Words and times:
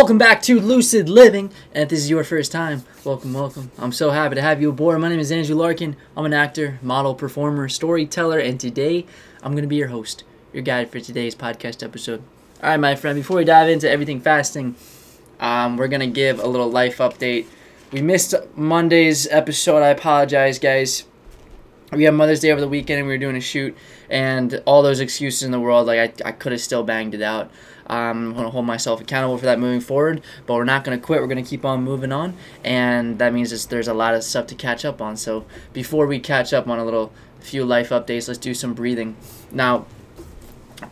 Welcome 0.00 0.16
back 0.16 0.40
to 0.44 0.58
Lucid 0.58 1.10
Living. 1.10 1.52
And 1.74 1.82
if 1.82 1.90
this 1.90 1.98
is 1.98 2.08
your 2.08 2.24
first 2.24 2.50
time, 2.50 2.84
welcome, 3.04 3.34
welcome. 3.34 3.70
I'm 3.76 3.92
so 3.92 4.08
happy 4.08 4.34
to 4.34 4.40
have 4.40 4.62
you 4.62 4.70
aboard. 4.70 4.98
My 4.98 5.10
name 5.10 5.18
is 5.18 5.30
Andrew 5.30 5.54
Larkin. 5.54 5.94
I'm 6.16 6.24
an 6.24 6.32
actor, 6.32 6.78
model, 6.80 7.14
performer, 7.14 7.68
storyteller, 7.68 8.38
and 8.38 8.58
today 8.58 9.04
I'm 9.42 9.52
going 9.52 9.60
to 9.62 9.68
be 9.68 9.76
your 9.76 9.88
host, 9.88 10.24
your 10.54 10.62
guide 10.62 10.90
for 10.90 11.00
today's 11.00 11.34
podcast 11.34 11.82
episode. 11.82 12.22
All 12.62 12.70
right, 12.70 12.80
my 12.80 12.94
friend, 12.94 13.14
before 13.14 13.36
we 13.36 13.44
dive 13.44 13.68
into 13.68 13.90
everything 13.90 14.22
fasting, 14.22 14.74
um, 15.38 15.76
we're 15.76 15.86
going 15.86 16.00
to 16.00 16.06
give 16.06 16.40
a 16.40 16.48
little 16.48 16.70
life 16.70 16.96
update. 16.96 17.44
We 17.92 18.00
missed 18.00 18.34
Monday's 18.56 19.28
episode. 19.30 19.82
I 19.82 19.88
apologize, 19.88 20.58
guys. 20.58 21.04
We 21.92 22.04
had 22.04 22.14
Mother's 22.14 22.40
Day 22.40 22.52
over 22.52 22.60
the 22.62 22.68
weekend 22.68 23.00
and 23.00 23.06
we 23.06 23.12
were 23.12 23.18
doing 23.18 23.36
a 23.36 23.40
shoot, 23.40 23.76
and 24.08 24.62
all 24.64 24.82
those 24.82 25.00
excuses 25.00 25.42
in 25.42 25.50
the 25.50 25.60
world, 25.60 25.88
like 25.88 26.22
I, 26.24 26.28
I 26.28 26.32
could 26.32 26.52
have 26.52 26.60
still 26.62 26.84
banged 26.84 27.14
it 27.14 27.20
out. 27.22 27.50
I'm 27.90 28.32
going 28.34 28.44
to 28.44 28.50
hold 28.50 28.66
myself 28.66 29.00
accountable 29.00 29.36
for 29.36 29.46
that 29.46 29.58
moving 29.58 29.80
forward, 29.80 30.22
but 30.46 30.54
we're 30.54 30.64
not 30.64 30.84
going 30.84 30.96
to 30.98 31.04
quit. 31.04 31.20
We're 31.20 31.26
going 31.26 31.42
to 31.42 31.50
keep 31.50 31.64
on 31.64 31.82
moving 31.82 32.12
on, 32.12 32.36
and 32.64 33.18
that 33.18 33.32
means 33.32 33.66
there's 33.66 33.88
a 33.88 33.94
lot 33.94 34.14
of 34.14 34.22
stuff 34.22 34.46
to 34.46 34.54
catch 34.54 34.84
up 34.84 35.02
on. 35.02 35.16
So 35.16 35.44
before 35.72 36.06
we 36.06 36.20
catch 36.20 36.52
up 36.52 36.68
on 36.68 36.78
a 36.78 36.84
little 36.84 37.12
few 37.40 37.64
life 37.64 37.88
updates, 37.88 38.28
let's 38.28 38.38
do 38.38 38.54
some 38.54 38.74
breathing. 38.74 39.16
Now, 39.50 39.86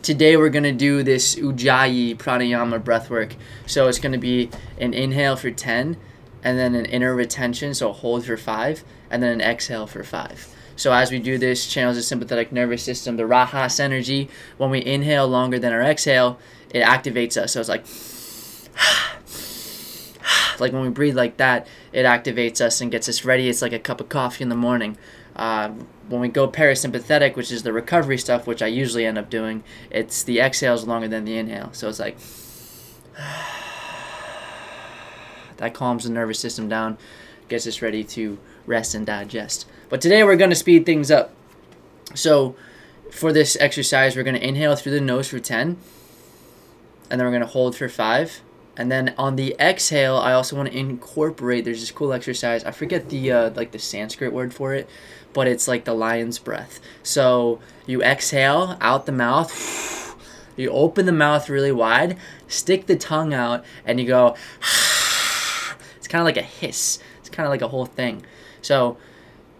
today 0.01 0.35
we're 0.35 0.49
going 0.49 0.63
to 0.63 0.73
do 0.73 1.01
this 1.01 1.35
Ujjayi 1.35 2.17
pranayama 2.17 2.83
breath 2.83 3.09
work. 3.09 3.35
So 3.65 3.87
it's 3.87 3.99
going 3.99 4.11
to 4.11 4.17
be 4.17 4.49
an 4.77 4.93
inhale 4.93 5.37
for 5.37 5.51
10, 5.51 5.95
and 6.43 6.59
then 6.59 6.75
an 6.75 6.85
inner 6.85 7.15
retention, 7.15 7.73
so 7.73 7.93
hold 7.93 8.25
for 8.25 8.35
5, 8.35 8.83
and 9.09 9.23
then 9.23 9.31
an 9.31 9.41
exhale 9.41 9.87
for 9.87 10.03
5. 10.03 10.55
So 10.79 10.93
as 10.93 11.11
we 11.11 11.19
do 11.19 11.37
this, 11.37 11.67
channels 11.67 11.97
the 11.97 12.03
sympathetic 12.03 12.53
nervous 12.53 12.81
system, 12.81 13.17
the 13.17 13.25
Rajas 13.25 13.81
energy. 13.81 14.29
When 14.57 14.69
we 14.69 14.85
inhale 14.85 15.27
longer 15.27 15.59
than 15.59 15.73
our 15.73 15.81
exhale, 15.81 16.39
it 16.69 16.85
activates 16.85 17.35
us. 17.35 17.51
So 17.51 17.59
it's 17.59 17.67
like, 17.67 17.83
like 20.59 20.71
when 20.71 20.83
we 20.83 20.89
breathe 20.89 21.17
like 21.17 21.35
that, 21.35 21.67
it 21.91 22.05
activates 22.05 22.61
us 22.61 22.79
and 22.79 22.89
gets 22.89 23.09
us 23.09 23.25
ready. 23.25 23.49
It's 23.49 23.61
like 23.61 23.73
a 23.73 23.79
cup 23.79 23.99
of 23.99 24.07
coffee 24.07 24.41
in 24.41 24.47
the 24.47 24.55
morning. 24.55 24.97
Uh, 25.35 25.71
when 26.07 26.21
we 26.21 26.29
go 26.29 26.47
parasympathetic, 26.47 27.35
which 27.35 27.51
is 27.51 27.63
the 27.63 27.73
recovery 27.73 28.17
stuff, 28.17 28.47
which 28.47 28.61
I 28.61 28.67
usually 28.67 29.05
end 29.05 29.17
up 29.17 29.29
doing, 29.29 29.65
it's 29.91 30.23
the 30.23 30.39
exhales 30.39 30.87
longer 30.87 31.09
than 31.09 31.25
the 31.25 31.37
inhale. 31.37 31.71
So 31.73 31.89
it's 31.89 31.99
like, 31.99 32.17
that 35.57 35.73
calms 35.73 36.05
the 36.05 36.09
nervous 36.09 36.39
system 36.39 36.69
down, 36.69 36.97
gets 37.49 37.67
us 37.67 37.81
ready 37.81 38.05
to 38.05 38.39
rest 38.69 38.93
and 38.93 39.05
digest. 39.05 39.65
But 39.89 39.99
today 39.99 40.23
we're 40.23 40.35
going 40.37 40.51
to 40.51 40.55
speed 40.55 40.85
things 40.85 41.09
up. 41.09 41.33
So 42.13 42.55
for 43.11 43.33
this 43.33 43.57
exercise, 43.59 44.15
we're 44.15 44.23
going 44.23 44.39
to 44.39 44.47
inhale 44.47 44.75
through 44.75 44.91
the 44.93 45.01
nose 45.01 45.27
for 45.27 45.39
10 45.39 45.77
and 47.09 47.19
then 47.19 47.25
we're 47.25 47.31
going 47.31 47.41
to 47.41 47.47
hold 47.47 47.75
for 47.75 47.89
five. 47.89 48.41
And 48.77 48.91
then 48.91 49.13
on 49.17 49.35
the 49.35 49.55
exhale, 49.59 50.17
I 50.17 50.33
also 50.33 50.55
want 50.55 50.71
to 50.71 50.77
incorporate. 50.77 51.65
There's 51.65 51.81
this 51.81 51.91
cool 51.91 52.13
exercise. 52.13 52.63
I 52.63 52.71
forget 52.71 53.09
the 53.09 53.31
uh, 53.31 53.49
like 53.55 53.71
the 53.71 53.79
Sanskrit 53.79 54.31
word 54.31 54.53
for 54.53 54.73
it, 54.73 54.87
but 55.33 55.47
it's 55.47 55.67
like 55.67 55.83
the 55.83 55.93
lion's 55.93 56.39
breath. 56.39 56.79
So 57.03 57.59
you 57.85 58.01
exhale 58.01 58.77
out 58.79 59.05
the 59.05 59.11
mouth. 59.11 60.15
You 60.55 60.69
open 60.71 61.05
the 61.05 61.11
mouth 61.11 61.49
really 61.49 61.71
wide, 61.71 62.17
stick 62.47 62.85
the 62.85 62.95
tongue 62.95 63.33
out, 63.33 63.65
and 63.85 63.99
you 63.99 64.05
go. 64.05 64.35
It's 65.97 66.07
kind 66.07 66.21
of 66.21 66.25
like 66.25 66.37
a 66.37 66.41
hiss. 66.41 66.97
It's 67.19 67.29
kind 67.29 67.45
of 67.45 67.51
like 67.51 67.61
a 67.61 67.67
whole 67.67 67.85
thing. 67.85 68.25
So 68.69 68.97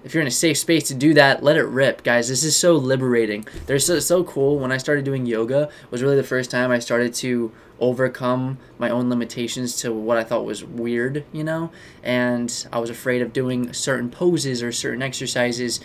if 0.03 0.13
you're 0.13 0.21
in 0.21 0.27
a 0.27 0.31
safe 0.31 0.59
space 0.59 0.83
to 0.89 0.93
do 0.93 1.15
that, 1.15 1.41
let 1.41 1.57
it 1.57 1.63
rip, 1.63 2.03
guys. 2.03 2.29
This 2.29 2.43
is 2.43 2.55
so 2.55 2.75
liberating. 2.75 3.43
They're 3.65 3.79
so, 3.79 3.97
so 3.97 4.23
cool. 4.23 4.59
When 4.59 4.71
I 4.71 4.77
started 4.77 5.03
doing 5.03 5.25
yoga, 5.25 5.71
was 5.89 6.03
really 6.03 6.15
the 6.15 6.21
first 6.21 6.51
time 6.51 6.69
I 6.69 6.77
started 6.77 7.15
to 7.15 7.51
overcome 7.79 8.59
my 8.77 8.91
own 8.91 9.09
limitations 9.09 9.77
to 9.77 9.91
what 9.91 10.19
I 10.19 10.23
thought 10.23 10.45
was 10.45 10.63
weird, 10.63 11.25
you 11.31 11.43
know? 11.43 11.71
And 12.03 12.67
I 12.71 12.77
was 12.77 12.91
afraid 12.91 13.23
of 13.23 13.33
doing 13.33 13.73
certain 13.73 14.11
poses 14.11 14.61
or 14.61 14.71
certain 14.71 15.01
exercises, 15.01 15.79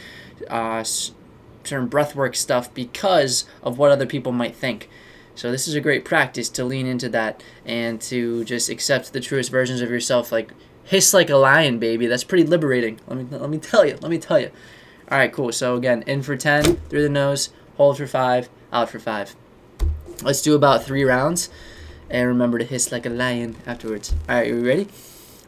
uh, 0.51 0.85
certain 0.85 1.89
breathwork 1.89 2.37
stuff 2.37 2.75
because 2.75 3.47
of 3.63 3.79
what 3.79 3.91
other 3.91 4.05
people 4.05 4.33
might 4.33 4.55
think. 4.55 4.91
So 5.35 5.51
this 5.51 5.67
is 5.67 5.75
a 5.75 5.81
great 5.81 6.05
practice 6.05 6.51
to 6.51 6.65
lean 6.67 6.87
into 6.87 7.09
that 7.09 7.43
and 7.65 8.03
to 8.03 8.45
just 8.45 8.69
accept 8.69 9.15
the 9.15 9.21
truest 9.21 9.51
versions 9.51 9.81
of 9.81 9.89
yourself 9.89 10.31
like 10.31 10.53
hiss 10.85 11.15
like 11.15 11.31
a 11.31 11.37
lion, 11.37 11.79
baby. 11.79 12.07
That's 12.07 12.25
pretty 12.25 12.45
liberating. 12.45 13.01
Let 13.07 13.19
me 13.19 13.39
let 13.39 13.51
me 13.51 13.59
tell 13.59 13.85
you. 13.85 13.97
Let 14.01 14.11
me 14.11 14.19
tell 14.19 14.39
you. 14.39 14.51
All 15.11 15.19
right, 15.19 15.33
cool. 15.33 15.53
So 15.53 15.77
again, 15.77 16.03
in 16.07 16.23
for 16.23 16.37
10 16.37 16.77
through 16.89 17.03
the 17.03 17.09
nose, 17.09 17.51
hold 17.77 17.99
for 17.99 18.07
5, 18.07 18.49
out 18.73 18.89
for 18.89 18.99
5. 18.99 19.37
Let's 20.23 20.41
do 20.41 20.55
about 20.55 20.85
3 20.85 21.05
rounds 21.05 21.51
and 22.09 22.27
remember 22.27 22.59
to 22.59 22.65
hiss 22.65 22.91
like 22.91 23.05
a 23.05 23.11
lion 23.11 23.57
afterwards. 23.67 24.15
All 24.29 24.37
right, 24.37 24.51
are 24.51 24.55
we 24.55 24.67
ready? 24.67 24.89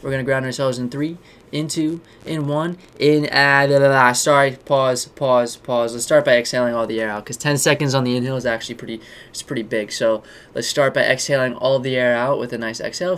We're 0.03 0.17
to 0.17 0.23
ground 0.25 0.45
ourselves 0.45 0.79
in 0.79 0.91
3, 0.91 1.17
in 1.53 1.69
2, 1.69 2.01
in 2.27 2.47
1, 2.47 2.79
in 2.99 3.29
ah, 3.33 3.67
blah, 3.67 3.79
blah, 3.79 3.89
blah. 3.89 4.13
sorry, 4.13 4.53
pause, 4.65 5.07
pause, 5.07 5.57
pause. 5.57 5.95
Let's 5.95 6.05
start 6.05 6.27
by 6.27 6.37
exhaling 6.37 6.75
all 6.75 6.87
the 6.87 7.01
air 7.01 7.09
out 7.09 7.25
cuz 7.25 7.39
10 7.39 7.57
seconds 7.57 7.95
on 7.95 8.05
the 8.05 8.15
inhale 8.15 8.37
is 8.37 8.45
actually 8.45 8.75
pretty 8.75 9.01
it's 9.31 9.43
pretty 9.43 9.63
big. 9.63 9.91
So, 9.91 10.23
let's 10.55 10.69
start 10.69 10.93
by 10.93 11.01
exhaling 11.01 11.55
all 11.55 11.79
the 11.79 11.97
air 11.97 12.15
out 12.15 12.39
with 12.39 12.53
a 12.53 12.59
nice 12.59 12.79
exhale 12.79 13.17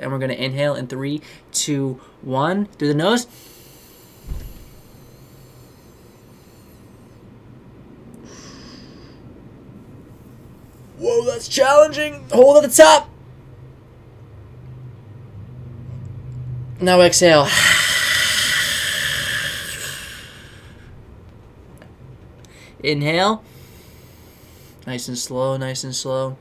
and 0.00 0.12
we're 0.12 0.18
going 0.18 0.30
to 0.30 0.42
inhale 0.42 0.74
in 0.74 0.86
three, 0.86 1.20
two, 1.52 2.00
one. 2.22 2.66
Through 2.66 2.88
the 2.88 2.94
nose. 2.94 3.26
Whoa, 10.98 11.24
that's 11.24 11.48
challenging. 11.48 12.24
Hold 12.32 12.62
at 12.62 12.70
the 12.70 12.76
top. 12.76 13.08
Now 16.80 17.00
exhale. 17.00 17.48
Inhale. 22.82 23.44
Nice 24.86 25.08
and 25.08 25.18
slow, 25.18 25.56
nice 25.56 25.82
and 25.84 25.94
slow. 25.94 26.36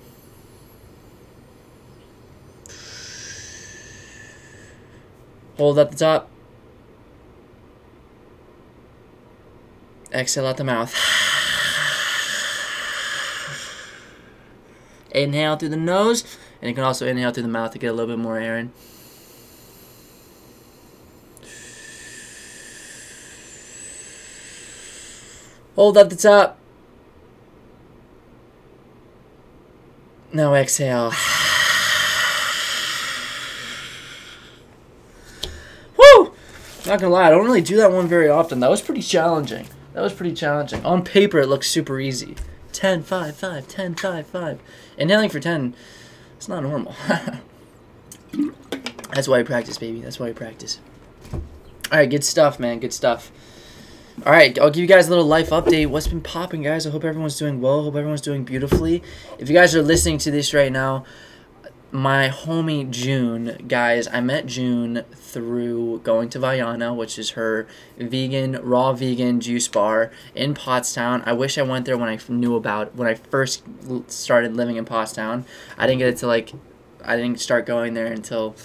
Hold 5.57 5.79
at 5.79 5.91
the 5.91 5.97
top. 5.97 6.29
Exhale 10.13 10.45
out 10.45 10.57
the 10.57 10.63
mouth. 10.63 10.93
Inhale 15.11 15.55
through 15.57 15.69
the 15.69 15.77
nose, 15.77 16.37
and 16.61 16.69
you 16.69 16.75
can 16.75 16.83
also 16.83 17.07
inhale 17.07 17.31
through 17.31 17.43
the 17.43 17.49
mouth 17.49 17.71
to 17.71 17.79
get 17.79 17.87
a 17.87 17.93
little 17.93 18.15
bit 18.15 18.21
more 18.21 18.37
air 18.37 18.57
in. 18.57 18.71
Hold 25.75 25.97
at 25.97 26.09
the 26.09 26.15
top. 26.15 26.59
Now 30.33 30.53
exhale. 30.53 31.11
Not 36.87 37.01
gonna 37.01 37.13
lie, 37.13 37.27
I 37.27 37.31
don't 37.31 37.43
really 37.43 37.61
do 37.61 37.75
that 37.77 37.91
one 37.91 38.07
very 38.07 38.29
often. 38.29 38.61
That 38.61 38.69
was 38.69 38.81
pretty 38.81 39.01
challenging. 39.01 39.67
That 39.93 40.01
was 40.01 40.13
pretty 40.13 40.33
challenging. 40.33 40.85
On 40.85 41.03
paper, 41.03 41.39
it 41.39 41.47
looks 41.47 41.69
super 41.69 41.99
easy. 41.99 42.35
10, 42.71 43.03
5, 43.03 43.35
5, 43.35 43.67
10, 43.67 43.95
5, 43.95 44.27
5. 44.27 44.59
Inhaling 44.97 45.29
for 45.29 45.41
10, 45.41 45.75
it's 46.37 46.47
not 46.47 46.63
normal. 46.63 46.95
That's 49.11 49.27
why 49.27 49.39
we 49.39 49.43
practice, 49.43 49.77
baby. 49.77 49.99
That's 49.99 50.17
why 50.17 50.27
we 50.27 50.33
practice. 50.33 50.79
Alright, 51.91 52.09
good 52.09 52.23
stuff, 52.23 52.57
man. 52.57 52.79
Good 52.79 52.93
stuff. 52.93 53.31
Alright, 54.25 54.57
I'll 54.57 54.69
give 54.69 54.81
you 54.81 54.87
guys 54.87 55.07
a 55.07 55.09
little 55.09 55.25
life 55.25 55.49
update. 55.49 55.87
What's 55.87 56.07
been 56.07 56.21
popping, 56.21 56.61
guys? 56.61 56.87
I 56.87 56.91
hope 56.91 57.03
everyone's 57.03 57.37
doing 57.37 57.59
well. 57.59 57.83
Hope 57.83 57.95
everyone's 57.95 58.21
doing 58.21 58.45
beautifully. 58.45 59.03
If 59.39 59.49
you 59.49 59.55
guys 59.55 59.75
are 59.75 59.81
listening 59.81 60.19
to 60.19 60.31
this 60.31 60.53
right 60.53 60.71
now, 60.71 61.03
my 61.91 62.29
homie 62.29 62.89
June, 62.89 63.63
guys, 63.67 64.07
I 64.07 64.19
met 64.19 64.45
June 64.45 65.03
through 65.13 66.01
going 66.03 66.29
to 66.29 66.39
Vayana, 66.39 66.95
which 66.95 67.17
is 67.17 67.31
her 67.31 67.67
vegan, 67.97 68.59
raw 68.61 68.93
vegan 68.93 69.39
juice 69.39 69.67
bar 69.67 70.11
in 70.35 70.53
Pottstown. 70.53 71.23
I 71.25 71.33
wish 71.33 71.57
I 71.57 71.61
went 71.61 71.85
there 71.85 71.97
when 71.97 72.09
I 72.09 72.19
knew 72.27 72.55
about 72.55 72.95
when 72.95 73.07
I 73.07 73.15
first 73.15 73.63
started 74.07 74.55
living 74.55 74.75
in 74.75 74.85
Pottstown. 74.85 75.43
I 75.77 75.87
didn't 75.87 75.99
get 75.99 76.09
it 76.09 76.17
to 76.17 76.27
like, 76.27 76.51
I 77.05 77.15
didn't 77.15 77.39
start 77.39 77.65
going 77.65 77.93
there 77.93 78.07
until 78.07 78.55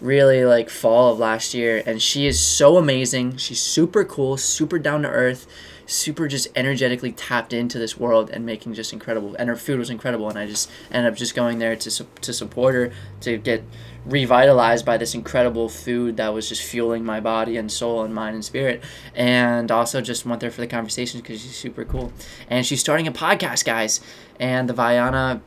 really 0.00 0.44
like 0.44 0.70
fall 0.70 1.12
of 1.12 1.18
last 1.18 1.54
year. 1.54 1.82
And 1.84 2.00
she 2.00 2.26
is 2.26 2.38
so 2.38 2.76
amazing. 2.76 3.36
She's 3.36 3.60
super 3.60 4.04
cool, 4.04 4.36
super 4.36 4.78
down 4.78 5.02
to 5.02 5.08
earth 5.08 5.46
super 5.86 6.28
just 6.28 6.48
energetically 6.56 7.12
tapped 7.12 7.52
into 7.52 7.78
this 7.78 7.98
world 7.98 8.30
and 8.30 8.44
making 8.44 8.74
just 8.74 8.92
incredible. 8.92 9.34
And 9.38 9.48
her 9.48 9.56
food 9.56 9.78
was 9.78 9.90
incredible, 9.90 10.28
and 10.28 10.38
I 10.38 10.46
just 10.46 10.70
ended 10.90 11.12
up 11.12 11.18
just 11.18 11.34
going 11.34 11.58
there 11.58 11.76
to 11.76 12.04
to 12.04 12.32
support 12.32 12.74
her 12.74 12.92
to 13.20 13.36
get 13.36 13.64
revitalized 14.04 14.84
by 14.84 14.96
this 14.98 15.14
incredible 15.14 15.68
food 15.68 16.16
that 16.18 16.28
was 16.28 16.48
just 16.48 16.62
fueling 16.62 17.04
my 17.04 17.20
body 17.20 17.56
and 17.56 17.72
soul 17.72 18.02
and 18.02 18.14
mind 18.14 18.34
and 18.34 18.44
spirit. 18.44 18.82
And 19.14 19.70
also 19.70 20.00
just 20.00 20.26
went 20.26 20.40
there 20.40 20.50
for 20.50 20.60
the 20.60 20.66
conversations 20.66 21.22
because 21.22 21.40
she's 21.40 21.56
super 21.56 21.84
cool. 21.84 22.12
And 22.48 22.66
she's 22.66 22.80
starting 22.80 23.06
a 23.06 23.12
podcast, 23.12 23.64
guys. 23.64 24.00
And 24.38 24.68
the 24.68 24.74
Vayana 24.74 25.40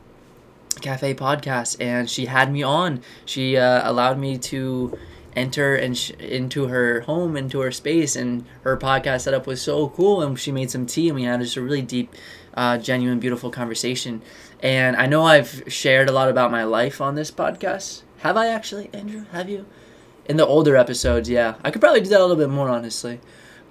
Cafe 0.80 1.14
podcast, 1.14 1.76
and 1.80 2.08
she 2.08 2.26
had 2.26 2.52
me 2.52 2.62
on. 2.62 3.02
She 3.24 3.56
uh, 3.56 3.88
allowed 3.88 4.18
me 4.18 4.38
to 4.38 4.98
enter 5.38 5.74
and 5.74 5.96
sh- 5.96 6.10
into 6.10 6.66
her 6.66 7.00
home, 7.02 7.36
into 7.36 7.60
her 7.60 7.72
space, 7.72 8.16
and 8.16 8.44
her 8.62 8.76
podcast 8.76 9.22
setup 9.22 9.46
was 9.46 9.62
so 9.62 9.88
cool. 9.88 10.22
And 10.22 10.38
she 10.38 10.52
made 10.52 10.70
some 10.70 10.86
tea, 10.86 11.08
and 11.08 11.16
we 11.16 11.24
had 11.24 11.40
just 11.40 11.56
a 11.56 11.62
really 11.62 11.82
deep, 11.82 12.14
uh, 12.54 12.78
genuine, 12.78 13.18
beautiful 13.18 13.50
conversation. 13.50 14.22
And 14.60 14.96
I 14.96 15.06
know 15.06 15.24
I've 15.24 15.64
shared 15.68 16.08
a 16.08 16.12
lot 16.12 16.28
about 16.28 16.50
my 16.50 16.64
life 16.64 17.00
on 17.00 17.14
this 17.14 17.30
podcast. 17.30 18.02
Have 18.18 18.36
I 18.36 18.48
actually, 18.48 18.90
Andrew? 18.92 19.24
Have 19.32 19.48
you? 19.48 19.66
In 20.26 20.36
the 20.36 20.46
older 20.46 20.76
episodes, 20.76 21.30
yeah. 21.30 21.54
I 21.64 21.70
could 21.70 21.80
probably 21.80 22.00
do 22.00 22.10
that 22.10 22.20
a 22.20 22.26
little 22.26 22.36
bit 22.36 22.50
more, 22.50 22.68
honestly. 22.68 23.20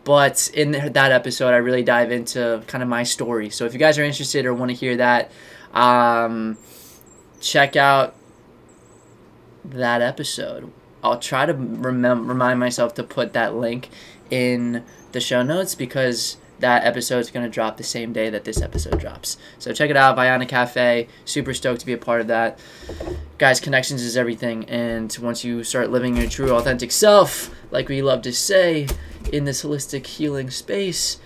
But 0.03 0.49
in 0.53 0.71
that 0.71 1.11
episode, 1.11 1.49
I 1.49 1.57
really 1.57 1.83
dive 1.83 2.11
into 2.11 2.63
kind 2.67 2.81
of 2.81 2.87
my 2.87 3.03
story. 3.03 3.49
So 3.49 3.65
if 3.65 3.73
you 3.73 3.79
guys 3.79 3.99
are 3.99 4.03
interested 4.03 4.45
or 4.45 4.53
want 4.53 4.71
to 4.71 4.75
hear 4.75 4.95
that, 4.95 5.31
um, 5.73 6.57
check 7.41 7.75
out 7.75 8.15
that 9.65 10.01
episode. 10.01 10.71
I'll 11.03 11.19
try 11.19 11.45
to 11.45 11.53
remem- 11.53 12.27
remind 12.27 12.59
myself 12.59 12.93
to 12.95 13.03
put 13.03 13.33
that 13.33 13.55
link 13.55 13.89
in 14.29 14.83
the 15.11 15.19
show 15.19 15.43
notes 15.43 15.75
because 15.75 16.37
that 16.59 16.83
episode 16.85 17.19
is 17.19 17.29
going 17.29 17.45
to 17.45 17.51
drop 17.51 17.77
the 17.77 17.83
same 17.83 18.13
day 18.13 18.29
that 18.29 18.43
this 18.43 18.61
episode 18.61 18.99
drops. 18.99 19.37
So 19.59 19.73
check 19.73 19.89
it 19.89 19.97
out, 19.97 20.17
Vayana 20.17 20.47
Cafe. 20.47 21.07
Super 21.25 21.53
stoked 21.53 21.81
to 21.81 21.85
be 21.85 21.93
a 21.93 21.97
part 21.97 22.21
of 22.21 22.27
that. 22.27 22.59
Guys, 23.37 23.59
connections 23.59 24.01
is 24.01 24.17
everything. 24.17 24.65
And 24.65 25.15
once 25.21 25.43
you 25.43 25.63
start 25.63 25.91
living 25.91 26.17
your 26.17 26.27
true, 26.27 26.55
authentic 26.55 26.91
self, 26.91 27.53
like 27.69 27.89
we 27.89 28.01
love 28.01 28.23
to 28.23 28.33
say 28.33 28.87
in 29.31 29.45
this 29.45 29.63
holistic 29.63 30.05
healing 30.07 30.49
space, 30.49 31.19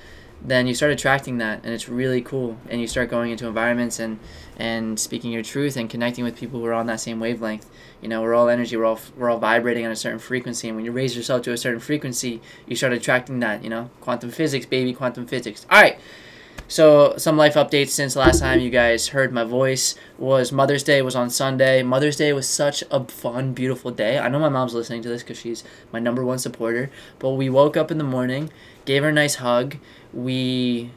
then 0.44 0.68
you 0.68 0.74
start 0.74 0.92
attracting 0.92 1.38
that 1.38 1.64
and 1.64 1.74
it's 1.74 1.88
really 1.88 2.22
cool 2.22 2.58
and 2.68 2.82
you 2.82 2.88
start 2.88 3.10
going 3.10 3.32
into 3.32 3.48
environments 3.48 4.00
and 4.00 4.20
and 4.58 5.00
speaking 5.00 5.32
your 5.32 5.44
truth 5.44 5.78
and 5.78 5.90
connecting 5.90 6.24
with 6.24 6.36
people 6.36 6.60
who 6.60 6.66
are 6.66 6.74
on 6.74 6.88
that 6.88 7.00
same 7.00 7.20
wavelength 7.20 7.70
you 8.02 8.08
know 8.08 8.22
we're 8.22 8.34
all 8.34 8.50
energy 8.50 8.76
we're 8.76 8.86
all 8.86 9.00
we're 9.16 9.30
all 9.30 9.38
vibrating 9.38 9.86
on 9.86 9.92
a 9.92 9.96
certain 9.96 10.20
frequency 10.20 10.68
and 10.68 10.76
when 10.76 10.86
you 10.86 10.92
raise 10.92 11.16
yourself 11.16 11.42
to 11.44 11.52
a 11.52 11.58
certain 11.58 11.80
frequency 11.80 12.42
you 12.68 12.76
start 12.76 12.94
attracting 12.94 13.40
that 13.40 13.64
you 13.64 13.70
know 13.70 13.90
quantum 14.00 14.30
physics 14.30 14.66
baby 14.66 14.94
quantum 14.94 15.26
physics 15.26 15.66
all 15.70 15.82
right 15.82 16.00
so 16.68 17.16
some 17.18 17.36
life 17.36 17.56
updates 17.56 17.90
since 17.90 18.16
last 18.16 18.40
time 18.40 18.62
you 18.62 18.70
guys 18.70 19.10
heard 19.10 19.34
my 19.34 19.44
voice 19.44 19.96
was 20.18 20.54
Mother's 20.54 20.84
Day 20.84 21.02
was 21.02 21.18
on 21.18 21.30
Sunday. 21.30 21.84
Mother's 21.84 22.16
Day 22.16 22.32
was 22.32 22.48
such 22.48 22.82
a 22.90 23.04
fun, 23.04 23.52
beautiful 23.54 23.92
day. 23.92 24.18
I 24.18 24.30
know 24.30 24.40
my 24.40 24.48
mom's 24.48 24.74
listening 24.74 25.02
to 25.02 25.10
this 25.10 25.22
because 25.22 25.38
she's 25.38 25.66
my 25.92 26.00
number 26.00 26.24
one 26.24 26.40
supporter. 26.40 26.90
But 27.20 27.32
we 27.32 27.50
woke 27.50 27.76
up 27.76 27.92
in 27.92 27.98
the 27.98 28.06
morning, 28.06 28.52
gave 28.86 29.04
her 29.04 29.10
a 29.10 29.14
nice 29.14 29.36
hug. 29.36 29.78
We 30.14 30.92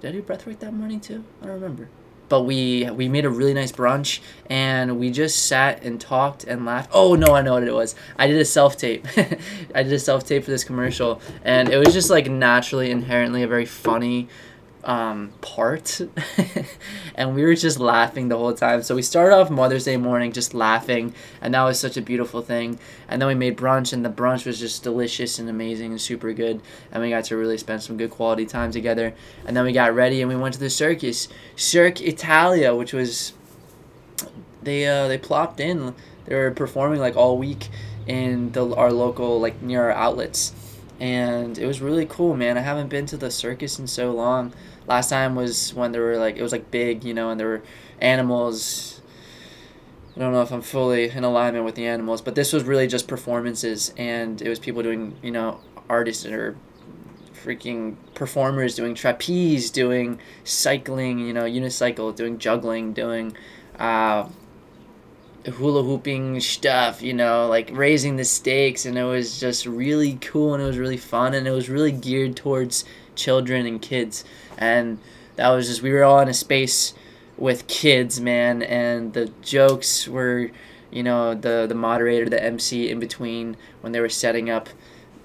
did 0.00 0.08
I 0.08 0.12
do 0.12 0.22
breathwork 0.22 0.58
that 0.60 0.72
morning 0.72 1.00
too? 1.00 1.24
I 1.42 1.46
don't 1.46 1.54
remember. 1.56 1.90
But 2.28 2.42
we 2.42 2.88
we 2.90 3.08
made 3.08 3.24
a 3.24 3.30
really 3.30 3.54
nice 3.54 3.72
brunch 3.72 4.20
and 4.48 4.98
we 4.98 5.10
just 5.10 5.46
sat 5.46 5.82
and 5.82 6.00
talked 6.00 6.44
and 6.44 6.64
laughed. 6.64 6.90
Oh 6.92 7.14
no, 7.14 7.34
I 7.34 7.42
know 7.42 7.54
what 7.54 7.64
it 7.64 7.74
was. 7.74 7.94
I 8.16 8.26
did 8.26 8.40
a 8.40 8.44
self 8.44 8.76
tape. 8.76 9.06
I 9.74 9.82
did 9.82 9.92
a 9.92 9.98
self 9.98 10.24
tape 10.24 10.44
for 10.44 10.50
this 10.50 10.64
commercial 10.64 11.20
and 11.44 11.68
it 11.68 11.78
was 11.78 11.92
just 11.92 12.10
like 12.10 12.30
naturally 12.30 12.90
inherently 12.90 13.42
a 13.42 13.48
very 13.48 13.66
funny 13.66 14.28
um, 14.84 15.32
part, 15.40 16.00
and 17.14 17.34
we 17.34 17.42
were 17.42 17.54
just 17.54 17.80
laughing 17.80 18.28
the 18.28 18.36
whole 18.36 18.52
time. 18.52 18.82
So 18.82 18.94
we 18.94 19.02
started 19.02 19.34
off 19.34 19.50
Mother's 19.50 19.84
Day 19.84 19.96
morning 19.96 20.32
just 20.32 20.54
laughing, 20.54 21.14
and 21.40 21.54
that 21.54 21.62
was 21.62 21.78
such 21.78 21.96
a 21.96 22.02
beautiful 22.02 22.42
thing. 22.42 22.78
And 23.08 23.20
then 23.20 23.28
we 23.28 23.34
made 23.34 23.56
brunch, 23.56 23.92
and 23.92 24.04
the 24.04 24.10
brunch 24.10 24.46
was 24.46 24.58
just 24.60 24.82
delicious 24.82 25.38
and 25.38 25.48
amazing 25.48 25.92
and 25.92 26.00
super 26.00 26.32
good. 26.32 26.60
And 26.92 27.02
we 27.02 27.10
got 27.10 27.24
to 27.24 27.36
really 27.36 27.58
spend 27.58 27.82
some 27.82 27.96
good 27.96 28.10
quality 28.10 28.46
time 28.46 28.70
together. 28.70 29.14
And 29.46 29.56
then 29.56 29.64
we 29.64 29.72
got 29.72 29.94
ready, 29.94 30.20
and 30.20 30.28
we 30.28 30.36
went 30.36 30.54
to 30.54 30.60
the 30.60 30.70
circus, 30.70 31.28
Cirque 31.56 32.00
Italia, 32.00 32.74
which 32.74 32.92
was 32.92 33.32
they 34.62 34.86
uh, 34.86 35.08
they 35.08 35.18
plopped 35.18 35.60
in. 35.60 35.94
They 36.26 36.34
were 36.34 36.50
performing 36.50 37.00
like 37.00 37.16
all 37.16 37.36
week 37.36 37.68
in 38.06 38.52
the 38.52 38.74
our 38.74 38.92
local 38.92 39.40
like 39.40 39.62
near 39.62 39.84
our 39.84 39.92
outlets 39.92 40.52
and 41.00 41.58
it 41.58 41.66
was 41.66 41.80
really 41.80 42.06
cool 42.06 42.36
man 42.36 42.56
i 42.56 42.60
haven't 42.60 42.88
been 42.88 43.06
to 43.06 43.16
the 43.16 43.30
circus 43.30 43.78
in 43.78 43.86
so 43.86 44.12
long 44.12 44.52
last 44.86 45.08
time 45.10 45.34
was 45.34 45.72
when 45.74 45.92
there 45.92 46.02
were 46.02 46.18
like 46.18 46.36
it 46.36 46.42
was 46.42 46.52
like 46.52 46.70
big 46.70 47.04
you 47.04 47.14
know 47.14 47.30
and 47.30 47.38
there 47.40 47.48
were 47.48 47.62
animals. 48.00 49.00
I 50.16 50.20
don't 50.20 50.32
know 50.32 50.42
if 50.42 50.52
i'm 50.52 50.62
fully 50.62 51.10
in 51.10 51.24
alignment 51.24 51.64
with 51.64 51.74
the 51.74 51.86
animals 51.86 52.22
but 52.22 52.36
this 52.36 52.52
was 52.52 52.62
really 52.62 52.86
just 52.86 53.08
performances 53.08 53.92
and 53.96 54.40
it 54.40 54.48
was 54.48 54.60
people 54.60 54.80
doing 54.80 55.16
you 55.22 55.32
know 55.32 55.58
artists 55.88 56.24
or 56.24 56.56
freaking 57.34 57.96
performers 58.14 58.76
doing 58.76 58.94
trapeze 58.94 59.72
doing 59.72 60.20
cycling 60.44 61.18
you 61.18 61.32
know 61.32 61.42
unicycle 61.42 62.14
doing 62.14 62.38
juggling 62.38 62.92
doing 62.92 63.36
uh, 63.76 64.28
hula 65.52 65.82
hooping 65.82 66.40
stuff, 66.40 67.02
you 67.02 67.12
know, 67.12 67.46
like 67.48 67.70
raising 67.72 68.16
the 68.16 68.24
stakes, 68.24 68.86
and 68.86 68.96
it 68.96 69.04
was 69.04 69.38
just 69.38 69.66
really 69.66 70.14
cool 70.20 70.54
and 70.54 70.62
it 70.62 70.66
was 70.66 70.78
really 70.78 70.96
fun 70.96 71.34
and 71.34 71.46
it 71.46 71.50
was 71.50 71.68
really 71.68 71.92
geared 71.92 72.36
towards 72.36 72.84
children 73.14 73.66
and 73.66 73.80
kids, 73.80 74.24
and 74.58 74.98
that 75.36 75.48
was 75.50 75.68
just 75.68 75.82
we 75.82 75.92
were 75.92 76.04
all 76.04 76.20
in 76.20 76.28
a 76.28 76.34
space 76.34 76.94
with 77.36 77.66
kids, 77.66 78.20
man, 78.20 78.62
and 78.62 79.12
the 79.12 79.26
jokes 79.42 80.06
were, 80.06 80.50
you 80.90 81.02
know, 81.02 81.34
the 81.34 81.66
the 81.68 81.74
moderator, 81.74 82.28
the 82.28 82.42
MC 82.42 82.90
in 82.90 83.00
between 83.00 83.56
when 83.80 83.92
they 83.92 84.00
were 84.00 84.08
setting 84.08 84.50
up 84.50 84.68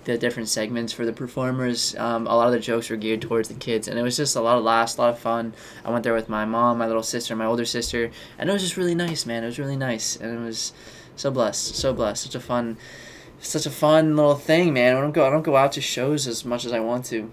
the 0.05 0.17
different 0.17 0.49
segments 0.49 0.91
for 0.91 1.05
the 1.05 1.13
performers. 1.13 1.95
Um, 1.95 2.25
a 2.25 2.35
lot 2.35 2.47
of 2.47 2.53
the 2.53 2.59
jokes 2.59 2.89
were 2.89 2.95
geared 2.95 3.21
towards 3.21 3.47
the 3.47 3.53
kids, 3.53 3.87
and 3.87 3.99
it 3.99 4.01
was 4.01 4.17
just 4.17 4.35
a 4.35 4.41
lot 4.41 4.57
of 4.57 4.63
laughs, 4.63 4.97
a 4.97 5.01
lot 5.01 5.09
of 5.11 5.19
fun. 5.19 5.53
I 5.85 5.91
went 5.91 6.03
there 6.03 6.13
with 6.13 6.29
my 6.29 6.45
mom, 6.45 6.79
my 6.79 6.87
little 6.87 7.03
sister, 7.03 7.35
my 7.35 7.45
older 7.45 7.65
sister, 7.65 8.09
and 8.37 8.49
it 8.49 8.53
was 8.53 8.63
just 8.63 8.77
really 8.77 8.95
nice, 8.95 9.25
man. 9.25 9.43
It 9.43 9.47
was 9.47 9.59
really 9.59 9.77
nice, 9.77 10.15
and 10.15 10.39
it 10.39 10.43
was 10.43 10.73
so 11.15 11.29
blessed, 11.29 11.75
so 11.75 11.93
blessed. 11.93 12.23
Such 12.23 12.35
a 12.35 12.39
fun, 12.39 12.77
such 13.39 13.65
a 13.65 13.69
fun 13.69 14.15
little 14.15 14.35
thing, 14.35 14.73
man. 14.73 14.95
I 14.95 15.01
don't 15.01 15.11
go, 15.11 15.27
I 15.27 15.29
don't 15.29 15.43
go 15.43 15.57
out 15.57 15.73
to 15.73 15.81
shows 15.81 16.27
as 16.27 16.43
much 16.43 16.65
as 16.65 16.71
I 16.71 16.79
want 16.79 17.05
to, 17.05 17.29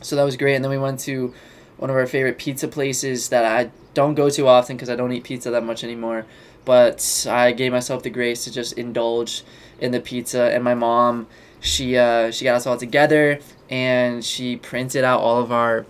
so 0.00 0.16
that 0.16 0.24
was 0.24 0.36
great. 0.36 0.54
And 0.54 0.64
then 0.64 0.70
we 0.70 0.78
went 0.78 1.00
to 1.00 1.34
one 1.76 1.90
of 1.90 1.96
our 1.96 2.06
favorite 2.06 2.38
pizza 2.38 2.68
places 2.68 3.28
that 3.30 3.44
I 3.44 3.70
don't 3.94 4.14
go 4.14 4.30
to 4.30 4.46
often 4.46 4.76
because 4.76 4.90
I 4.90 4.96
don't 4.96 5.12
eat 5.12 5.24
pizza 5.24 5.50
that 5.50 5.64
much 5.64 5.82
anymore. 5.82 6.26
But 6.64 7.26
I 7.28 7.52
gave 7.52 7.72
myself 7.72 8.02
the 8.02 8.10
grace 8.10 8.44
to 8.44 8.52
just 8.52 8.74
indulge 8.74 9.44
in 9.80 9.92
the 9.92 10.00
pizza, 10.00 10.42
and 10.52 10.62
my 10.62 10.74
mom 10.74 11.26
she 11.60 11.96
uh, 11.96 12.30
she 12.30 12.44
got 12.44 12.56
us 12.56 12.66
all 12.66 12.76
together 12.76 13.38
and 13.68 14.24
she 14.24 14.56
printed 14.56 15.04
out 15.04 15.20
all 15.20 15.40
of 15.40 15.52
our 15.52 15.86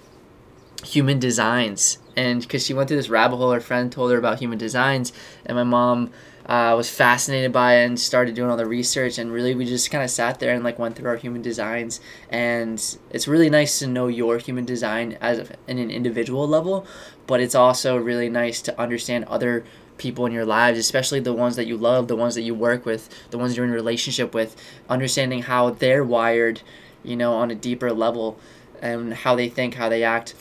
human 0.85 1.19
designs 1.19 1.99
and 2.17 2.43
because 2.43 2.65
she 2.65 2.75
went 2.75 2.89
through 2.89 2.97
this 2.97 3.09
rabbit 3.09 3.37
hole 3.37 3.53
her 3.53 3.61
friend 3.61 3.93
told 3.93 4.11
her 4.11 4.19
about 4.19 4.39
human 4.39 4.59
designs 4.59 5.13
and 5.45 5.57
my 5.57 5.65
mom 5.65 6.11
uh, 6.47 6.75
was 6.77 6.91
fascinated 6.91 7.53
by 7.53 7.75
it 7.75 7.87
and 7.87 8.01
started 8.01 8.35
doing 8.35 8.51
all 8.51 8.57
the 8.57 8.67
research 8.67 9.19
and 9.19 9.31
really 9.31 9.55
we 9.55 9.65
just 9.65 9.91
kind 9.91 10.03
of 10.03 10.11
sat 10.11 10.41
there 10.41 10.55
and 10.55 10.65
like 10.65 10.79
went 10.79 10.97
through 10.97 11.09
our 11.09 11.17
human 11.17 11.43
designs 11.43 12.01
and 12.29 12.99
it's 13.11 13.29
really 13.29 13.51
nice 13.51 13.79
to 13.79 13.87
know 13.87 14.09
your 14.09 14.39
human 14.39 14.65
design 14.65 15.17
as 15.21 15.51
in 15.69 15.79
an 15.79 15.91
individual 15.91 16.49
level 16.49 16.87
but 17.27 17.41
it's 17.41 17.55
also 17.55 17.97
really 17.97 18.29
nice 18.29 18.61
to 18.63 18.81
understand 18.81 19.25
other 19.27 19.65
people 20.01 20.25
in 20.27 20.33
your 20.33 20.47
lives, 20.47 20.79
especially 20.79 21.21
the 21.21 21.33
ones 21.33 21.57
that 21.57 21.67
you 21.67 21.77
love, 21.77 22.09
the 22.09 22.17
ones 22.17 22.35
that 22.35 22.43
you 22.43 22.55
work 22.55 22.85
with, 22.85 23.09
the 23.31 23.39
ones 23.39 23.57
you're 23.57 23.67
in 23.67 23.71
relationship 23.71 24.35
with, 24.35 24.57
understanding 24.89 25.43
how 25.43 25.71
they're 25.71 26.03
wired, 26.03 26.63
you 27.05 27.15
know, 27.15 27.35
on 27.35 27.51
a 27.51 27.55
deeper 27.55 27.93
level 27.93 28.39
and 28.81 29.13
how 29.13 29.37
they 29.37 29.49
think, 29.49 29.75
how 29.75 29.89
they 29.89 30.03
act. 30.03 30.35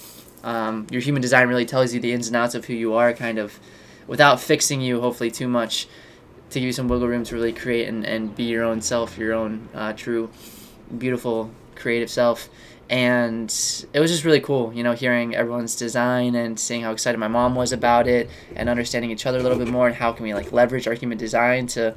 Um, 0.43 0.87
your 0.89 1.01
human 1.01 1.21
design 1.21 1.47
really 1.47 1.65
tells 1.65 1.93
you 1.93 1.99
the 1.99 2.11
ins 2.11 2.27
and 2.27 2.35
outs 2.35 2.55
of 2.55 2.65
who 2.65 2.73
you 2.73 2.93
are, 2.93 3.13
kind 3.13 3.37
of, 3.37 3.59
without 4.07 4.39
fixing 4.39 4.81
you, 4.81 5.01
hopefully, 5.01 5.31
too 5.31 5.47
much, 5.47 5.87
to 6.51 6.59
give 6.59 6.67
you 6.67 6.73
some 6.73 6.87
wiggle 6.87 7.07
room 7.07 7.23
to 7.25 7.35
really 7.35 7.53
create 7.53 7.87
and, 7.87 8.05
and 8.05 8.35
be 8.35 8.43
your 8.43 8.63
own 8.63 8.81
self, 8.81 9.17
your 9.17 9.33
own 9.33 9.69
uh, 9.73 9.93
true, 9.93 10.29
beautiful, 10.97 11.51
creative 11.75 12.09
self 12.09 12.49
and 12.89 13.49
it 13.93 13.99
was 13.99 14.09
just 14.09 14.25
really 14.25 14.39
cool, 14.39 14.73
you 14.73 14.81
know, 14.81 14.93
hearing 14.93 15.35
everyone's 15.35 15.75
design 15.75 16.33
and 16.33 16.59
seeing 16.59 16.81
how 16.81 16.91
excited 16.91 17.19
my 17.19 17.27
mom 17.27 17.53
was 17.53 17.71
about 17.71 18.07
it 18.07 18.27
and 18.55 18.67
understanding 18.67 19.11
each 19.11 19.27
other 19.27 19.37
a 19.37 19.43
little 19.43 19.59
bit 19.59 19.67
more 19.67 19.85
and 19.85 19.95
how 19.95 20.11
can 20.11 20.23
we 20.23 20.33
like 20.33 20.51
leverage 20.51 20.87
our 20.87 20.95
human 20.95 21.17
design 21.17 21.67
to, 21.67 21.93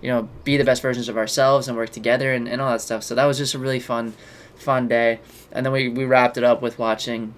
you 0.00 0.08
know, 0.08 0.28
be 0.44 0.56
the 0.56 0.62
best 0.62 0.82
versions 0.82 1.08
of 1.08 1.16
ourselves 1.16 1.66
and 1.66 1.76
work 1.76 1.90
together 1.90 2.32
and, 2.32 2.48
and 2.48 2.60
all 2.60 2.70
that 2.70 2.80
stuff. 2.80 3.02
So 3.02 3.16
that 3.16 3.24
was 3.24 3.38
just 3.38 3.54
a 3.54 3.58
really 3.58 3.80
fun, 3.80 4.14
fun 4.54 4.86
day. 4.86 5.18
And 5.50 5.66
then 5.66 5.72
we, 5.72 5.88
we 5.88 6.04
wrapped 6.04 6.36
it 6.36 6.44
up 6.44 6.62
with 6.62 6.78
watching 6.78 7.34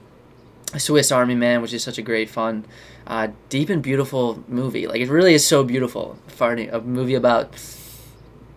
Swiss 0.76 1.10
Army 1.10 1.34
Man, 1.34 1.62
which 1.62 1.72
is 1.72 1.82
such 1.82 1.98
a 1.98 2.02
great 2.02 2.28
fun, 2.28 2.64
uh, 3.06 3.28
deep 3.48 3.70
and 3.70 3.82
beautiful 3.82 4.42
movie. 4.48 4.86
Like 4.86 5.00
it 5.00 5.08
really 5.08 5.34
is 5.34 5.46
so 5.46 5.64
beautiful. 5.64 6.18
Farting, 6.28 6.72
a 6.72 6.80
movie 6.80 7.14
about 7.14 7.54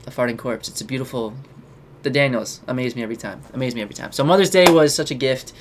a 0.05 0.11
farting 0.11 0.37
corpse. 0.37 0.67
It's 0.67 0.81
a 0.81 0.85
beautiful, 0.85 1.33
the 2.03 2.09
Daniels 2.09 2.61
amaze 2.67 2.95
me 2.95 3.03
every 3.03 3.15
time. 3.15 3.41
Amaze 3.53 3.75
me 3.75 3.81
every 3.81 3.95
time. 3.95 4.11
So 4.11 4.23
Mother's 4.23 4.49
Day 4.49 4.69
was 4.69 4.93
such 4.93 5.11
a 5.11 5.15
gift 5.15 5.53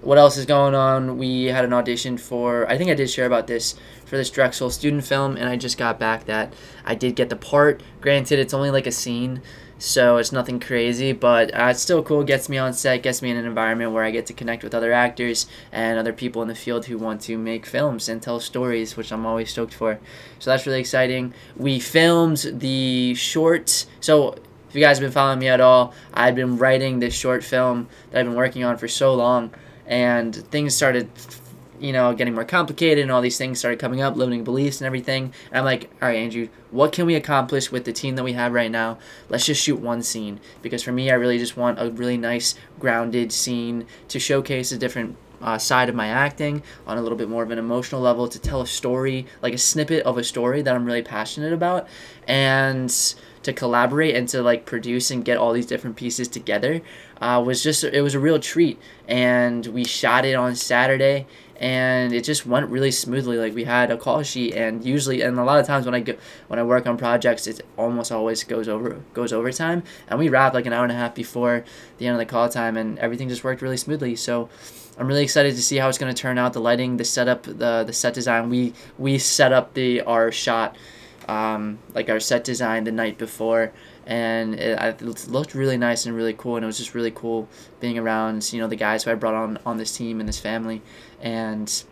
what 0.00 0.18
else 0.18 0.36
is 0.36 0.46
going 0.46 0.74
on? 0.74 1.18
We 1.18 1.46
had 1.46 1.64
an 1.64 1.72
audition 1.72 2.18
for, 2.18 2.68
I 2.70 2.78
think 2.78 2.90
I 2.90 2.94
did 2.94 3.10
share 3.10 3.26
about 3.26 3.46
this, 3.46 3.74
for 4.04 4.16
this 4.16 4.30
Drexel 4.30 4.70
student 4.70 5.04
film, 5.04 5.36
and 5.36 5.48
I 5.48 5.56
just 5.56 5.76
got 5.76 5.98
back 5.98 6.26
that 6.26 6.54
I 6.84 6.94
did 6.94 7.16
get 7.16 7.30
the 7.30 7.36
part. 7.36 7.82
Granted, 8.00 8.38
it's 8.38 8.54
only 8.54 8.70
like 8.70 8.86
a 8.86 8.92
scene, 8.92 9.42
so 9.78 10.16
it's 10.16 10.32
nothing 10.32 10.60
crazy, 10.60 11.12
but 11.12 11.52
uh, 11.52 11.68
it's 11.70 11.80
still 11.80 12.02
cool. 12.02 12.22
Gets 12.22 12.48
me 12.48 12.58
on 12.58 12.72
set, 12.72 13.02
gets 13.02 13.22
me 13.22 13.30
in 13.30 13.36
an 13.36 13.44
environment 13.44 13.92
where 13.92 14.04
I 14.04 14.10
get 14.10 14.26
to 14.26 14.32
connect 14.32 14.62
with 14.62 14.74
other 14.74 14.92
actors 14.92 15.46
and 15.72 15.98
other 15.98 16.12
people 16.12 16.42
in 16.42 16.48
the 16.48 16.54
field 16.54 16.86
who 16.86 16.96
want 16.96 17.20
to 17.22 17.36
make 17.36 17.66
films 17.66 18.08
and 18.08 18.22
tell 18.22 18.40
stories, 18.40 18.96
which 18.96 19.12
I'm 19.12 19.26
always 19.26 19.50
stoked 19.50 19.74
for. 19.74 19.98
So 20.38 20.50
that's 20.50 20.66
really 20.66 20.80
exciting. 20.80 21.34
We 21.56 21.80
filmed 21.80 22.46
the 22.60 23.14
short, 23.14 23.86
so 24.00 24.36
if 24.68 24.74
you 24.74 24.80
guys 24.80 24.98
have 24.98 25.04
been 25.04 25.12
following 25.12 25.40
me 25.40 25.48
at 25.48 25.60
all, 25.60 25.92
I've 26.14 26.34
been 26.34 26.56
writing 26.56 27.00
this 27.00 27.14
short 27.14 27.42
film 27.42 27.88
that 28.10 28.20
I've 28.20 28.26
been 28.26 28.36
working 28.36 28.64
on 28.64 28.76
for 28.76 28.86
so 28.86 29.14
long 29.14 29.52
and 29.88 30.36
things 30.36 30.76
started 30.76 31.10
you 31.80 31.92
know 31.92 32.12
getting 32.14 32.34
more 32.34 32.44
complicated 32.44 33.02
and 33.02 33.10
all 33.10 33.20
these 33.20 33.38
things 33.38 33.58
started 33.58 33.78
coming 33.78 34.00
up 34.00 34.16
limiting 34.16 34.44
beliefs 34.44 34.80
and 34.80 34.86
everything. 34.86 35.32
And 35.50 35.58
i'm 35.58 35.64
like 35.64 35.90
all 36.00 36.08
right 36.08 36.16
andrew 36.16 36.48
what 36.70 36.92
can 36.92 37.06
we 37.06 37.14
accomplish 37.14 37.72
with 37.72 37.84
the 37.84 37.92
team 37.92 38.14
that 38.16 38.24
we 38.24 38.34
have 38.34 38.52
right 38.52 38.70
now? 38.70 38.98
Let's 39.30 39.46
just 39.46 39.62
shoot 39.62 39.80
one 39.80 40.02
scene. 40.02 40.38
Because 40.62 40.82
for 40.82 40.92
me 40.92 41.10
i 41.10 41.14
really 41.14 41.38
just 41.38 41.56
want 41.56 41.80
a 41.80 41.90
really 41.90 42.18
nice 42.18 42.54
grounded 42.78 43.32
scene 43.32 43.86
to 44.08 44.18
showcase 44.18 44.70
a 44.70 44.78
different 44.78 45.16
uh, 45.40 45.56
side 45.56 45.88
of 45.88 45.94
my 45.94 46.08
acting 46.08 46.62
on 46.86 46.98
a 46.98 47.02
little 47.02 47.16
bit 47.16 47.28
more 47.28 47.44
of 47.44 47.50
an 47.52 47.58
emotional 47.58 48.00
level 48.00 48.26
to 48.26 48.40
tell 48.40 48.60
a 48.60 48.66
story 48.66 49.24
like 49.40 49.54
a 49.54 49.58
snippet 49.58 50.04
of 50.04 50.18
a 50.18 50.24
story 50.24 50.62
that 50.62 50.74
i'm 50.74 50.84
really 50.84 51.02
passionate 51.02 51.52
about. 51.52 51.86
And 52.26 52.90
to 53.42 53.52
collaborate 53.52 54.14
and 54.14 54.28
to 54.28 54.42
like 54.42 54.66
produce 54.66 55.10
and 55.10 55.24
get 55.24 55.38
all 55.38 55.52
these 55.52 55.66
different 55.66 55.96
pieces 55.96 56.28
together 56.28 56.80
uh, 57.20 57.42
was 57.44 57.62
just 57.62 57.84
it 57.84 58.02
was 58.02 58.14
a 58.14 58.18
real 58.18 58.38
treat 58.38 58.78
and 59.06 59.66
we 59.66 59.84
shot 59.84 60.24
it 60.24 60.34
on 60.34 60.54
saturday 60.54 61.26
and 61.60 62.12
it 62.12 62.22
just 62.22 62.46
went 62.46 62.68
really 62.70 62.90
smoothly 62.90 63.36
like 63.36 63.54
we 63.54 63.64
had 63.64 63.90
a 63.90 63.96
call 63.96 64.22
sheet 64.22 64.54
and 64.54 64.84
usually 64.84 65.22
and 65.22 65.38
a 65.38 65.44
lot 65.44 65.58
of 65.58 65.66
times 65.66 65.84
when 65.84 65.94
i 65.94 66.00
go 66.00 66.14
when 66.46 66.58
i 66.58 66.62
work 66.62 66.86
on 66.86 66.96
projects 66.96 67.46
it 67.46 67.60
almost 67.76 68.12
always 68.12 68.44
goes 68.44 68.68
over 68.68 69.00
goes 69.14 69.32
overtime 69.32 69.82
and 70.08 70.18
we 70.18 70.28
wrapped 70.28 70.54
like 70.54 70.66
an 70.66 70.72
hour 70.72 70.84
and 70.84 70.92
a 70.92 70.96
half 70.96 71.14
before 71.14 71.64
the 71.98 72.06
end 72.06 72.14
of 72.14 72.18
the 72.18 72.26
call 72.26 72.48
time 72.48 72.76
and 72.76 72.98
everything 72.98 73.28
just 73.28 73.42
worked 73.42 73.62
really 73.62 73.76
smoothly 73.76 74.14
so 74.14 74.48
I'm 74.98 75.06
really 75.06 75.22
excited 75.22 75.54
to 75.54 75.62
see 75.62 75.76
how 75.76 75.88
it's 75.88 75.96
going 75.96 76.12
to 76.12 76.20
turn 76.20 76.38
out. 76.38 76.52
The 76.54 76.60
lighting, 76.60 76.96
the 76.96 77.04
setup, 77.04 77.44
the 77.44 77.84
the 77.86 77.92
set 77.92 78.14
design. 78.14 78.50
We 78.50 78.74
we 78.98 79.18
set 79.18 79.52
up 79.52 79.74
the 79.74 80.00
our 80.02 80.32
shot, 80.32 80.76
um, 81.28 81.78
like 81.94 82.08
our 82.08 82.20
set 82.20 82.42
design 82.44 82.84
the 82.84 82.92
night 82.92 83.18
before, 83.18 83.72
and 84.08 84.54
it, 84.54 85.02
it, 85.02 85.28
looked 85.28 85.54
really 85.54 85.76
nice 85.76 86.06
and 86.06 86.16
really 86.16 86.32
cool 86.32 86.56
and 86.56 86.64
it 86.64 86.66
was 86.66 86.78
just 86.78 86.94
really 86.94 87.10
cool 87.10 87.46
being 87.78 87.98
around 87.98 88.50
you 88.54 88.58
know 88.58 88.66
the 88.66 88.74
guys 88.74 89.04
who 89.04 89.10
I 89.10 89.14
brought 89.14 89.34
on 89.34 89.58
on 89.66 89.76
this 89.76 89.94
team 89.94 90.18
and 90.18 90.26
this 90.26 90.40
family 90.40 90.80
and 91.20 91.84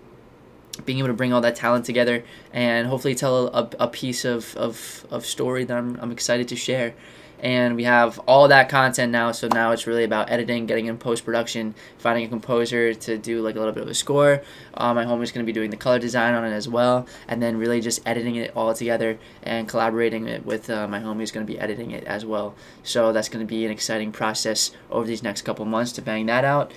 being 0.85 0.99
able 0.99 1.09
to 1.09 1.15
bring 1.15 1.33
all 1.33 1.43
that 1.43 1.57
talent 1.57 1.85
together 1.85 2.25
and 2.53 2.87
hopefully 2.87 3.15
tell 3.15 3.49
a, 3.49 3.71
a 3.79 3.89
piece 3.89 4.25
of, 4.25 4.57
of, 4.57 5.07
of 5.11 5.25
story 5.25 5.65
that 5.65 5.77
I'm, 5.77 5.99
I'm 6.01 6.13
excited 6.13 6.49
to 6.49 6.57
share 6.57 6.95
and 7.41 7.77
we 7.77 7.85
have 7.85 8.19
all 8.21 8.49
that 8.49 8.69
content 8.69 9.13
now 9.13 9.31
so 9.33 9.49
now 9.49 9.73
it's 9.73 9.87
really 9.87 10.05
about 10.05 10.31
editing 10.31 10.67
getting 10.67 10.87
in 10.87 10.97
post-production 10.97 11.75
finding 11.99 12.25
a 12.25 12.29
composer 12.29 12.95
to 12.95 13.19
do 13.19 13.43
like 13.43 13.55
a 13.55 13.59
little 13.59 13.75
bit 13.75 13.83
of 13.83 13.89
a 13.89 13.95
score. 13.95 14.43
Uh, 14.75 14.95
my 14.95 15.05
homie's 15.05 15.33
to 15.33 15.43
be 15.45 15.53
doing 15.53 15.71
the 15.71 15.77
color 15.77 15.99
design 15.99 16.35
on 16.35 16.45
it 16.45 16.53
as 16.53 16.69
well 16.69 17.07
and 17.29 17.43
then 17.43 17.57
really 17.57 17.81
just 17.81 18.01
editing 18.07 18.37
it 18.37 18.53
all 18.57 18.73
together 18.75 19.19
and 19.43 19.69
collaborating 19.69 20.27
it 20.27 20.45
with 20.45 20.71
uh, 20.71 20.87
my 20.89 21.01
homie 21.01 21.19
who's 21.19 21.31
going 21.31 21.47
to 21.47 21.53
be 21.53 21.59
editing 21.59 21.91
it 21.91 22.05
as 22.05 22.25
well. 22.25 22.55
So 22.83 23.13
that's 23.13 23.29
to 23.29 23.45
be 23.45 23.65
an 23.65 23.71
exciting 23.71 24.13
process 24.13 24.71
over 24.91 25.07
these 25.07 25.23
next 25.23 25.43
couple 25.43 25.65
months 25.65 25.93
to 25.93 26.03
bang 26.03 26.27
that 26.27 26.45
out 26.45 26.73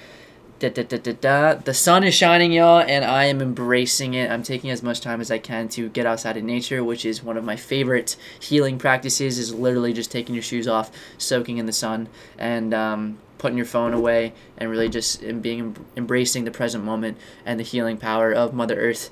Da, 0.59 0.67
da, 0.67 0.83
da, 0.83 0.97
da, 0.97 1.13
da. 1.13 1.53
The 1.53 1.73
sun 1.73 2.03
is 2.03 2.13
shining, 2.13 2.51
y'all, 2.51 2.81
and 2.81 3.05
I 3.05 3.25
am 3.25 3.41
embracing 3.41 4.13
it. 4.13 4.29
I'm 4.29 4.43
taking 4.43 4.69
as 4.71 4.83
much 4.83 4.99
time 4.99 5.21
as 5.21 5.31
I 5.31 5.37
can 5.37 5.69
to 5.69 5.87
get 5.87 6.05
outside 6.05 6.35
in 6.35 6.45
nature, 6.45 6.83
which 6.83 7.05
is 7.05 7.23
one 7.23 7.37
of 7.37 7.45
my 7.45 7.55
favorite 7.55 8.17
healing 8.41 8.77
practices. 8.77 9.39
Is 9.39 9.53
literally 9.53 9.93
just 9.93 10.11
taking 10.11 10.35
your 10.35 10.41
shoes 10.41 10.67
off, 10.67 10.91
soaking 11.17 11.59
in 11.59 11.65
the 11.65 11.71
sun, 11.71 12.09
and 12.37 12.73
um, 12.73 13.19
putting 13.37 13.55
your 13.55 13.65
phone 13.65 13.93
away, 13.93 14.33
and 14.57 14.69
really 14.69 14.89
just 14.89 15.21
being 15.41 15.77
embracing 15.95 16.43
the 16.43 16.51
present 16.51 16.83
moment 16.83 17.17
and 17.45 17.57
the 17.57 17.63
healing 17.63 17.95
power 17.95 18.33
of 18.33 18.53
Mother 18.53 18.77
Earth 18.77 19.09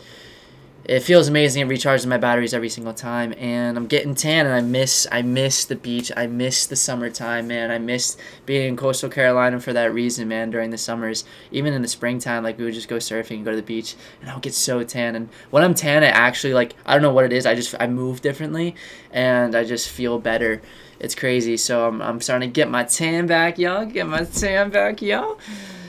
it 0.87 1.01
feels 1.01 1.27
amazing. 1.27 1.61
It 1.61 1.69
recharges 1.69 2.05
my 2.05 2.17
batteries 2.17 2.53
every 2.53 2.69
single 2.69 2.93
time, 2.93 3.33
and 3.37 3.75
I'm 3.75 3.87
getting 3.87 4.15
tan. 4.15 4.45
And 4.45 4.55
I 4.55 4.61
miss, 4.61 5.05
I 5.11 5.21
miss 5.21 5.65
the 5.65 5.75
beach. 5.75 6.13
I 6.15 6.27
miss 6.27 6.65
the 6.65 6.77
summertime, 6.77 7.45
man. 7.47 7.71
I 7.71 7.77
miss 7.77 8.15
being 8.45 8.69
in 8.69 8.77
coastal 8.77 9.09
Carolina 9.09 9.59
for 9.59 9.73
that 9.73 9.93
reason, 9.93 10.29
man. 10.29 10.49
During 10.49 10.69
the 10.69 10.77
summers, 10.77 11.25
even 11.51 11.73
in 11.73 11.81
the 11.81 11.89
springtime, 11.89 12.41
like 12.41 12.57
we 12.57 12.63
would 12.63 12.73
just 12.73 12.87
go 12.87 12.97
surfing 12.97 13.37
and 13.37 13.45
go 13.45 13.51
to 13.51 13.57
the 13.57 13.63
beach, 13.63 13.95
and 14.21 14.29
I 14.29 14.33
would 14.33 14.43
get 14.43 14.53
so 14.53 14.81
tan. 14.83 15.17
And 15.17 15.27
when 15.49 15.61
I'm 15.61 15.73
tan, 15.73 16.05
I 16.05 16.07
actually 16.07 16.53
like, 16.53 16.73
I 16.85 16.93
don't 16.93 17.01
know 17.01 17.13
what 17.13 17.25
it 17.25 17.33
is. 17.33 17.45
I 17.45 17.53
just 17.53 17.75
I 17.81 17.87
move 17.87 18.21
differently, 18.21 18.73
and 19.11 19.55
I 19.55 19.65
just 19.65 19.89
feel 19.89 20.19
better. 20.19 20.61
It's 21.01 21.15
crazy. 21.15 21.57
So 21.57 21.85
I'm, 21.85 22.01
I'm 22.01 22.21
starting 22.21 22.49
to 22.49 22.53
get 22.53 22.69
my 22.69 22.85
tan 22.85 23.27
back, 23.27 23.59
y'all. 23.59 23.85
Get 23.85 24.07
my 24.07 24.23
tan 24.23 24.69
back, 24.69 25.01
y'all. 25.01 25.37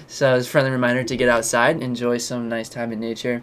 So 0.09 0.35
it's 0.35 0.49
a 0.49 0.51
friendly 0.51 0.73
reminder 0.73 1.05
to 1.05 1.17
get 1.17 1.29
outside, 1.29 1.81
enjoy 1.83 2.19
some 2.19 2.49
nice 2.49 2.69
time 2.69 2.93
in 2.93 2.99
nature. 2.99 3.43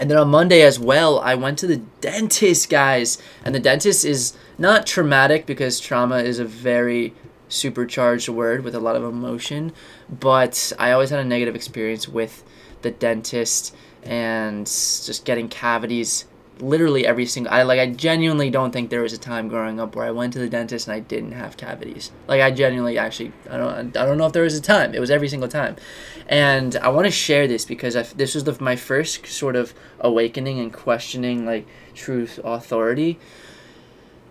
And 0.00 0.10
then 0.10 0.16
on 0.16 0.28
Monday 0.28 0.62
as 0.62 0.78
well, 0.78 1.20
I 1.20 1.34
went 1.34 1.58
to 1.58 1.66
the 1.66 1.76
dentist, 2.00 2.70
guys. 2.70 3.18
And 3.44 3.54
the 3.54 3.60
dentist 3.60 4.02
is 4.02 4.32
not 4.56 4.86
traumatic 4.86 5.44
because 5.44 5.78
trauma 5.78 6.20
is 6.20 6.38
a 6.38 6.44
very 6.46 7.12
supercharged 7.50 8.30
word 8.30 8.64
with 8.64 8.74
a 8.74 8.80
lot 8.80 8.96
of 8.96 9.04
emotion. 9.04 9.74
But 10.08 10.72
I 10.78 10.92
always 10.92 11.10
had 11.10 11.20
a 11.20 11.24
negative 11.24 11.54
experience 11.54 12.08
with 12.08 12.42
the 12.80 12.90
dentist 12.90 13.76
and 14.02 14.64
just 14.64 15.26
getting 15.26 15.50
cavities 15.50 16.24
literally 16.60 17.06
every 17.06 17.26
single 17.26 17.52
I 17.52 17.62
like 17.62 17.80
I 17.80 17.86
genuinely 17.86 18.50
don't 18.50 18.70
think 18.70 18.90
there 18.90 19.02
was 19.02 19.12
a 19.12 19.18
time 19.18 19.48
growing 19.48 19.80
up 19.80 19.96
where 19.96 20.06
I 20.06 20.10
went 20.10 20.32
to 20.34 20.38
the 20.38 20.48
dentist 20.48 20.86
and 20.86 20.94
I 20.94 21.00
didn't 21.00 21.32
have 21.32 21.56
cavities. 21.56 22.12
Like 22.26 22.40
I 22.40 22.50
genuinely 22.50 22.98
actually 22.98 23.32
I 23.48 23.56
don't 23.56 23.96
I 23.96 24.04
don't 24.04 24.18
know 24.18 24.26
if 24.26 24.32
there 24.32 24.42
was 24.42 24.56
a 24.56 24.60
time. 24.60 24.94
It 24.94 25.00
was 25.00 25.10
every 25.10 25.28
single 25.28 25.48
time. 25.48 25.76
And 26.28 26.76
I 26.76 26.88
want 26.88 27.06
to 27.06 27.10
share 27.10 27.48
this 27.48 27.64
because 27.64 27.96
I, 27.96 28.02
this 28.02 28.34
was 28.34 28.44
the, 28.44 28.56
my 28.60 28.76
first 28.76 29.26
sort 29.26 29.56
of 29.56 29.74
awakening 29.98 30.60
and 30.60 30.72
questioning 30.72 31.44
like 31.44 31.66
truth 31.94 32.38
authority 32.44 33.18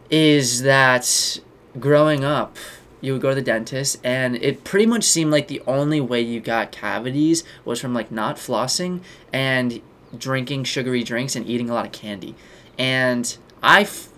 is 0.09 0.63
that 0.63 1.39
growing 1.79 2.23
up 2.23 2.57
you 3.01 3.13
would 3.13 3.21
go 3.21 3.29
to 3.29 3.35
the 3.35 3.41
dentist 3.41 3.97
and 4.03 4.35
it 4.37 4.63
pretty 4.63 4.85
much 4.85 5.03
seemed 5.03 5.31
like 5.31 5.47
the 5.47 5.61
only 5.65 6.01
way 6.01 6.19
you 6.19 6.39
got 6.39 6.71
cavities 6.71 7.43
was 7.63 7.79
from 7.79 7.93
like 7.93 8.11
not 8.11 8.35
flossing 8.35 9.01
and 9.31 9.81
drinking 10.17 10.63
sugary 10.63 11.03
drinks 11.03 11.35
and 11.35 11.47
eating 11.47 11.69
a 11.69 11.73
lot 11.73 11.85
of 11.85 11.91
candy. 11.91 12.35
And 12.77 13.37
I 13.61 13.81
f- 13.81 14.09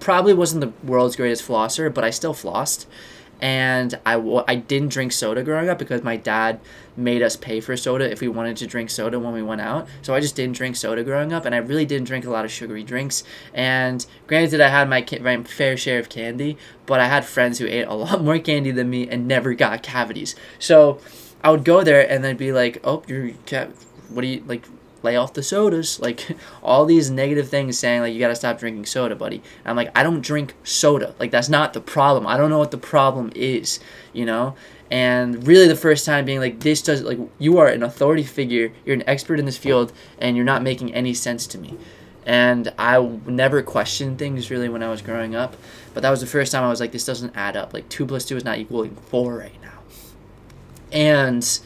probably 0.00 0.34
wasn't 0.34 0.60
the 0.60 0.86
world's 0.86 1.16
greatest 1.16 1.46
flosser, 1.46 1.92
but 1.92 2.04
I 2.04 2.10
still 2.10 2.34
flossed. 2.34 2.86
And 3.40 3.96
I 4.04 4.14
w- 4.14 4.42
I 4.48 4.56
didn't 4.56 4.88
drink 4.88 5.12
soda 5.12 5.44
growing 5.44 5.68
up 5.68 5.78
because 5.78 6.02
my 6.02 6.16
dad 6.16 6.58
made 6.96 7.22
us 7.22 7.36
pay 7.36 7.60
for 7.60 7.76
soda 7.76 8.10
if 8.10 8.20
we 8.20 8.26
wanted 8.26 8.56
to 8.56 8.66
drink 8.66 8.90
soda 8.90 9.20
when 9.20 9.32
we 9.32 9.42
went 9.44 9.60
out. 9.60 9.86
So 10.02 10.12
I 10.12 10.18
just 10.18 10.34
didn't 10.34 10.56
drink 10.56 10.74
soda 10.74 11.04
growing 11.04 11.32
up, 11.32 11.44
and 11.44 11.54
I 11.54 11.58
really 11.58 11.86
didn't 11.86 12.08
drink 12.08 12.24
a 12.26 12.30
lot 12.30 12.44
of 12.44 12.50
sugary 12.50 12.82
drinks. 12.82 13.22
And 13.54 14.04
granted, 14.26 14.60
I 14.60 14.68
had 14.68 14.88
my, 14.88 15.02
ca- 15.02 15.20
my 15.20 15.40
fair 15.44 15.76
share 15.76 16.00
of 16.00 16.08
candy, 16.08 16.58
but 16.84 16.98
I 16.98 17.06
had 17.06 17.24
friends 17.24 17.60
who 17.60 17.66
ate 17.66 17.86
a 17.86 17.94
lot 18.06 18.24
more 18.24 18.40
candy 18.40 18.72
than 18.72 18.90
me 18.90 19.08
and 19.08 19.28
never 19.28 19.54
got 19.54 19.84
cavities. 19.84 20.34
So 20.58 20.98
I 21.44 21.52
would 21.52 21.64
go 21.64 21.84
there 21.84 22.10
and 22.10 22.24
then 22.24 22.36
be 22.36 22.50
like, 22.50 22.80
"Oh, 22.82 23.04
you're 23.06 23.30
what 24.08 24.22
do 24.22 24.26
you 24.26 24.42
like? 24.48 24.64
Lay 25.02 25.16
off 25.16 25.32
the 25.34 25.42
sodas 25.42 26.00
like 26.00 26.36
all 26.62 26.84
these 26.84 27.10
negative 27.10 27.48
things 27.48 27.78
saying 27.78 28.00
like 28.00 28.12
you 28.12 28.18
got 28.18 28.28
to 28.28 28.36
stop 28.36 28.58
drinking 28.58 28.86
soda 28.86 29.14
buddy. 29.14 29.36
And 29.36 29.66
i'm 29.66 29.76
like 29.76 29.90
i 29.96 30.02
don't 30.02 30.20
drink 30.20 30.54
soda. 30.64 31.14
Like 31.18 31.30
that's 31.30 31.48
not 31.48 31.72
the 31.72 31.80
problem. 31.80 32.26
I 32.26 32.36
don't 32.36 32.50
know 32.50 32.58
what 32.58 32.70
the 32.70 32.78
problem 32.78 33.32
is 33.34 33.80
you 34.12 34.26
know? 34.26 34.54
And 34.90 35.46
really 35.46 35.68
the 35.68 35.76
first 35.76 36.06
time 36.06 36.24
being 36.24 36.40
like 36.40 36.60
this 36.60 36.80
does 36.82 37.02
like 37.02 37.18
you 37.38 37.58
are 37.58 37.68
an 37.68 37.82
authority 37.82 38.22
figure. 38.22 38.72
You're 38.84 38.96
an 38.96 39.04
expert 39.06 39.38
in 39.38 39.44
this 39.44 39.56
field 39.56 39.92
and 40.18 40.36
you're 40.36 40.46
not 40.46 40.62
making 40.62 40.94
any 40.94 41.14
sense 41.14 41.46
to 41.48 41.58
me. 41.58 41.76
And 42.24 42.72
i 42.78 42.98
never 43.26 43.62
questioned 43.62 44.18
things 44.18 44.50
really 44.50 44.68
when 44.68 44.82
i 44.82 44.88
was 44.88 45.02
growing 45.02 45.34
up. 45.34 45.56
But 45.94 46.02
that 46.02 46.10
was 46.10 46.20
the 46.20 46.26
first 46.26 46.52
time 46.52 46.64
i 46.64 46.68
was 46.68 46.80
like 46.80 46.92
this 46.92 47.04
doesn't 47.04 47.36
add 47.36 47.56
up. 47.56 47.74
Like 47.74 47.88
2 47.88 48.06
plus 48.06 48.24
2 48.24 48.36
is 48.36 48.44
not 48.44 48.58
equaling 48.58 48.96
4 48.96 49.36
right 49.36 49.62
now. 49.62 49.78
And 50.90 51.60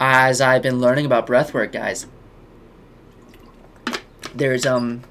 as 0.00 0.40
i've 0.40 0.62
been 0.62 0.80
learning 0.80 1.06
about 1.06 1.24
breathwork 1.24 1.70
guys 1.70 2.06
there's 4.34 4.66
um 4.66 5.02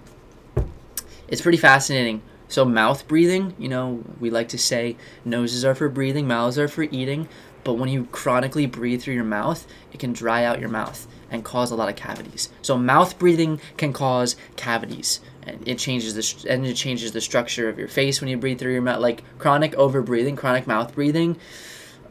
it's 1.27 1.42
pretty 1.42 1.58
fascinating. 1.58 2.22
So 2.48 2.65
mouth 2.65 3.08
breathing, 3.08 3.56
you 3.58 3.68
know, 3.68 4.03
we 4.20 4.30
like 4.30 4.50
to 4.50 4.60
say 4.60 4.96
noses 5.25 5.65
are 5.65 5.74
for 5.74 5.89
breathing, 5.89 6.27
mouths 6.27 6.60
are 6.60 6.68
for 6.68 6.84
eating, 6.84 7.27
but 7.63 7.74
when 7.74 7.89
you 7.89 8.06
chronically 8.12 8.68
breathe 8.68 9.01
through 9.01 9.15
your 9.15 9.24
mouth, 9.24 9.65
it 9.92 10.00
can 10.00 10.13
dry 10.13 10.44
out 10.44 10.60
your 10.60 10.70
mouth 10.70 11.08
and 11.32 11.44
cause 11.44 11.72
a 11.72 11.75
lot 11.75 11.89
of 11.89 11.96
cavities. 11.96 12.50
So 12.62 12.77
mouth 12.77 13.18
breathing 13.18 13.60
can 13.77 13.94
cause 13.94 14.36
cavities. 14.56 15.20
And 15.42 15.68
it 15.68 15.80
changes 15.80 16.13
the 16.13 16.51
and 16.51 16.65
it 16.65 16.75
changes 16.75 17.12
the 17.12 17.22
structure 17.22 17.68
of 17.68 17.80
your 17.80 17.88
face 17.88 18.22
when 18.22 18.30
you 18.30 18.38
breathe 18.38 18.60
through 18.60 18.74
your 18.74 18.82
mouth. 18.82 19.01
Like 19.01 19.24
chronic 19.39 19.74
over 19.74 20.01
breathing, 20.01 20.36
chronic 20.36 20.68
mouth 20.68 20.94
breathing, 20.94 21.38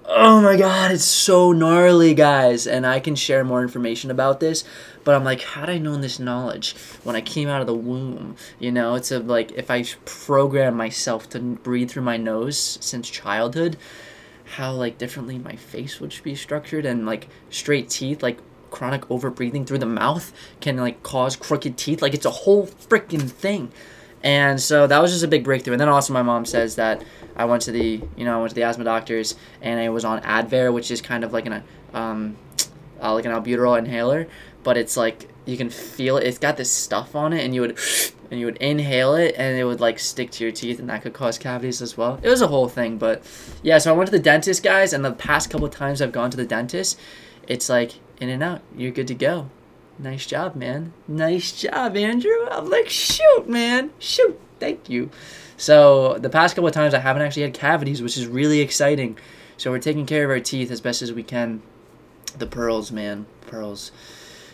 oh 0.06 0.40
my 0.40 0.56
god, 0.56 0.90
it's 0.90 1.04
so 1.04 1.52
gnarly, 1.52 2.14
guys. 2.14 2.66
And 2.66 2.86
I 2.86 3.00
can 3.00 3.14
share 3.14 3.44
more 3.44 3.62
information 3.62 4.10
about 4.10 4.40
this, 4.40 4.64
but 5.04 5.14
I'm 5.14 5.24
like, 5.24 5.42
how'd 5.42 5.68
I 5.68 5.78
known 5.78 6.00
this 6.00 6.18
knowledge 6.18 6.76
when 7.02 7.16
I 7.16 7.20
came 7.20 7.48
out 7.48 7.60
of 7.60 7.66
the 7.66 7.74
womb? 7.74 8.36
You 8.58 8.72
know, 8.72 8.94
it's 8.94 9.10
a, 9.10 9.18
like 9.18 9.52
if 9.52 9.70
I 9.70 9.84
program 10.04 10.76
myself 10.76 11.28
to 11.30 11.40
breathe 11.40 11.90
through 11.90 12.02
my 12.02 12.16
nose 12.16 12.78
since 12.80 13.08
childhood, 13.08 13.76
how 14.56 14.72
like 14.72 14.98
differently 14.98 15.38
my 15.38 15.56
face 15.56 16.00
would 16.00 16.14
be 16.22 16.34
structured 16.34 16.84
and 16.86 17.06
like 17.06 17.28
straight 17.50 17.88
teeth, 17.88 18.22
like 18.22 18.38
chronic 18.70 19.02
overbreathing 19.02 19.66
through 19.66 19.78
the 19.78 19.86
mouth 19.86 20.32
can 20.60 20.76
like 20.76 21.02
cause 21.02 21.36
crooked 21.36 21.76
teeth. 21.76 22.02
Like 22.02 22.14
it's 22.14 22.26
a 22.26 22.30
whole 22.30 22.66
freaking 22.66 23.30
thing. 23.30 23.72
And 24.24 24.60
so 24.60 24.86
that 24.86 25.02
was 25.02 25.10
just 25.10 25.24
a 25.24 25.28
big 25.28 25.42
breakthrough. 25.42 25.74
And 25.74 25.80
then 25.80 25.88
also 25.88 26.12
my 26.12 26.22
mom 26.22 26.44
says 26.44 26.76
that 26.76 27.02
I 27.34 27.44
went 27.44 27.62
to 27.62 27.72
the 27.72 28.00
you 28.16 28.24
know 28.24 28.36
I 28.36 28.40
went 28.40 28.50
to 28.50 28.54
the 28.54 28.62
asthma 28.62 28.84
doctors 28.84 29.34
and 29.60 29.80
I 29.80 29.88
was 29.88 30.04
on 30.04 30.20
Advair, 30.22 30.72
which 30.72 30.90
is 30.90 31.00
kind 31.00 31.24
of 31.24 31.32
like 31.32 31.46
an 31.46 31.64
um, 31.92 32.36
uh, 33.02 33.12
like 33.14 33.24
an 33.24 33.32
albuterol 33.32 33.78
inhaler, 33.78 34.28
but 34.62 34.76
it's 34.76 34.96
like 34.96 35.28
you 35.44 35.56
can 35.56 35.70
feel 35.70 36.16
it. 36.16 36.24
It's 36.24 36.38
got 36.38 36.56
this 36.56 36.70
stuff 36.70 37.14
on 37.14 37.32
it, 37.32 37.44
and 37.44 37.54
you 37.54 37.62
would 37.62 37.78
and 38.30 38.40
you 38.40 38.46
would 38.46 38.56
inhale 38.58 39.14
it, 39.14 39.34
and 39.36 39.58
it 39.58 39.64
would 39.64 39.80
like 39.80 39.98
stick 39.98 40.30
to 40.32 40.44
your 40.44 40.52
teeth, 40.52 40.78
and 40.78 40.88
that 40.88 41.02
could 41.02 41.12
cause 41.12 41.38
cavities 41.38 41.82
as 41.82 41.96
well. 41.96 42.18
It 42.22 42.28
was 42.28 42.42
a 42.42 42.48
whole 42.48 42.68
thing, 42.68 42.98
but 42.98 43.22
yeah. 43.62 43.78
So 43.78 43.92
I 43.92 43.96
went 43.96 44.08
to 44.08 44.16
the 44.16 44.22
dentist, 44.22 44.62
guys, 44.62 44.92
and 44.92 45.04
the 45.04 45.12
past 45.12 45.50
couple 45.50 45.68
times 45.68 46.00
I've 46.00 46.12
gone 46.12 46.30
to 46.30 46.36
the 46.36 46.46
dentist, 46.46 46.98
it's 47.46 47.68
like 47.68 47.92
in 48.20 48.28
and 48.28 48.42
out. 48.42 48.62
You're 48.76 48.92
good 48.92 49.08
to 49.08 49.14
go. 49.14 49.50
Nice 49.98 50.26
job, 50.26 50.56
man. 50.56 50.92
Nice 51.06 51.52
job, 51.60 51.96
Andrew. 51.96 52.46
I'm 52.50 52.70
like, 52.70 52.88
shoot, 52.88 53.48
man. 53.48 53.90
Shoot. 53.98 54.40
Thank 54.58 54.88
you. 54.88 55.10
So 55.56 56.18
the 56.18 56.30
past 56.30 56.54
couple 56.54 56.68
of 56.68 56.74
times 56.74 56.94
I 56.94 56.98
haven't 56.98 57.22
actually 57.22 57.42
had 57.42 57.54
cavities, 57.54 58.02
which 58.02 58.16
is 58.16 58.26
really 58.26 58.60
exciting. 58.60 59.18
So 59.58 59.70
we're 59.70 59.78
taking 59.78 60.06
care 60.06 60.24
of 60.24 60.30
our 60.30 60.40
teeth 60.40 60.70
as 60.70 60.80
best 60.80 61.02
as 61.02 61.12
we 61.12 61.22
can. 61.22 61.62
The 62.38 62.46
pearls, 62.46 62.90
man, 62.90 63.26
pearls. 63.42 63.92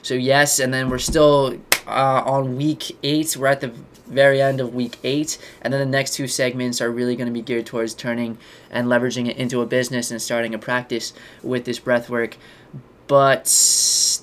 So 0.03 0.15
yes, 0.15 0.59
and 0.59 0.73
then 0.73 0.89
we're 0.89 0.99
still 0.99 1.59
uh, 1.87 2.23
on 2.25 2.57
week 2.57 2.97
eight. 3.03 3.37
We're 3.37 3.49
at 3.49 3.61
the 3.61 3.73
very 4.07 4.41
end 4.41 4.61
of 4.61 4.75
week 4.75 4.97
eight, 5.05 5.39
and 5.63 5.73
then 5.73 5.81
the 5.81 5.87
next 5.87 6.15
two 6.15 6.27
segments 6.27 6.81
are 6.81 6.91
really 6.91 7.17
going 7.17 7.27
to 7.27 7.33
be 7.33 7.43
geared 7.43 7.67
towards 7.67 7.95
turning 7.95 8.39
and 8.71 8.87
leveraging 8.87 9.29
it 9.29 9.37
into 9.37 9.61
a 9.61 9.67
business 9.67 10.11
and 10.11 10.21
starting 10.21 10.55
a 10.55 10.59
practice 10.59 11.13
with 11.43 11.65
this 11.65 11.79
breath 11.79 12.09
work. 12.09 12.37
But 13.09 13.45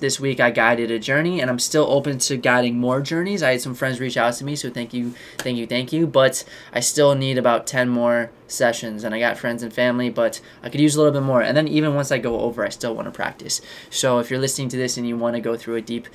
this 0.00 0.20
week 0.20 0.38
I 0.38 0.50
guided 0.50 0.90
a 0.92 0.98
journey, 0.98 1.40
and 1.40 1.50
I'm 1.50 1.58
still 1.58 1.86
open 1.90 2.18
to 2.20 2.36
guiding 2.36 2.78
more 2.78 3.00
journeys. 3.00 3.42
I 3.42 3.50
had 3.50 3.60
some 3.60 3.74
friends 3.74 3.98
reach 3.98 4.16
out 4.16 4.34
to 4.34 4.44
me, 4.44 4.54
so 4.54 4.70
thank 4.70 4.94
you, 4.94 5.12
thank 5.38 5.58
you, 5.58 5.66
thank 5.66 5.92
you. 5.92 6.06
But 6.06 6.44
I 6.72 6.80
still 6.80 7.14
need 7.16 7.36
about 7.36 7.66
10 7.66 7.88
more 7.88 8.30
sessions, 8.46 9.02
and 9.02 9.14
I 9.14 9.18
got 9.18 9.38
friends 9.38 9.64
and 9.64 9.72
family, 9.72 10.08
but 10.08 10.40
I 10.62 10.68
could 10.68 10.80
use 10.80 10.94
a 10.94 10.98
little 10.98 11.12
bit 11.12 11.26
more. 11.26 11.42
And 11.42 11.56
then 11.56 11.66
even 11.66 11.94
once 11.94 12.12
I 12.12 12.18
go 12.18 12.40
over, 12.40 12.64
I 12.64 12.68
still 12.68 12.94
want 12.94 13.06
to 13.06 13.12
practice. 13.12 13.60
So 13.90 14.20
if 14.20 14.30
you're 14.30 14.40
listening 14.40 14.68
to 14.68 14.76
this 14.76 14.96
and 14.96 15.06
you 15.06 15.16
want 15.16 15.34
to 15.34 15.40
go 15.40 15.56
through 15.56 15.76
a 15.76 15.82
deep 15.82 16.06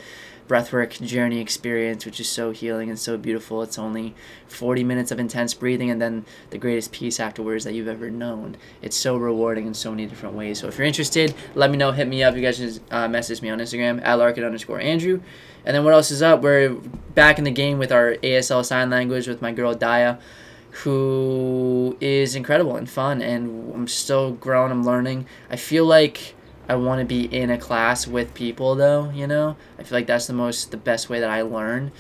breathwork 0.52 1.02
journey 1.02 1.40
experience, 1.40 2.06
which 2.06 2.20
is 2.20 2.28
so 2.28 2.52
healing 2.52 2.90
and 2.90 3.00
so 3.00 3.18
beautiful. 3.18 3.64
It's 3.64 3.80
only 3.80 4.14
40 4.50 4.84
minutes 4.84 5.10
of 5.10 5.18
intense 5.18 5.54
breathing 5.54 5.90
and 5.90 6.02
then 6.02 6.26
the 6.50 6.58
greatest 6.58 6.92
peace 6.92 7.22
afterwards 7.22 7.64
that 7.64 7.74
you've 7.74 7.88
ever 7.88 8.12
known. 8.12 8.58
It's 8.82 8.98
so 8.98 9.16
rewarding 9.16 9.66
in 9.66 9.74
so 9.74 9.92
many 9.92 10.08
different 10.08 10.36
ways. 10.36 10.60
So 10.60 10.68
if 10.68 10.78
you're 10.78 10.86
interested, 10.86 11.34
let 11.56 11.72
me 11.72 11.78
know. 11.78 11.94
Hit 11.94 12.10
me 12.10 12.22
up. 12.22 12.36
You 12.36 12.42
guys 12.42 12.58
can 12.58 12.80
uh, 12.92 13.08
message 13.08 13.42
me 13.42 13.50
on 13.50 13.60
Instagram 13.60 14.04
at 14.04 14.16
Larkin 14.16 14.44
underscore 14.44 14.82
Andrew. 14.82 15.22
And 15.64 15.74
then 15.74 15.86
what 15.86 15.94
else 15.94 16.12
is 16.12 16.22
up? 16.22 16.42
We're 16.42 16.74
back 17.16 17.38
in 17.38 17.46
the 17.46 17.52
game 17.52 17.80
with 17.80 17.94
our 17.94 18.16
ASL 18.16 18.66
sign 18.66 18.90
language 18.90 19.30
with 19.30 19.42
my 19.42 19.54
girl 19.54 19.74
Daya 19.74 20.20
who 20.84 21.98
is 22.00 22.34
incredible 22.34 22.78
and 22.78 22.90
fun 22.90 23.22
and 23.22 23.74
I'm 23.74 23.88
still 23.88 24.32
growing, 24.32 24.72
I'm 24.72 24.84
learning. 24.84 25.28
I 25.50 25.58
feel 25.58 25.86
like 25.86 26.34
I 26.72 26.76
want 26.76 27.00
to 27.00 27.06
be 27.06 27.26
in 27.26 27.50
a 27.50 27.58
class 27.58 28.08
with 28.08 28.34
people 28.34 28.76
though, 28.76 29.10
you 29.10 29.28
know? 29.28 29.58
I 29.78 29.84
feel 29.84 29.98
like 29.98 30.08
that's 30.08 30.28
the 30.28 30.34
most 30.34 30.72
the 30.72 30.78
best 30.78 31.10
way 31.10 31.20
that 31.20 31.30
I 31.30 31.42
learn 31.42 31.92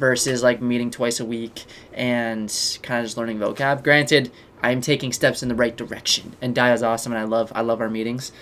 versus 0.00 0.42
like 0.42 0.60
meeting 0.60 0.90
twice 0.90 1.20
a 1.20 1.24
week 1.24 1.64
and 1.92 2.52
kind 2.82 2.98
of 2.98 3.06
just 3.06 3.16
learning 3.16 3.38
vocab. 3.38 3.84
Granted, 3.84 4.32
I'm 4.64 4.80
taking 4.80 5.12
steps 5.12 5.44
in 5.44 5.48
the 5.48 5.54
right 5.54 5.76
direction 5.76 6.34
and 6.42 6.56
Daya's 6.56 6.82
awesome 6.82 7.12
and 7.12 7.20
I 7.20 7.24
love 7.24 7.52
I 7.54 7.60
love 7.60 7.80
our 7.80 7.88
meetings. 7.88 8.32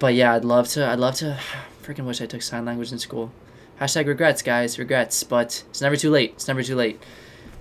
But 0.00 0.14
yeah, 0.14 0.34
I'd 0.34 0.44
love 0.44 0.66
to 0.70 0.84
I'd 0.84 0.98
love 0.98 1.14
to 1.16 1.38
freaking 1.84 2.06
wish 2.06 2.20
I 2.20 2.26
took 2.26 2.42
sign 2.42 2.64
language 2.64 2.90
in 2.90 2.98
school. 2.98 3.30
Hashtag 3.80 4.08
regrets, 4.08 4.42
guys, 4.42 4.80
regrets, 4.80 5.22
but 5.22 5.62
it's 5.70 5.80
never 5.80 5.94
too 5.94 6.10
late. 6.10 6.32
It's 6.32 6.48
never 6.48 6.64
too 6.64 6.74
late. 6.74 7.00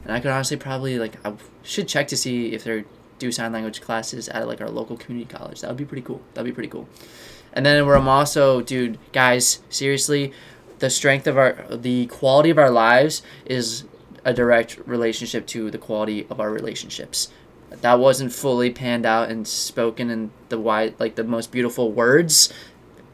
And 0.05 0.11
I 0.11 0.19
could 0.19 0.31
honestly 0.31 0.57
probably 0.57 0.97
like 0.97 1.23
I 1.23 1.35
should 1.61 1.87
check 1.87 2.07
to 2.07 2.17
see 2.17 2.51
if 2.53 2.63
they're 2.63 2.85
do 3.19 3.31
sign 3.31 3.53
language 3.53 3.79
classes 3.79 4.27
at 4.29 4.47
like 4.47 4.59
our 4.59 4.69
local 4.69 4.97
community 4.97 5.31
college. 5.31 5.61
That 5.61 5.67
would 5.67 5.77
be 5.77 5.85
pretty 5.85 6.01
cool. 6.01 6.21
That'd 6.33 6.49
be 6.49 6.53
pretty 6.53 6.69
cool. 6.69 6.87
And 7.53 7.65
then 7.65 7.85
where 7.85 7.95
I'm 7.95 8.07
also, 8.07 8.61
dude, 8.61 8.97
guys, 9.11 9.61
seriously, 9.69 10.33
the 10.79 10.89
strength 10.89 11.27
of 11.27 11.37
our, 11.37 11.53
the 11.69 12.07
quality 12.07 12.49
of 12.49 12.57
our 12.57 12.71
lives 12.71 13.21
is 13.45 13.85
a 14.25 14.33
direct 14.33 14.79
relationship 14.85 15.45
to 15.47 15.69
the 15.69 15.77
quality 15.77 16.25
of 16.29 16.39
our 16.39 16.49
relationships. 16.49 17.29
That 17.69 17.99
wasn't 17.99 18.33
fully 18.33 18.71
panned 18.71 19.05
out 19.05 19.29
and 19.29 19.47
spoken 19.47 20.09
in 20.09 20.31
the 20.49 20.59
wide, 20.59 20.95
like 20.99 21.15
the 21.15 21.23
most 21.23 21.51
beautiful 21.51 21.91
words, 21.91 22.51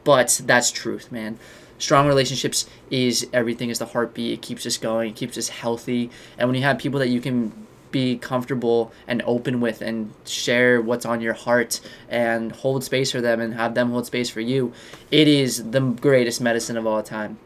but 0.04 0.40
that's 0.44 0.70
truth, 0.70 1.12
man. 1.12 1.38
Strong 1.78 2.08
relationships 2.08 2.66
is 2.90 3.26
everything. 3.32 3.70
Is 3.70 3.78
the 3.78 3.86
heartbeat. 3.86 4.34
It 4.34 4.42
keeps 4.42 4.66
us 4.66 4.76
going. 4.76 5.10
It 5.10 5.16
keeps 5.16 5.38
us 5.38 5.48
healthy. 5.48 6.10
And 6.36 6.48
when 6.48 6.56
you 6.56 6.62
have 6.62 6.78
people 6.78 7.00
that 7.00 7.08
you 7.08 7.20
can 7.20 7.66
be 7.90 8.16
comfortable 8.16 8.92
and 9.06 9.22
open 9.26 9.60
with 9.60 9.82
and 9.82 10.12
share 10.24 10.80
what's 10.80 11.06
on 11.06 11.20
your 11.20 11.34
heart 11.34 11.80
and 12.08 12.52
hold 12.52 12.84
space 12.84 13.12
for 13.12 13.20
them 13.20 13.40
and 13.40 13.54
have 13.54 13.74
them 13.74 13.90
hold 13.90 14.06
space 14.06 14.30
for 14.30 14.40
you, 14.40 14.72
it 15.10 15.28
is 15.28 15.70
the 15.70 15.80
greatest 15.80 16.40
medicine 16.40 16.76
of 16.76 16.86
all 16.86 17.02
time. 17.02 17.38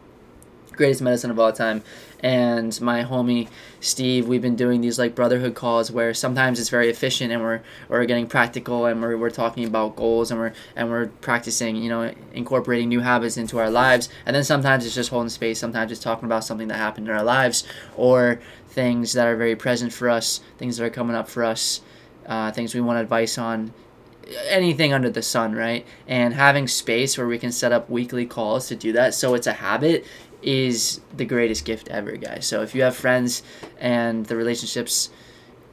Greatest 0.72 1.02
medicine 1.02 1.30
of 1.30 1.38
all 1.38 1.52
time. 1.52 1.82
And 2.20 2.78
my 2.80 3.04
homie 3.04 3.48
Steve, 3.84 4.26
we've 4.26 4.40
been 4.40 4.56
doing 4.56 4.80
these 4.80 4.98
like 4.98 5.14
brotherhood 5.14 5.54
calls 5.54 5.92
where 5.92 6.14
sometimes 6.14 6.58
it's 6.58 6.70
very 6.70 6.88
efficient 6.88 7.30
and 7.30 7.42
we're 7.42 7.60
we're 7.90 8.06
getting 8.06 8.26
practical 8.26 8.86
and 8.86 9.02
we're, 9.02 9.18
we're 9.18 9.28
talking 9.28 9.66
about 9.66 9.94
goals 9.94 10.30
and 10.30 10.40
we're 10.40 10.54
and 10.74 10.88
we're 10.88 11.08
practicing, 11.20 11.76
you 11.76 11.90
know, 11.90 12.10
incorporating 12.32 12.88
new 12.88 13.00
habits 13.00 13.36
into 13.36 13.58
our 13.58 13.68
lives. 13.68 14.08
And 14.24 14.34
then 14.34 14.42
sometimes 14.42 14.86
it's 14.86 14.94
just 14.94 15.10
holding 15.10 15.28
space, 15.28 15.58
sometimes 15.58 15.92
it's 15.92 16.00
talking 16.00 16.24
about 16.24 16.44
something 16.44 16.68
that 16.68 16.76
happened 16.78 17.08
in 17.08 17.14
our 17.14 17.22
lives 17.22 17.64
or 17.94 18.40
things 18.74 19.12
that 19.12 19.26
are 19.26 19.36
very 19.36 19.56
present 19.56 19.92
for 19.92 20.10
us, 20.10 20.40
things 20.58 20.76
that 20.76 20.84
are 20.84 20.90
coming 20.90 21.14
up 21.14 21.28
for 21.28 21.44
us, 21.44 21.80
uh, 22.26 22.50
things 22.50 22.74
we 22.74 22.80
want 22.80 22.98
advice 22.98 23.38
on, 23.38 23.72
anything 24.48 24.92
under 24.92 25.08
the 25.08 25.22
sun, 25.22 25.54
right? 25.54 25.86
And 26.08 26.34
having 26.34 26.66
space 26.66 27.16
where 27.16 27.26
we 27.26 27.38
can 27.38 27.52
set 27.52 27.72
up 27.72 27.88
weekly 27.88 28.26
calls 28.26 28.68
to 28.68 28.76
do 28.76 28.92
that 28.92 29.14
so 29.14 29.34
it's 29.34 29.46
a 29.46 29.52
habit 29.52 30.04
is 30.42 31.00
the 31.16 31.24
greatest 31.24 31.64
gift 31.64 31.88
ever, 31.88 32.16
guys. 32.16 32.46
So 32.46 32.62
if 32.62 32.74
you 32.74 32.82
have 32.82 32.96
friends 32.96 33.42
and 33.78 34.26
the 34.26 34.36
relationships 34.36 35.10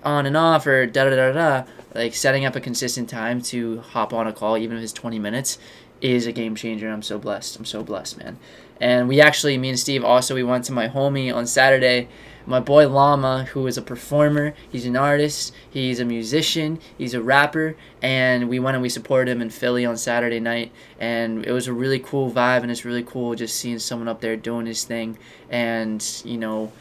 on 0.03 0.25
and 0.25 0.37
off 0.37 0.65
or 0.65 0.85
da 0.85 1.09
da 1.09 1.15
da 1.15 1.31
da, 1.31 1.63
like 1.93 2.13
setting 2.13 2.45
up 2.45 2.55
a 2.55 2.61
consistent 2.61 3.09
time 3.09 3.41
to 3.41 3.81
hop 3.81 4.13
on 4.13 4.27
a 4.27 4.33
call, 4.33 4.57
even 4.57 4.77
if 4.77 4.83
it's 4.83 4.93
20 4.93 5.19
minutes, 5.19 5.57
is 6.01 6.25
a 6.25 6.31
game 6.31 6.55
changer. 6.55 6.89
I'm 6.89 7.03
so 7.03 7.17
blessed. 7.17 7.57
I'm 7.57 7.65
so 7.65 7.83
blessed, 7.83 8.17
man. 8.17 8.37
And 8.79 9.07
we 9.07 9.21
actually, 9.21 9.57
me 9.57 9.69
and 9.69 9.79
Steve, 9.79 10.03
also 10.03 10.33
we 10.33 10.43
went 10.43 10.65
to 10.65 10.71
my 10.71 10.87
homie 10.87 11.33
on 11.33 11.45
Saturday 11.45 12.07
my 12.45 12.59
boy 12.59 12.87
Llama, 12.87 13.45
who 13.51 13.67
is 13.67 13.77
a 13.77 13.81
performer, 13.81 14.53
he's 14.69 14.85
an 14.85 14.95
artist, 14.95 15.53
he's 15.69 15.99
a 15.99 16.05
musician, 16.05 16.79
he's 16.97 17.13
a 17.13 17.21
rapper, 17.21 17.75
and 18.01 18.49
we 18.49 18.59
went 18.59 18.75
and 18.75 18.81
we 18.81 18.89
supported 18.89 19.31
him 19.31 19.41
in 19.41 19.49
Philly 19.49 19.85
on 19.85 19.97
Saturday 19.97 20.39
night, 20.39 20.71
and 20.99 21.45
it 21.45 21.51
was 21.51 21.67
a 21.67 21.73
really 21.73 21.99
cool 21.99 22.31
vibe, 22.31 22.61
and 22.61 22.71
it's 22.71 22.85
really 22.85 23.03
cool 23.03 23.35
just 23.35 23.55
seeing 23.57 23.79
someone 23.79 24.07
up 24.07 24.21
there 24.21 24.35
doing 24.35 24.65
his 24.65 24.83
thing, 24.83 25.17
and 25.49 26.21
you 26.25 26.37
know, 26.37 26.71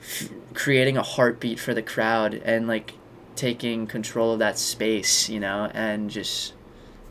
f- 0.00 0.28
creating 0.54 0.96
a 0.96 1.02
heartbeat 1.02 1.60
for 1.60 1.74
the 1.74 1.82
crowd, 1.82 2.34
and 2.34 2.66
like 2.66 2.94
taking 3.36 3.86
control 3.86 4.32
of 4.32 4.38
that 4.40 4.58
space, 4.58 5.28
you 5.28 5.40
know, 5.40 5.70
and 5.72 6.10
just 6.10 6.52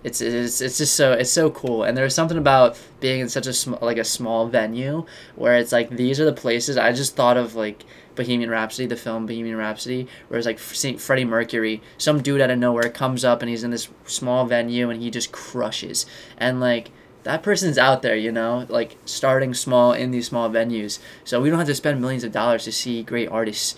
it's, 0.04 0.20
it's 0.20 0.62
it's 0.62 0.78
just 0.80 0.96
so 0.96 1.14
it's 1.14 1.32
so 1.32 1.52
cool. 1.52 1.84
And 1.84 1.96
there's 1.96 2.16
something 2.16 2.38
about 2.38 2.80
being 3.00 3.20
in 3.20 3.30
such 3.30 3.48
a 3.48 3.54
sm- 3.54 3.76
like 3.82 3.98
a 3.98 4.04
small 4.04 4.48
venue 4.48 5.06
where 5.36 5.58
it's 5.58 5.72
like 5.72 5.90
these 5.90 6.20
are 6.20 6.26
the 6.26 6.34
places 6.34 6.78
i 6.78 6.92
just 6.92 7.16
thought 7.16 7.38
of 7.38 7.56
like 7.56 7.84
bohemian 8.16 8.50
rhapsody 8.50 8.86
the 8.86 8.96
film 8.96 9.26
bohemian 9.26 9.58
rhapsody 9.58 10.08
where 10.28 10.38
it's 10.38 10.46
like 10.46 10.60
seeing 10.60 10.98
freddie 10.98 11.26
mercury 11.26 11.82
some 11.98 12.22
dude 12.22 12.42
out 12.42 12.52
of 12.52 12.60
nowhere 12.60 12.90
comes 12.90 13.26
up 13.26 13.42
and 13.42 13.50
he's 13.50 13.64
in 13.64 13.72
this 13.72 13.90
small 14.06 14.46
venue 14.46 14.90
and 14.90 15.02
he 15.02 15.10
just 15.10 15.32
crushes. 15.32 16.06
And 16.38 16.60
like 16.60 16.92
that 17.24 17.44
person's 17.44 17.78
out 17.78 18.02
there 18.02 18.16
you 18.16 18.32
know 18.32 18.66
like 18.70 18.98
starting 19.06 19.54
small 19.54 19.94
in 19.94 20.12
these 20.12 20.28
small 20.28 20.50
venues. 20.50 21.00
So 21.24 21.42
we 21.42 21.50
don't 21.50 21.60
have 21.60 21.68
to 21.68 21.76
spend 21.76 22.02
millions 22.02 22.24
of 22.24 22.32
dollars 22.32 22.64
to 22.66 22.72
see 22.72 23.04
great 23.04 23.30
artists 23.30 23.76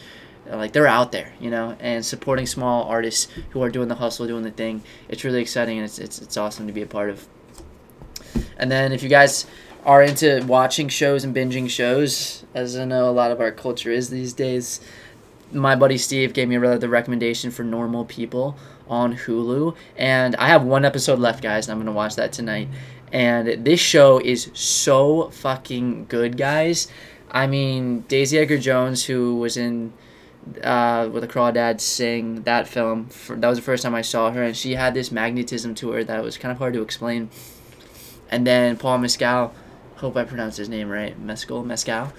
like 0.50 0.74
they're 0.74 0.88
out 0.88 1.12
there, 1.12 1.34
you 1.40 1.50
know, 1.50 1.76
and 1.80 2.06
supporting 2.06 2.46
small 2.46 2.84
artists 2.84 3.28
who 3.52 3.62
are 3.64 3.70
doing 3.70 3.88
the 3.88 3.96
hustle, 3.96 4.28
doing 4.28 4.44
the 4.44 4.52
thing. 4.52 4.84
It's 5.10 5.24
really 5.24 5.42
exciting 5.42 5.78
and 5.78 5.86
it's 5.86 6.00
it's, 6.00 6.22
it's 6.22 6.38
awesome 6.38 6.68
to 6.68 6.74
be 6.74 6.82
a 6.82 6.88
part 6.88 7.10
of. 7.10 7.28
And 8.58 8.72
then 8.72 8.92
if 8.92 9.04
you 9.04 9.10
guys 9.10 9.46
are 9.86 10.02
into 10.02 10.44
watching 10.46 10.88
shows 10.90 11.24
and 11.24 11.36
binging 11.36 11.70
shows, 11.70 12.46
as 12.54 12.78
I 12.78 12.86
know 12.86 13.10
a 13.10 13.12
lot 13.12 13.32
of 13.32 13.42
our 13.42 13.52
culture 13.52 13.92
is 13.92 14.10
these 14.10 14.34
days, 14.34 14.80
my 15.52 15.76
buddy 15.76 15.98
Steve 15.98 16.34
gave 16.34 16.48
me 16.48 16.58
the 16.58 16.90
recommendation 16.90 17.52
for 17.52 17.64
Normal 17.64 18.06
People 18.06 18.58
on 18.88 19.16
Hulu, 19.16 19.76
and 19.98 20.36
I 20.36 20.48
have 20.48 20.64
one 20.64 20.84
episode 20.84 21.20
left, 21.20 21.42
guys. 21.42 21.68
And 21.68 21.74
I'm 21.74 21.80
gonna 21.80 21.96
watch 21.96 22.16
that 22.16 22.34
tonight. 22.34 22.70
And 23.12 23.64
this 23.64 23.80
show 23.80 24.20
is 24.20 24.50
so 24.54 25.30
fucking 25.30 26.08
good, 26.08 26.38
guys. 26.38 26.88
I 27.30 27.46
mean, 27.48 28.02
Daisy 28.08 28.40
Edgar 28.40 28.58
Jones, 28.58 29.06
who 29.06 29.36
was 29.38 29.58
in 29.58 29.94
uh, 30.64 31.10
with 31.12 31.22
the 31.22 31.28
Crawdads 31.28 31.82
sing 31.82 32.44
that 32.44 32.68
film. 32.68 33.08
For, 33.08 33.36
that 33.36 33.48
was 33.48 33.58
the 33.58 33.64
first 33.64 33.84
time 33.84 33.96
I 33.96 34.02
saw 34.02 34.32
her, 34.32 34.44
and 34.44 34.56
she 34.56 34.76
had 34.76 34.94
this 34.94 35.12
magnetism 35.12 35.76
to 35.76 35.92
her 35.92 36.04
that 36.04 36.24
was 36.24 36.38
kind 36.38 36.52
of 36.52 36.58
hard 36.58 36.74
to 36.74 36.82
explain. 36.82 37.30
And 38.30 38.46
then 38.46 38.78
Paul 38.78 38.98
Mescal, 39.00 39.54
hope 39.98 40.18
I 40.18 40.24
pronounced 40.24 40.58
his 40.58 40.70
name 40.70 40.90
right, 40.90 41.18
Mescal, 41.20 41.64
Mescal. 41.64 42.14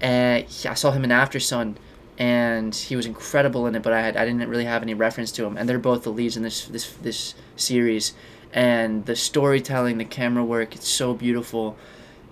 And 0.00 0.44
he, 0.44 0.68
I 0.68 0.74
saw 0.74 0.90
him 0.90 1.04
in 1.04 1.10
Aftersun, 1.10 1.76
and 2.18 2.74
he 2.74 2.96
was 2.96 3.06
incredible 3.06 3.66
in 3.66 3.74
it. 3.74 3.82
But 3.82 3.92
I 3.92 4.00
had 4.00 4.16
I 4.16 4.24
didn't 4.24 4.48
really 4.48 4.66
have 4.66 4.82
any 4.82 4.94
reference 4.94 5.32
to 5.32 5.44
him, 5.44 5.56
and 5.56 5.68
they're 5.68 5.78
both 5.78 6.02
the 6.02 6.12
leads 6.12 6.36
in 6.36 6.42
this 6.42 6.66
this 6.66 6.92
this 6.94 7.34
series. 7.56 8.14
And 8.52 9.04
the 9.06 9.16
storytelling, 9.16 9.98
the 9.98 10.04
camera 10.04 10.44
work, 10.44 10.76
it's 10.76 10.88
so 10.88 11.12
beautiful, 11.12 11.76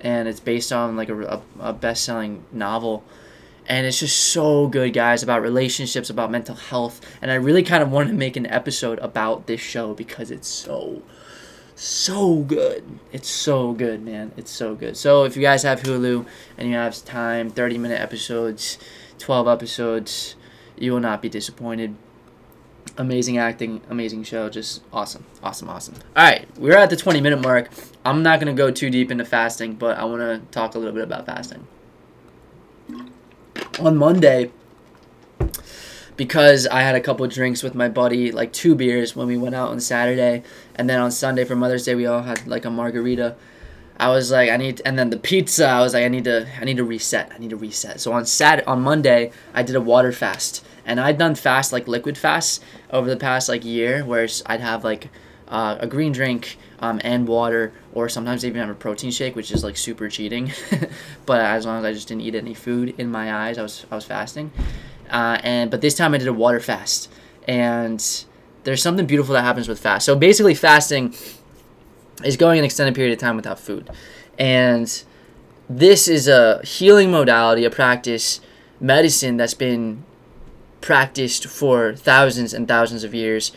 and 0.00 0.28
it's 0.28 0.38
based 0.38 0.72
on 0.72 0.96
like 0.96 1.08
a, 1.08 1.20
a, 1.20 1.42
a 1.58 1.72
best 1.72 2.04
selling 2.04 2.44
novel 2.52 3.02
and 3.72 3.86
it's 3.86 4.00
just 4.00 4.18
so 4.18 4.66
good 4.66 4.92
guys 4.92 5.22
about 5.22 5.40
relationships 5.40 6.10
about 6.10 6.30
mental 6.30 6.54
health. 6.54 7.00
And 7.22 7.30
i 7.30 7.36
really 7.36 7.62
kind 7.62 7.82
of 7.82 7.90
wanted 7.90 8.08
to 8.08 8.16
make 8.16 8.36
an 8.36 8.44
episode 8.44 8.98
about 8.98 9.46
this 9.46 9.62
show 9.62 9.94
because 9.94 10.30
it's 10.30 10.46
so 10.46 11.00
so 11.74 12.40
good. 12.40 12.84
It's 13.12 13.30
so 13.30 13.72
good 13.72 14.04
man. 14.04 14.32
It's 14.36 14.50
so 14.50 14.74
good. 14.74 14.98
So 14.98 15.24
if 15.24 15.36
you 15.36 15.42
guys 15.42 15.62
have 15.62 15.80
hulu 15.80 16.26
and 16.58 16.68
you 16.68 16.74
have 16.74 17.02
time 17.06 17.48
30 17.48 17.78
minute 17.78 17.98
episodes 17.98 18.76
12 19.18 19.48
episodes 19.48 20.36
you 20.76 20.92
will 20.92 21.00
not 21.00 21.22
be 21.22 21.30
disappointed. 21.30 21.96
Amazing 22.98 23.38
acting 23.38 23.80
amazing 23.88 24.22
show. 24.24 24.50
Just 24.50 24.82
awesome 24.92 25.24
awesome 25.42 25.70
awesome. 25.70 25.94
All 26.14 26.24
right 26.24 26.46
we're 26.58 26.76
at 26.76 26.90
the 26.90 26.96
20 26.96 27.22
minute 27.22 27.40
mark. 27.40 27.70
I'm 28.04 28.22
not 28.22 28.38
going 28.38 28.54
to 28.54 28.62
go 28.62 28.70
too 28.70 28.90
deep 28.90 29.10
into 29.10 29.24
fasting 29.24 29.76
but 29.76 29.96
i 29.96 30.04
want 30.04 30.20
to 30.20 30.42
talk 30.50 30.74
a 30.74 30.78
little 30.78 30.92
bit 30.92 31.04
about 31.04 31.24
fasting 31.24 31.66
on 33.80 33.96
Monday, 33.96 34.50
because 36.16 36.66
I 36.66 36.82
had 36.82 36.94
a 36.94 37.00
couple 37.00 37.26
drinks 37.26 37.62
with 37.62 37.74
my 37.74 37.88
buddy, 37.88 38.30
like 38.30 38.52
two 38.52 38.74
beers 38.74 39.16
when 39.16 39.26
we 39.26 39.36
went 39.36 39.54
out 39.54 39.70
on 39.70 39.80
Saturday, 39.80 40.42
and 40.74 40.88
then 40.88 41.00
on 41.00 41.10
Sunday 41.10 41.44
for 41.44 41.56
Mother's 41.56 41.84
Day 41.84 41.94
we 41.94 42.06
all 42.06 42.22
had 42.22 42.46
like 42.46 42.64
a 42.64 42.70
margarita. 42.70 43.36
I 43.98 44.08
was 44.08 44.30
like, 44.30 44.50
I 44.50 44.56
need, 44.56 44.82
and 44.84 44.98
then 44.98 45.10
the 45.10 45.16
pizza. 45.16 45.66
I 45.66 45.80
was 45.80 45.94
like, 45.94 46.04
I 46.04 46.08
need 46.08 46.24
to, 46.24 46.48
I 46.60 46.64
need 46.64 46.78
to 46.78 46.84
reset. 46.84 47.30
I 47.32 47.38
need 47.38 47.50
to 47.50 47.56
reset. 47.56 48.00
So 48.00 48.12
on 48.12 48.26
Sat 48.26 48.66
on 48.66 48.80
Monday, 48.82 49.30
I 49.54 49.62
did 49.62 49.76
a 49.76 49.80
water 49.80 50.12
fast, 50.12 50.64
and 50.84 50.98
I'd 50.98 51.18
done 51.18 51.34
fast 51.34 51.72
like 51.72 51.86
liquid 51.86 52.18
fasts 52.18 52.60
over 52.90 53.08
the 53.08 53.16
past 53.16 53.48
like 53.48 53.64
year, 53.64 54.04
where 54.04 54.28
I'd 54.46 54.60
have 54.60 54.82
like 54.82 55.08
uh, 55.52 55.76
a 55.80 55.86
green 55.86 56.12
drink 56.12 56.56
um, 56.80 56.98
and 57.04 57.28
water, 57.28 57.72
or 57.92 58.08
sometimes 58.08 58.44
even 58.44 58.60
have 58.60 58.70
a 58.70 58.74
protein 58.74 59.10
shake, 59.10 59.36
which 59.36 59.52
is 59.52 59.62
like 59.62 59.76
super 59.76 60.08
cheating. 60.08 60.50
but 61.26 61.40
as 61.42 61.66
long 61.66 61.78
as 61.78 61.84
I 61.84 61.92
just 61.92 62.08
didn't 62.08 62.22
eat 62.22 62.34
any 62.34 62.54
food 62.54 62.94
in 62.98 63.10
my 63.10 63.32
eyes, 63.32 63.58
I 63.58 63.62
was 63.62 63.86
I 63.90 63.94
was 63.94 64.04
fasting. 64.04 64.50
Uh, 65.10 65.38
and 65.44 65.70
but 65.70 65.82
this 65.82 65.94
time 65.94 66.14
I 66.14 66.18
did 66.18 66.26
a 66.26 66.32
water 66.32 66.58
fast, 66.58 67.10
and 67.46 68.02
there's 68.64 68.82
something 68.82 69.04
beautiful 69.04 69.34
that 69.34 69.42
happens 69.42 69.68
with 69.68 69.78
fast. 69.78 70.06
So 70.06 70.16
basically, 70.16 70.54
fasting 70.54 71.14
is 72.24 72.38
going 72.38 72.58
an 72.58 72.64
extended 72.64 72.94
period 72.94 73.12
of 73.12 73.18
time 73.18 73.36
without 73.36 73.60
food, 73.60 73.90
and 74.38 75.04
this 75.68 76.08
is 76.08 76.28
a 76.28 76.62
healing 76.64 77.10
modality, 77.10 77.66
a 77.66 77.70
practice, 77.70 78.40
medicine 78.80 79.36
that's 79.36 79.54
been 79.54 80.04
practiced 80.80 81.46
for 81.46 81.94
thousands 81.94 82.54
and 82.54 82.66
thousands 82.66 83.04
of 83.04 83.14
years 83.14 83.52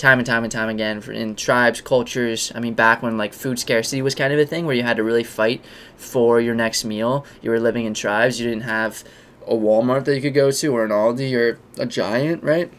time 0.00 0.18
and 0.18 0.26
time 0.26 0.42
and 0.42 0.50
time 0.50 0.68
again 0.68 1.02
in 1.10 1.36
tribes, 1.36 1.80
cultures. 1.80 2.50
I 2.54 2.60
mean, 2.60 2.74
back 2.74 3.02
when 3.02 3.18
like 3.18 3.34
food 3.34 3.58
scarcity 3.58 4.00
was 4.00 4.14
kind 4.14 4.32
of 4.32 4.38
a 4.38 4.46
thing 4.46 4.64
where 4.66 4.74
you 4.74 4.82
had 4.82 4.96
to 4.96 5.04
really 5.04 5.24
fight 5.24 5.62
for 5.96 6.40
your 6.40 6.54
next 6.54 6.84
meal. 6.84 7.26
You 7.42 7.50
were 7.50 7.60
living 7.60 7.84
in 7.84 7.94
tribes. 7.94 8.40
You 8.40 8.48
didn't 8.48 8.64
have 8.64 9.04
a 9.46 9.54
Walmart 9.54 10.06
that 10.06 10.14
you 10.16 10.22
could 10.22 10.34
go 10.34 10.50
to 10.50 10.74
or 10.74 10.84
an 10.84 10.90
Aldi 10.90 11.36
or 11.36 11.58
a 11.78 11.86
Giant, 11.86 12.42
right? 12.42 12.72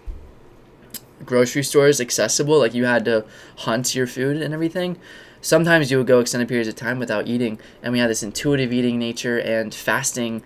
Grocery 1.24 1.64
stores 1.64 2.02
accessible. 2.02 2.58
Like 2.58 2.74
you 2.74 2.86
had 2.86 3.06
to 3.06 3.26
hunt 3.58 3.94
your 3.94 4.08
food 4.08 4.42
and 4.42 4.54
everything. 4.54 4.98
Sometimes 5.42 5.92
you 5.92 5.98
would 5.98 6.08
go 6.08 6.20
extended 6.20 6.48
periods 6.48 6.68
of 6.68 6.76
time 6.76 7.00
without 7.00 7.28
eating, 7.28 7.60
and 7.82 7.94
we 7.94 7.98
had 7.98 8.12
this 8.12 8.22
intuitive 8.22 8.72
eating 8.72 9.00
nature 9.00 9.40
and 9.40 9.74
fasting 9.74 10.44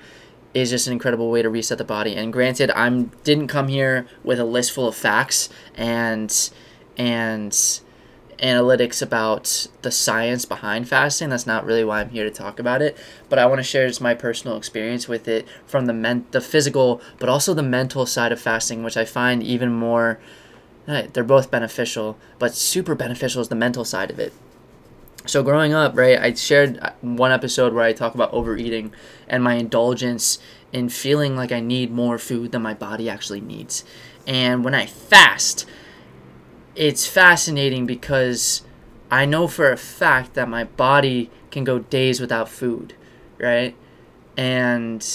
is 0.53 0.69
just 0.69 0.87
an 0.87 0.93
incredible 0.93 1.29
way 1.29 1.41
to 1.41 1.49
reset 1.49 1.77
the 1.77 1.83
body. 1.83 2.15
And 2.15 2.31
granted, 2.31 2.71
I'm 2.71 3.11
didn't 3.25 3.47
come 3.47 3.67
here 3.67 4.07
with 4.23 4.39
a 4.39 4.45
list 4.45 4.71
full 4.71 4.87
of 4.87 4.95
facts 4.95 5.49
and 5.75 6.49
and 6.97 7.51
analytics 8.39 9.01
about 9.01 9.67
the 9.81 9.91
science 9.91 10.45
behind 10.45 10.87
fasting. 10.87 11.29
That's 11.29 11.47
not 11.47 11.65
really 11.65 11.83
why 11.83 12.01
I'm 12.01 12.09
here 12.09 12.25
to 12.25 12.31
talk 12.31 12.59
about 12.59 12.81
it, 12.81 12.97
but 13.29 13.39
I 13.39 13.45
want 13.45 13.59
to 13.59 13.63
share 13.63 13.87
just 13.87 14.01
my 14.01 14.13
personal 14.13 14.57
experience 14.57 15.07
with 15.07 15.27
it 15.27 15.47
from 15.65 15.85
the 15.85 15.93
men- 15.93 16.25
the 16.31 16.41
physical, 16.41 17.01
but 17.19 17.29
also 17.29 17.53
the 17.53 17.63
mental 17.63 18.05
side 18.05 18.31
of 18.31 18.39
fasting, 18.39 18.83
which 18.83 18.97
I 18.97 19.05
find 19.05 19.41
even 19.41 19.71
more. 19.71 20.19
Eh, 20.87 21.07
they're 21.13 21.23
both 21.23 21.49
beneficial, 21.49 22.17
but 22.37 22.53
super 22.53 22.93
beneficial 22.93 23.41
is 23.41 23.47
the 23.47 23.55
mental 23.55 23.85
side 23.85 24.11
of 24.11 24.19
it. 24.19 24.33
So 25.25 25.41
growing 25.41 25.73
up, 25.73 25.97
right, 25.97 26.19
I 26.19 26.33
shared 26.33 26.79
one 27.01 27.31
episode 27.31 27.73
where 27.73 27.83
I 27.83 27.93
talk 27.93 28.13
about 28.13 28.31
overeating 28.31 28.93
and 29.27 29.43
my 29.43 29.55
indulgence 29.55 30.37
in 30.71 30.89
feeling 30.89 31.35
like 31.35 31.51
I 31.51 31.61
need 31.61 31.91
more 31.91 32.19
food 32.19 32.51
than 32.51 32.61
my 32.61 32.75
body 32.75 33.09
actually 33.09 33.41
needs. 33.41 33.83
And 34.27 34.63
when 34.63 34.75
I 34.75 34.85
fast, 34.85 35.65
it's 36.75 37.07
fascinating 37.07 37.85
because 37.85 38.61
I 39.09 39.25
know 39.25 39.47
for 39.47 39.71
a 39.71 39.77
fact 39.77 40.33
that 40.33 40.49
my 40.49 40.65
body 40.65 41.29
can 41.51 41.63
go 41.63 41.79
days 41.79 42.19
without 42.19 42.49
food, 42.49 42.93
right? 43.39 43.75
And 44.35 45.05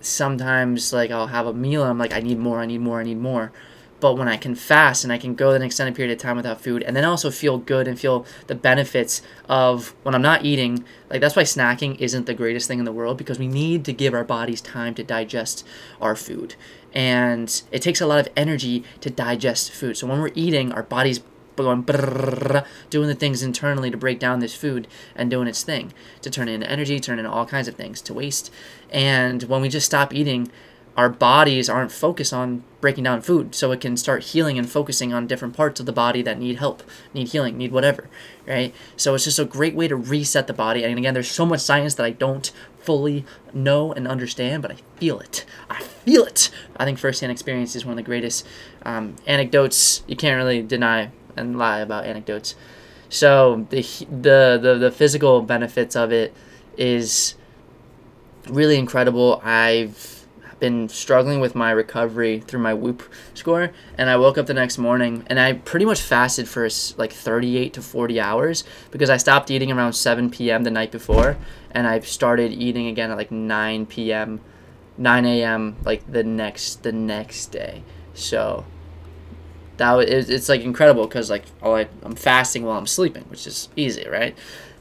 sometimes 0.00 0.92
like 0.92 1.10
I'll 1.10 1.26
have 1.26 1.46
a 1.46 1.52
meal 1.52 1.82
and 1.82 1.90
I'm 1.90 1.98
like 1.98 2.14
I 2.14 2.20
need 2.20 2.38
more, 2.38 2.60
I 2.60 2.66
need 2.66 2.80
more, 2.80 3.00
I 3.00 3.04
need 3.04 3.18
more. 3.18 3.52
But 4.00 4.14
when 4.14 4.28
I 4.28 4.36
can 4.36 4.54
fast 4.54 5.02
and 5.02 5.12
I 5.12 5.18
can 5.18 5.34
go 5.34 5.50
an 5.50 5.60
extended 5.60 5.96
period 5.96 6.12
of 6.12 6.22
time 6.22 6.36
without 6.36 6.60
food 6.60 6.84
and 6.84 6.94
then 6.94 7.04
also 7.04 7.32
feel 7.32 7.58
good 7.58 7.88
and 7.88 7.98
feel 7.98 8.24
the 8.46 8.54
benefits 8.54 9.22
of 9.48 9.92
when 10.04 10.14
I'm 10.14 10.22
not 10.22 10.44
eating, 10.44 10.84
like 11.10 11.20
that's 11.20 11.34
why 11.34 11.42
snacking 11.42 11.98
isn't 11.98 12.26
the 12.26 12.32
greatest 12.32 12.68
thing 12.68 12.78
in 12.78 12.84
the 12.84 12.92
world 12.92 13.18
because 13.18 13.40
we 13.40 13.48
need 13.48 13.84
to 13.86 13.92
give 13.92 14.14
our 14.14 14.22
bodies 14.22 14.60
time 14.60 14.94
to 14.94 15.02
digest 15.02 15.66
our 16.00 16.14
food 16.14 16.54
and 16.94 17.62
it 17.70 17.82
takes 17.82 18.00
a 18.00 18.06
lot 18.06 18.20
of 18.20 18.28
energy 18.36 18.84
to 19.00 19.10
digest 19.10 19.72
food. 19.72 19.96
So 19.96 20.06
when 20.06 20.20
we're 20.20 20.30
eating, 20.34 20.72
our 20.72 20.82
body's 20.82 21.20
going 21.56 21.84
brrr, 21.84 22.64
doing 22.88 23.08
the 23.08 23.14
things 23.14 23.42
internally 23.42 23.90
to 23.90 23.96
break 23.96 24.18
down 24.18 24.38
this 24.38 24.54
food 24.54 24.86
and 25.14 25.30
doing 25.30 25.48
its 25.48 25.62
thing 25.62 25.92
to 26.22 26.30
turn 26.30 26.48
into 26.48 26.70
energy, 26.70 27.00
turn 27.00 27.18
into 27.18 27.30
all 27.30 27.46
kinds 27.46 27.68
of 27.68 27.74
things 27.74 28.00
to 28.02 28.14
waste. 28.14 28.52
And 28.90 29.42
when 29.44 29.60
we 29.60 29.68
just 29.68 29.86
stop 29.86 30.14
eating, 30.14 30.50
our 30.98 31.08
bodies 31.08 31.68
aren't 31.68 31.92
focused 31.92 32.32
on 32.32 32.64
breaking 32.80 33.04
down 33.04 33.22
food 33.22 33.54
so 33.54 33.70
it 33.70 33.80
can 33.80 33.96
start 33.96 34.24
healing 34.24 34.58
and 34.58 34.68
focusing 34.68 35.14
on 35.14 35.28
different 35.28 35.56
parts 35.56 35.78
of 35.78 35.86
the 35.86 35.92
body 35.92 36.22
that 36.22 36.40
need 36.40 36.56
help 36.56 36.82
need 37.14 37.28
healing 37.28 37.56
need 37.56 37.70
whatever 37.70 38.08
right 38.46 38.74
so 38.96 39.14
it's 39.14 39.22
just 39.22 39.38
a 39.38 39.44
great 39.44 39.76
way 39.76 39.86
to 39.86 39.94
reset 39.94 40.48
the 40.48 40.52
body 40.52 40.82
and 40.82 40.98
again 40.98 41.14
there's 41.14 41.30
so 41.30 41.46
much 41.46 41.60
science 41.60 41.94
that 41.94 42.04
i 42.04 42.10
don't 42.10 42.50
fully 42.88 43.22
know 43.52 43.92
and 43.92 44.08
understand 44.08 44.62
but 44.62 44.72
i 44.72 44.76
feel 44.98 45.20
it. 45.20 45.44
I 45.70 45.82
feel 45.82 46.24
it! 46.24 46.50
I 46.76 46.84
think 46.86 46.98
firsthand 46.98 47.30
experience 47.30 47.76
is 47.76 47.84
one 47.84 47.92
of 47.92 47.96
the 47.96 48.02
greatest 48.02 48.46
um, 48.82 49.16
anecdotes. 49.26 50.02
You 50.06 50.16
can't 50.16 50.36
really 50.36 50.62
deny 50.62 51.10
and 51.36 51.58
lie 51.58 51.80
about 51.80 52.04
anecdotes. 52.06 52.54
So 53.08 53.66
the, 53.70 53.82
the 54.10 54.58
the 54.60 54.74
the 54.78 54.90
physical 54.90 55.42
benefits 55.42 55.96
of 55.96 56.12
it 56.12 56.34
is 56.76 57.34
really 58.48 58.78
incredible. 58.78 59.40
I've 59.44 60.17
been 60.60 60.88
struggling 60.88 61.40
with 61.40 61.54
my 61.54 61.70
recovery 61.70 62.40
through 62.40 62.60
my 62.60 62.74
whoop 62.74 63.02
score 63.34 63.70
and 63.96 64.10
i 64.10 64.16
woke 64.16 64.36
up 64.36 64.46
the 64.46 64.54
next 64.54 64.78
morning 64.78 65.24
and 65.28 65.38
i 65.38 65.52
pretty 65.52 65.84
much 65.84 66.00
fasted 66.00 66.48
for 66.48 66.68
like 66.96 67.12
38 67.12 67.72
to 67.72 67.82
40 67.82 68.20
hours 68.20 68.64
because 68.90 69.10
i 69.10 69.16
stopped 69.16 69.50
eating 69.50 69.70
around 69.70 69.92
7 69.92 70.30
p.m 70.30 70.64
the 70.64 70.70
night 70.70 70.90
before 70.90 71.36
and 71.70 71.86
i 71.86 72.00
started 72.00 72.52
eating 72.52 72.86
again 72.86 73.10
at 73.10 73.16
like 73.16 73.30
9 73.30 73.86
p.m 73.86 74.40
9 74.98 75.24
a.m 75.24 75.76
like 75.84 76.10
the 76.10 76.24
next 76.24 76.82
the 76.82 76.92
next 76.92 77.46
day. 77.46 77.84
So 78.14 78.64
that 79.76 79.92
was, 79.92 80.06
it's 80.08 80.48
like 80.48 80.62
incredible 80.62 81.06
because 81.06 81.30
like 81.30 81.44
oh 81.62 81.76
I, 81.76 81.88
i'm 82.02 82.16
fasting 82.16 82.64
while 82.64 82.76
i'm 82.76 82.86
sleeping 82.88 83.22
which 83.28 83.46
is 83.46 83.68
easy 83.76 84.08
right 84.08 84.36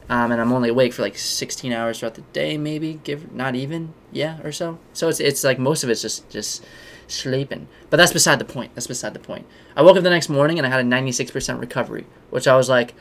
um, 0.10 0.32
and 0.32 0.40
I'm 0.40 0.54
only 0.54 0.70
awake 0.70 0.94
for 0.94 1.02
like 1.02 1.18
16 1.18 1.72
hours 1.74 2.00
throughout 2.00 2.16
the 2.16 2.22
day, 2.22 2.58
maybe 2.58 3.00
give 3.04 3.34
not 3.34 3.56
even, 3.56 3.94
yeah, 4.12 4.40
or 4.42 4.52
so. 4.52 4.80
So 4.94 5.10
it's 5.10 5.20
it's 5.20 5.44
like 5.44 5.60
most 5.60 5.84
of 5.84 5.90
it's 5.90 6.02
just 6.02 6.30
just 6.30 6.66
sleeping. 7.08 7.68
But 7.90 7.98
that's 7.98 8.14
beside 8.14 8.40
the 8.40 8.46
point. 8.46 8.74
That's 8.76 8.88
beside 8.88 9.14
the 9.14 9.20
point. 9.20 9.46
I 9.76 9.82
woke 9.82 9.98
up 9.98 10.04
the 10.04 10.10
next 10.10 10.30
morning 10.30 10.58
and 10.58 10.66
I 10.66 10.70
had 10.70 10.80
a 10.80 10.84
96% 10.84 11.60
recovery, 11.60 12.06
which 12.30 12.48
I 12.48 12.56
was 12.56 12.70
like, 12.70 12.94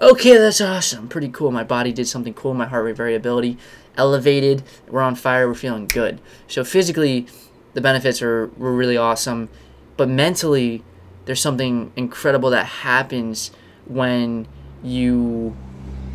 okay, 0.00 0.36
that's 0.36 0.60
awesome, 0.60 1.08
pretty 1.08 1.28
cool. 1.28 1.50
My 1.50 1.64
body 1.64 1.92
did 1.92 2.08
something 2.08 2.34
cool. 2.34 2.54
My 2.54 2.66
heart 2.66 2.84
rate 2.84 2.96
variability 2.96 3.58
elevated. 3.96 4.62
We're 4.88 5.02
on 5.02 5.16
fire. 5.16 5.48
We're 5.48 5.54
feeling 5.54 5.86
good. 5.86 6.20
So 6.46 6.64
physically, 6.64 7.26
the 7.74 7.80
benefits 7.80 8.22
are 8.22 8.46
were 8.56 8.74
really 8.74 8.96
awesome, 8.96 9.50
but 9.96 10.08
mentally, 10.08 10.82
there's 11.26 11.40
something 11.40 11.92
incredible 11.96 12.48
that 12.50 12.64
happens 12.66 13.50
when 13.86 14.46
you 14.82 15.54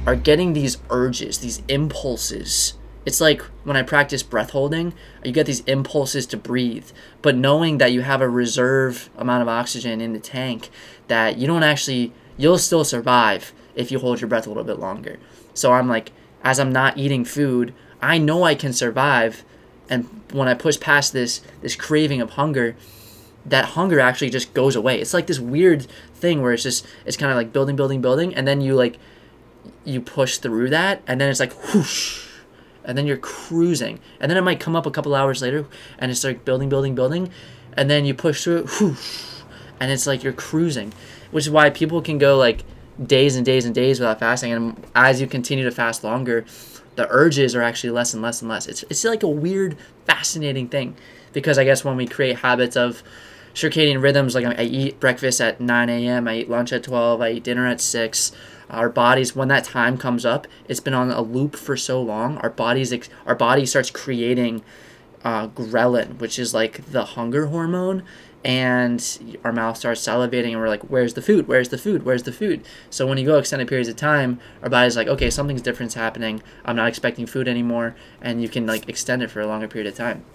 are 0.05 0.15
getting 0.15 0.53
these 0.53 0.77
urges, 0.89 1.39
these 1.39 1.61
impulses. 1.67 2.73
It's 3.05 3.21
like 3.21 3.41
when 3.63 3.75
I 3.75 3.83
practice 3.83 4.23
breath 4.23 4.51
holding, 4.51 4.93
you 5.23 5.31
get 5.31 5.45
these 5.45 5.61
impulses 5.61 6.25
to 6.27 6.37
breathe, 6.37 6.89
but 7.21 7.35
knowing 7.35 7.77
that 7.77 7.91
you 7.91 8.01
have 8.01 8.21
a 8.21 8.29
reserve 8.29 9.09
amount 9.17 9.41
of 9.41 9.47
oxygen 9.47 10.01
in 10.01 10.13
the 10.13 10.19
tank, 10.19 10.69
that 11.07 11.37
you 11.37 11.47
don't 11.47 11.63
actually, 11.63 12.13
you'll 12.37 12.57
still 12.57 12.83
survive 12.83 13.53
if 13.75 13.91
you 13.91 13.99
hold 13.99 14.21
your 14.21 14.27
breath 14.27 14.45
a 14.45 14.49
little 14.49 14.63
bit 14.63 14.79
longer. 14.79 15.19
So 15.53 15.73
I'm 15.73 15.87
like, 15.87 16.11
as 16.43 16.59
I'm 16.59 16.71
not 16.71 16.97
eating 16.97 17.25
food, 17.25 17.73
I 18.01 18.17
know 18.17 18.43
I 18.43 18.55
can 18.55 18.73
survive. 18.73 19.43
And 19.89 20.21
when 20.31 20.47
I 20.47 20.53
push 20.53 20.79
past 20.79 21.13
this 21.13 21.41
this 21.61 21.75
craving 21.75 22.21
of 22.21 22.31
hunger, 22.31 22.75
that 23.45 23.65
hunger 23.65 23.99
actually 23.99 24.29
just 24.29 24.53
goes 24.53 24.75
away. 24.75 24.99
It's 24.99 25.13
like 25.13 25.27
this 25.27 25.39
weird 25.39 25.87
thing 26.13 26.41
where 26.41 26.53
it's 26.53 26.63
just 26.63 26.85
it's 27.05 27.17
kind 27.17 27.31
of 27.31 27.37
like 27.37 27.53
building, 27.53 27.75
building, 27.75 28.01
building, 28.01 28.35
and 28.35 28.47
then 28.47 28.61
you 28.61 28.75
like 28.75 28.97
you 29.85 30.01
push 30.01 30.37
through 30.37 30.69
that, 30.69 31.01
and 31.07 31.19
then 31.19 31.29
it's 31.29 31.39
like 31.39 31.53
whoosh, 31.73 32.25
and 32.83 32.97
then 32.97 33.05
you're 33.05 33.17
cruising, 33.17 33.99
and 34.19 34.29
then 34.29 34.37
it 34.37 34.41
might 34.41 34.59
come 34.59 34.75
up 34.75 34.85
a 34.85 34.91
couple 34.91 35.13
hours 35.15 35.41
later, 35.41 35.65
and 35.97 36.11
it's 36.11 36.23
like 36.23 36.45
building, 36.45 36.69
building, 36.69 36.95
building, 36.95 37.29
and 37.73 37.89
then 37.89 38.05
you 38.05 38.13
push 38.13 38.43
through 38.43 38.59
it, 38.59 38.69
whoosh, 38.79 39.41
and 39.79 39.91
it's 39.91 40.07
like 40.07 40.23
you're 40.23 40.33
cruising, 40.33 40.93
which 41.31 41.45
is 41.45 41.49
why 41.49 41.69
people 41.69 42.01
can 42.01 42.17
go 42.17 42.37
like 42.37 42.63
days 43.05 43.35
and 43.35 43.45
days 43.45 43.65
and 43.65 43.73
days 43.73 43.99
without 43.99 44.19
fasting, 44.19 44.51
and 44.51 44.83
as 44.95 45.19
you 45.19 45.27
continue 45.27 45.63
to 45.63 45.71
fast 45.71 46.03
longer, 46.03 46.45
the 46.95 47.07
urges 47.09 47.55
are 47.55 47.61
actually 47.61 47.89
less 47.89 48.13
and 48.13 48.21
less 48.21 48.41
and 48.41 48.49
less. 48.49 48.67
It's 48.67 48.83
it's 48.83 49.03
like 49.03 49.23
a 49.23 49.27
weird, 49.27 49.77
fascinating 50.05 50.69
thing, 50.69 50.95
because 51.33 51.57
I 51.57 51.63
guess 51.63 51.83
when 51.83 51.97
we 51.97 52.07
create 52.07 52.37
habits 52.39 52.77
of 52.77 53.01
circadian 53.53 54.01
rhythms, 54.01 54.35
like 54.35 54.45
I 54.45 54.63
eat 54.63 54.99
breakfast 54.99 55.41
at 55.41 55.59
9 55.59 55.89
a.m., 55.89 56.27
I 56.27 56.37
eat 56.37 56.49
lunch 56.49 56.71
at 56.73 56.83
12, 56.83 57.21
I 57.21 57.31
eat 57.31 57.43
dinner 57.43 57.67
at 57.67 57.81
6. 57.81 58.31
Our 58.73 58.89
bodies, 58.89 59.35
when 59.35 59.47
that 59.49 59.63
time 59.63 59.97
comes 59.97 60.25
up, 60.25 60.47
it's 60.67 60.79
been 60.79 60.93
on 60.93 61.11
a 61.11 61.21
loop 61.21 61.55
for 61.55 61.77
so 61.77 62.01
long. 62.01 62.37
Our 62.39 62.49
bodies, 62.49 62.93
our 63.25 63.35
body 63.35 63.65
starts 63.65 63.91
creating 63.91 64.63
uh, 65.23 65.47
ghrelin, 65.47 66.19
which 66.19 66.39
is 66.39 66.53
like 66.53 66.85
the 66.91 67.05
hunger 67.05 67.45
hormone, 67.45 68.03
and 68.43 69.37
our 69.43 69.51
mouth 69.51 69.77
starts 69.77 70.05
salivating 70.05 70.51
and 70.51 70.59
we're 70.59 70.67
like 70.67 70.83
where's 70.83 71.13
the 71.13 71.21
food? 71.21 71.47
Where's 71.47 71.69
the 71.69 71.77
food? 71.77 72.03
Where's 72.03 72.23
the 72.23 72.33
food? 72.33 72.65
So 72.89 73.07
when 73.07 73.17
you 73.17 73.25
go 73.25 73.37
extended 73.37 73.67
periods 73.67 73.87
of 73.87 73.95
time 73.95 74.39
our 74.61 74.69
body's 74.69 74.97
like 74.97 75.07
okay 75.07 75.29
something's 75.29 75.61
different's 75.61 75.93
happening. 75.93 76.43
I'm 76.65 76.75
not 76.75 76.89
expecting 76.89 77.25
food 77.25 77.47
anymore 77.47 77.95
and 78.21 78.41
you 78.41 78.49
can 78.49 78.65
like 78.67 78.89
extend 78.89 79.23
it 79.23 79.31
for 79.31 79.39
a 79.39 79.47
longer 79.47 79.67
period 79.67 79.87
of 79.87 79.95
time. 79.95 80.25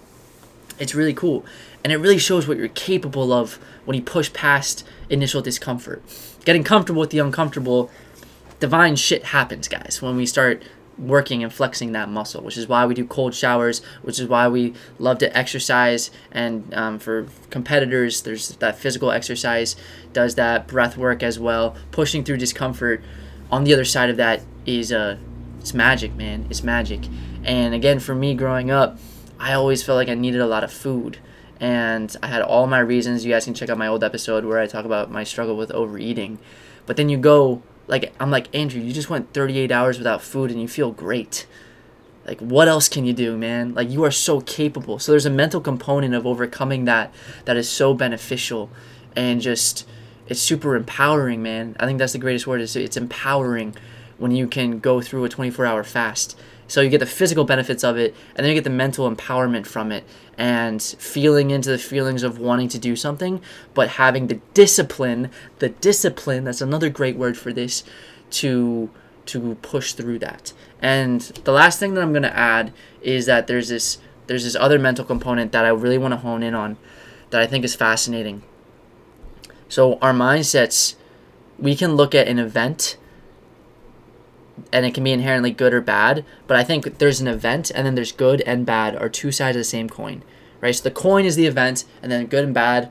It's 0.79 0.95
really 0.95 1.13
cool 1.13 1.45
and 1.85 1.93
it 1.93 1.99
really 1.99 2.19
shows 2.19 2.49
what 2.49 2.57
you're 2.57 2.69
capable 2.69 3.33
of 3.33 3.59
when 3.85 3.95
you 3.95 4.03
push 4.03 4.33
past 4.33 4.87
initial 5.11 5.43
discomfort. 5.43 6.03
Getting 6.47 6.65
comfortable 6.65 7.01
with 7.01 7.11
the 7.11 7.19
uncomfortable 7.19 7.91
divine 8.61 8.97
shit 8.97 9.25
happens 9.25 9.69
guys 9.69 10.01
when 10.01 10.17
we 10.17 10.27
start 10.27 10.63
working 10.99 11.45
and 11.45 11.53
flexing 11.53 11.93
that 11.93 12.09
muscle, 12.09 12.43
which 12.43 12.57
is 12.57 12.67
why 12.67 12.85
we 12.85 12.95
do 12.95 13.07
cold 13.07 13.35
showers, 13.35 13.83
which 14.03 14.19
is 14.19 14.27
why 14.27 14.49
we 14.49 14.75
love 14.99 15.19
to 15.19 15.37
exercise. 15.37 16.11
And 16.33 16.73
um, 16.75 16.99
for 16.99 17.29
competitors, 17.51 18.23
there's 18.23 18.49
that 18.57 18.79
physical 18.79 19.13
exercise, 19.13 19.77
does 20.13 20.35
that 20.35 20.67
breath 20.67 20.97
work 20.97 21.23
as 21.23 21.39
well, 21.39 21.77
pushing 21.93 22.25
through 22.25 22.39
discomfort. 22.39 23.03
On 23.51 23.65
the 23.65 23.73
other 23.73 23.85
side 23.85 24.11
of 24.11 24.17
that 24.17 24.43
is 24.67 24.93
uh, 24.93 25.19
it's 25.61 25.73
magic, 25.73 26.15
man. 26.15 26.47
It's 26.51 26.63
magic. 26.63 27.01
And 27.45 27.75
again, 27.75 28.01
for 28.01 28.15
me 28.15 28.35
growing 28.35 28.71
up, 28.71 28.99
I 29.39 29.53
always 29.53 29.83
felt 29.83 29.97
like 29.97 30.09
I 30.09 30.15
needed 30.15 30.41
a 30.41 30.47
lot 30.47 30.65
of 30.65 30.73
food. 30.73 31.19
And 31.61 32.15
I 32.23 32.29
had 32.29 32.43
all 32.43 32.67
my 32.67 32.79
reasons. 32.79 33.25
You 33.25 33.33
guys 33.33 33.45
can 33.45 33.55
check 33.55 33.69
out 33.69 33.79
my 33.79 33.87
old 33.87 34.05
episode 34.05 34.45
where 34.45 34.59
I 34.59 34.67
talk 34.67 34.85
about 34.85 35.11
my 35.11 35.25
struggle 35.25 35.57
with 35.57 35.71
overeating. 35.73 36.39
But 36.87 36.97
then 36.97 37.09
you 37.09 37.19
go 37.19 37.63
like 37.89 38.15
I'm 38.21 38.31
like 38.31 38.55
Andrew, 38.55 38.81
you 38.81 38.93
just 38.93 39.11
went 39.11 39.33
38 39.33 39.73
hours 39.73 39.99
without 39.99 40.23
food 40.23 40.51
and 40.51 40.61
you 40.61 40.69
feel 40.69 40.93
great. 40.93 41.47
Like 42.27 42.41
what 42.41 42.69
else 42.69 42.89
can 42.89 43.05
you 43.05 43.13
do, 43.15 43.37
man? 43.37 43.75
Like 43.75 43.91
you 43.91 44.05
are 44.05 44.11
so 44.11 44.41
capable. 44.41 44.99
So 44.99 45.13
there's 45.13 45.27
a 45.27 45.31
mental 45.31 45.61
component 45.61 46.15
of 46.15 46.27
overcoming 46.27 46.85
that 46.85 47.13
that 47.47 47.57
is 47.57 47.69
so 47.69 47.95
beneficial 47.95 48.71
and 49.17 49.41
just 49.41 49.89
it's 50.29 50.41
super 50.41 50.77
empowering, 50.77 51.43
man. 51.43 51.75
I 51.81 51.87
think 51.87 51.99
that's 51.99 52.13
the 52.13 52.19
greatest 52.19 52.47
word 52.47 52.61
is 52.61 52.77
it's 52.77 52.99
empowering 52.99 53.75
when 54.19 54.33
you 54.33 54.47
can 54.47 54.79
go 54.81 55.01
through 55.01 55.25
a 55.25 55.29
24-hour 55.29 55.85
fast. 55.85 56.39
So 56.67 56.83
you 56.83 56.91
get 56.91 56.99
the 56.99 57.07
physical 57.07 57.45
benefits 57.45 57.83
of 57.83 57.97
it 57.97 58.15
and 58.35 58.45
then 58.45 58.49
you 58.49 58.55
get 58.55 58.65
the 58.65 58.71
mental 58.71 59.11
empowerment 59.11 59.67
from 59.67 59.91
it 59.91 60.05
and 60.37 60.83
feeling 60.83 61.51
into 61.51 61.71
the 61.71 61.79
feelings 61.79 62.23
of 62.23 62.39
wanting 62.39 62.69
to 62.69 62.79
do 62.79 62.95
something, 62.95 63.41
but 63.73 63.91
having 63.91 64.27
the 64.27 64.41
discipline, 64.53 65.31
the 65.61 65.71
discipline, 65.71 66.45
that's 66.45 66.61
another 66.61 66.91
great 66.91 67.17
word 67.17 67.39
for 67.39 67.53
this, 67.53 67.85
to 68.31 68.91
to 69.27 69.57
push 69.57 69.93
through 69.93 70.19
that. 70.19 70.55
And 70.81 71.21
the 71.21 71.53
last 71.53 71.79
thing 71.79 71.95
that 71.95 72.03
I'm 72.03 72.13
gonna 72.13 72.29
add 72.29 72.73
is 73.03 73.27
that 73.27 73.47
there's 73.47 73.69
this 73.69 73.99
there's 74.27 74.45
this 74.45 74.57
other 74.57 74.79
mental 74.79 75.05
component 75.05 75.53
that 75.53 75.65
I 75.65 75.71
really 75.71 75.99
want 75.99 76.13
to 76.13 76.19
hone 76.19 76.43
in 76.43 76.55
on 76.55 76.77
that 77.31 77.41
I 77.41 77.47
think 77.47 77.65
is 77.65 77.75
fascinating. 77.75 78.43
So 79.69 79.99
our 80.01 80.13
mindsets, 80.13 80.95
we 81.59 81.75
can 81.75 81.95
look 81.95 82.15
at 82.15 82.29
an 82.29 82.39
event 82.39 82.97
and 84.73 84.87
it 84.87 84.95
can 84.95 85.05
be 85.05 85.13
inherently 85.13 85.51
good 85.51 85.75
or 85.75 85.81
bad. 85.81 86.25
But 86.47 86.57
I 86.57 86.65
think 86.65 86.99
there's 86.99 87.21
an 87.21 87.29
event, 87.29 87.71
and 87.75 87.87
then 87.87 87.95
there's 87.95 88.13
good 88.13 88.41
and 88.43 88.67
bad 88.67 88.97
are 88.97 89.09
two 89.09 89.33
sides 89.33 89.57
of 89.57 89.61
the 89.61 89.65
same 89.65 89.89
coin, 89.89 90.23
right? 90.61 90.75
So 90.75 90.83
the 90.83 90.91
coin 90.91 91.25
is 91.25 91.37
the 91.37 91.47
event, 91.47 91.85
and 92.03 92.11
then 92.11 92.27
good 92.27 92.45
and 92.45 92.55
bad, 92.55 92.91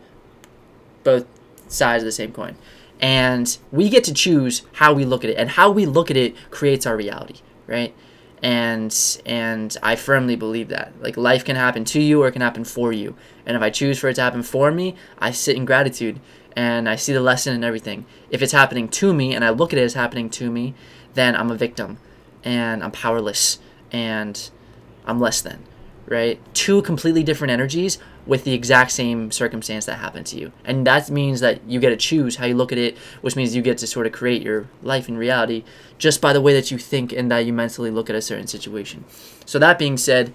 both 1.03 1.25
sides 1.67 2.03
of 2.03 2.06
the 2.06 2.12
same 2.12 2.32
coin. 2.32 2.56
And 2.99 3.58
we 3.71 3.89
get 3.89 4.03
to 4.06 4.13
choose 4.13 4.63
how 4.73 4.93
we 4.93 5.06
look 5.06 5.23
at 5.23 5.30
it, 5.30 5.38
and 5.38 5.51
how 5.51 5.71
we 5.71 5.86
look 5.86 6.10
at 6.10 6.17
it 6.17 6.36
creates 6.49 6.86
our 6.86 6.97
reality, 6.97 7.41
right? 7.67 7.93
And 8.41 8.95
and 9.25 9.75
I 9.82 9.95
firmly 9.95 10.36
believe 10.36 10.67
that 10.69 10.93
like 11.01 11.17
life 11.17 11.43
can 11.43 11.56
happen 11.56 11.84
to 11.86 11.99
you 11.99 12.21
or 12.21 12.27
it 12.27 12.34
can 12.34 12.41
happen 12.41 12.63
for 12.63 12.93
you. 12.93 13.15
And 13.47 13.58
if 13.58 13.63
I 13.63 13.71
choose 13.71 13.97
for 13.97 14.10
it 14.10 14.13
to 14.15 14.21
happen 14.21 14.43
for 14.43 14.71
me, 14.71 14.95
I 15.17 15.32
sit 15.32 15.56
in 15.56 15.65
gratitude 15.65 16.19
and 16.56 16.89
I 16.89 16.95
see 16.95 17.13
the 17.13 17.21
lesson 17.21 17.53
and 17.53 17.63
everything. 17.63 18.06
If 18.30 18.41
it's 18.41 18.51
happening 18.51 18.89
to 18.89 19.13
me 19.13 19.34
and 19.34 19.45
I 19.45 19.49
look 19.49 19.73
at 19.73 19.80
it 19.80 19.84
as 19.84 19.93
happening 19.93 20.30
to 20.32 20.51
me, 20.51 20.73
then 21.17 21.36
I'm 21.36 21.51
a 21.51 21.56
victim 21.56 21.97
and 22.43 22.84
I'm 22.84 22.91
powerless 22.91 23.60
and 23.91 24.49
I'm 25.06 25.19
less 25.19 25.41
than, 25.41 25.63
right? 26.06 26.39
Two 26.53 26.82
completely 26.84 27.23
different 27.23 27.51
energies 27.51 27.97
with 28.25 28.43
the 28.43 28.53
exact 28.53 28.91
same 28.91 29.32
circumstance 29.32 29.86
that 29.86 29.99
happened 29.99 30.27
to 30.27 30.38
you. 30.38 30.51
And 30.65 30.86
that 30.86 31.10
means 31.10 31.39
that 31.39 31.63
you 31.65 31.80
get 31.80 31.89
to 31.89 31.97
choose 31.97 32.36
how 32.36 32.45
you 32.45 32.56
look 32.56 32.71
at 32.71 32.77
it, 32.77 32.97
which 33.21 33.36
means 33.36 33.56
you 33.56 33.62
get 33.62 33.77
to 33.80 33.88
sort 33.88 34.06
of 34.06 34.12
create 34.12 34.41
your 34.41 34.67
life 34.84 35.08
in 35.08 35.17
reality 35.17 35.63
just 35.97 36.21
by 36.21 36.34
the 36.34 36.41
way 36.41 36.53
that 36.53 36.69
you 36.69 36.77
think 36.77 37.13
and 37.13 37.32
that 37.32 37.45
you 37.45 37.53
mentally 37.53 37.89
look 37.89 38.10
at 38.10 38.15
a 38.15 38.21
certain 38.21 38.47
situation. 38.47 39.06
So, 39.45 39.58
that 39.60 39.80
being 39.80 39.97
said, 39.97 40.34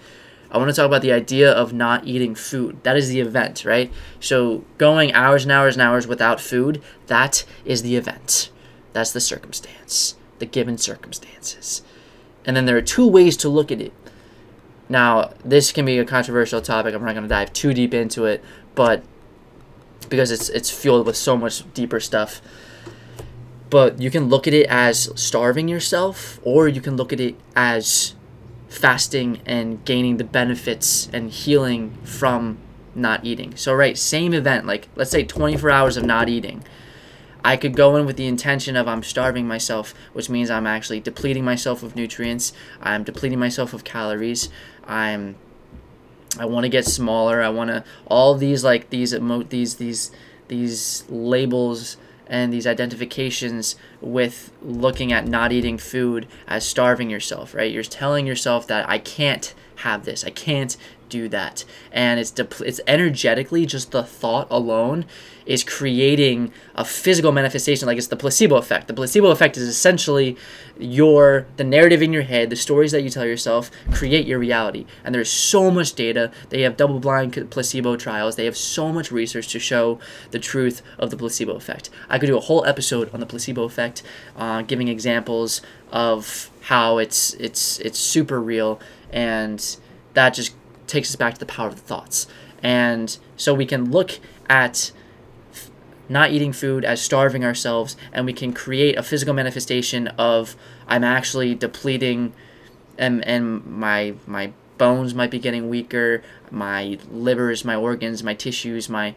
I 0.51 0.59
want 0.59 0.71
to 0.71 0.75
talk 0.75 0.87
about 0.87 1.03
the 1.03 1.13
idea 1.13 1.51
of 1.51 1.73
not 1.73 2.07
eating 2.07 2.35
food. 2.35 2.83
That 2.83 2.97
is 2.97 3.09
the 3.09 3.21
event, 3.21 3.65
right? 3.65 3.93
So, 4.21 4.65
going 4.79 5.13
hours 5.13 5.45
and 5.45 5.53
hours 5.53 5.77
and 5.77 5.83
hours 5.83 6.07
without 6.07 6.41
food, 6.41 6.83
that 7.07 7.45
is 7.65 7.83
the 7.83 7.97
event. 7.97 8.51
That's 8.95 9.13
the 9.13 9.21
circumstance 9.21 10.17
the 10.43 10.47
given 10.47 10.77
circumstances. 10.77 11.83
And 12.45 12.57
then 12.57 12.67
there 12.67 12.77
are 12.77 12.83
two 12.83 13.07
ways 13.07 13.37
to 13.39 13.49
look 13.49 13.71
at 13.71 13.81
it. 13.81 13.93
Now, 14.89 15.35
this 15.45 15.71
can 15.71 15.85
be 15.85 16.01
a 16.01 16.05
controversial 16.05 16.61
topic. 16.61 16.97
I'm 16.97 17.05
not 17.05 17.13
going 17.13 17.23
to 17.23 17.29
dive 17.29 17.53
too 17.53 17.73
deep 17.73 17.95
into 17.95 18.25
it, 18.25 18.43
but 18.75 19.05
because 20.09 20.33
it's 20.33 20.49
it's 20.49 20.69
fueled 20.69 21.07
with 21.07 21.17
so 21.17 21.37
much 21.37 21.73
deeper 21.75 22.01
stuff. 22.01 22.43
But 23.71 24.03
you 24.03 24.11
can 24.11 24.25
look 24.29 24.49
at 24.49 24.53
it 24.53 24.67
as 24.67 25.11
starving 25.15 25.69
yourself, 25.69 26.41
or 26.43 26.67
you 26.67 26.81
can 26.81 26.97
look 26.97 27.13
at 27.13 27.21
it 27.21 27.37
as 27.55 28.17
fasting 28.69 29.43
and 29.47 29.85
gaining 29.85 30.17
the 30.17 30.25
benefits 30.25 31.09
and 31.13 31.31
healing 31.31 31.97
from 32.03 32.59
not 32.97 33.25
eating. 33.25 33.57
So, 33.57 33.73
right, 33.73 33.97
same 33.97 34.35
event, 34.35 34.67
like 34.67 34.89
let's 34.97 35.13
say 35.13 35.23
24 35.23 35.71
hours 35.71 35.97
of 35.97 36.05
not 36.05 36.29
eating. 36.29 36.65
I 37.45 37.57
could 37.57 37.75
go 37.75 37.97
in 37.97 38.07
with 38.07 38.17
the 38.17 38.27
intention 38.27 38.77
of 38.77 38.87
I'm 38.87 39.03
starving 39.03 39.49
myself, 39.49 39.95
which 40.13 40.31
means 40.31 40.51
I'm 40.51 40.67
actually 40.67 41.01
depleting 41.01 41.45
myself 41.45 41.83
of 41.83 41.97
nutrients. 41.97 42.53
I'm 42.81 43.05
depleting 43.05 43.39
myself 43.39 43.75
of 43.75 43.85
calories. 43.85 44.49
I'm 44.87 45.37
I 46.39 46.47
want 46.47 46.65
to 46.65 46.69
get 46.69 46.87
smaller. 46.87 47.43
I 47.43 47.51
want 47.51 47.69
to 47.69 47.85
all 48.07 48.35
these 48.35 48.65
like 48.65 48.91
these 48.91 49.13
emo- 49.13 49.43
these 49.43 49.77
these 49.77 50.11
these 50.49 51.05
labels 51.09 51.97
and 52.27 52.53
these 52.53 52.67
identifications 52.67 53.77
with 54.01 54.53
looking 54.63 55.13
at 55.13 55.27
not 55.27 55.53
eating 55.53 55.77
food 55.77 56.27
as 56.49 56.65
starving 56.65 57.11
yourself, 57.11 57.55
right? 57.55 57.71
You're 57.71 57.83
telling 57.83 58.27
yourself 58.27 58.67
that 58.69 58.89
I 58.89 58.99
can't 58.99 59.53
have 59.77 60.05
this. 60.05 60.25
I 60.25 60.31
can't 60.31 60.77
do 61.13 61.29
that. 61.29 61.65
And 61.93 62.19
it's 62.19 62.33
it's 62.61 62.81
energetically 62.89 63.67
just 63.67 63.93
the 63.93 64.03
thought 64.03 64.49
alone 64.51 65.05
is 65.45 65.65
creating 65.65 66.53
a 66.75 66.85
physical 66.85 67.33
manifestation 67.33 67.87
like 67.87 67.99
it's 67.99 68.07
the 68.07 68.17
placebo 68.17 68.57
effect. 68.57 68.87
The 68.87 68.95
placebo 68.95 69.31
effect 69.31 69.57
is 69.57 69.65
essentially 69.65 70.37
your 70.79 71.47
the 71.57 71.65
narrative 71.65 72.01
in 72.01 72.13
your 72.13 72.23
head, 72.23 72.49
the 72.49 72.57
stories 72.57 72.93
that 72.93 73.03
you 73.03 73.11
tell 73.11 73.27
yourself 73.27 73.71
create 73.93 74.27
your 74.27 74.39
reality. 74.39 74.87
And 75.05 75.15
there's 75.15 75.31
so 75.31 75.71
much 75.71 75.95
data. 75.95 76.33
They 76.49 76.63
have 76.63 76.77
double 76.77 76.99
blind 76.99 77.51
placebo 77.51 77.97
trials. 77.97 78.37
They 78.37 78.47
have 78.47 78.57
so 78.57 78.91
much 78.91 79.13
research 79.13 79.49
to 79.49 79.59
show 79.59 79.99
the 80.31 80.39
truth 80.39 80.81
of 80.99 81.11
the 81.11 81.17
placebo 81.17 81.53
effect. 81.53 81.91
I 82.09 82.19
could 82.19 82.27
do 82.27 82.39
a 82.39 82.41
whole 82.41 82.65
episode 82.65 83.13
on 83.13 83.21
the 83.21 83.27
placebo 83.27 83.65
effect, 83.65 84.03
uh, 84.37 84.63
giving 84.63 84.89
examples 84.89 85.61
of 85.91 86.51
how 86.63 86.99
it's 86.99 87.35
it's 87.35 87.79
it's 87.81 87.99
super 87.99 88.41
real 88.41 88.81
and 89.13 89.77
that 90.15 90.35
just 90.35 90.55
takes 90.87 91.11
us 91.11 91.17
back 91.17 91.35
to 91.35 91.41
the 91.41 91.47
power 91.47 91.69
of 91.69 91.77
the 91.77 91.83
thoughts. 91.83 92.27
And 92.63 93.17
so 93.37 93.55
we 93.55 93.67
can 93.67 93.91
look 93.91 94.19
at 94.49 94.93
not 96.09 96.31
eating 96.31 96.53
food 96.53 96.85
as 96.85 97.01
starving 97.01 97.45
ourselves 97.45 97.97
and 98.13 98.27
we 98.27 98.33
can 98.33 98.53
create 98.53 98.97
a 98.99 99.03
physical 99.03 99.33
manifestation 99.33 100.09
of 100.09 100.57
I'm 100.87 101.05
actually 101.05 101.55
depleting 101.55 102.33
and 102.99 103.27
and 103.27 103.65
my 103.65 104.15
my 104.27 104.53
bones 104.79 105.15
might 105.15 105.31
be 105.31 105.39
getting 105.39 105.69
weaker, 105.69 106.23
my 106.51 106.99
livers, 107.11 107.65
my 107.65 107.77
organs, 107.77 108.23
my 108.23 108.35
tissues, 108.35 108.89
my 108.89 109.15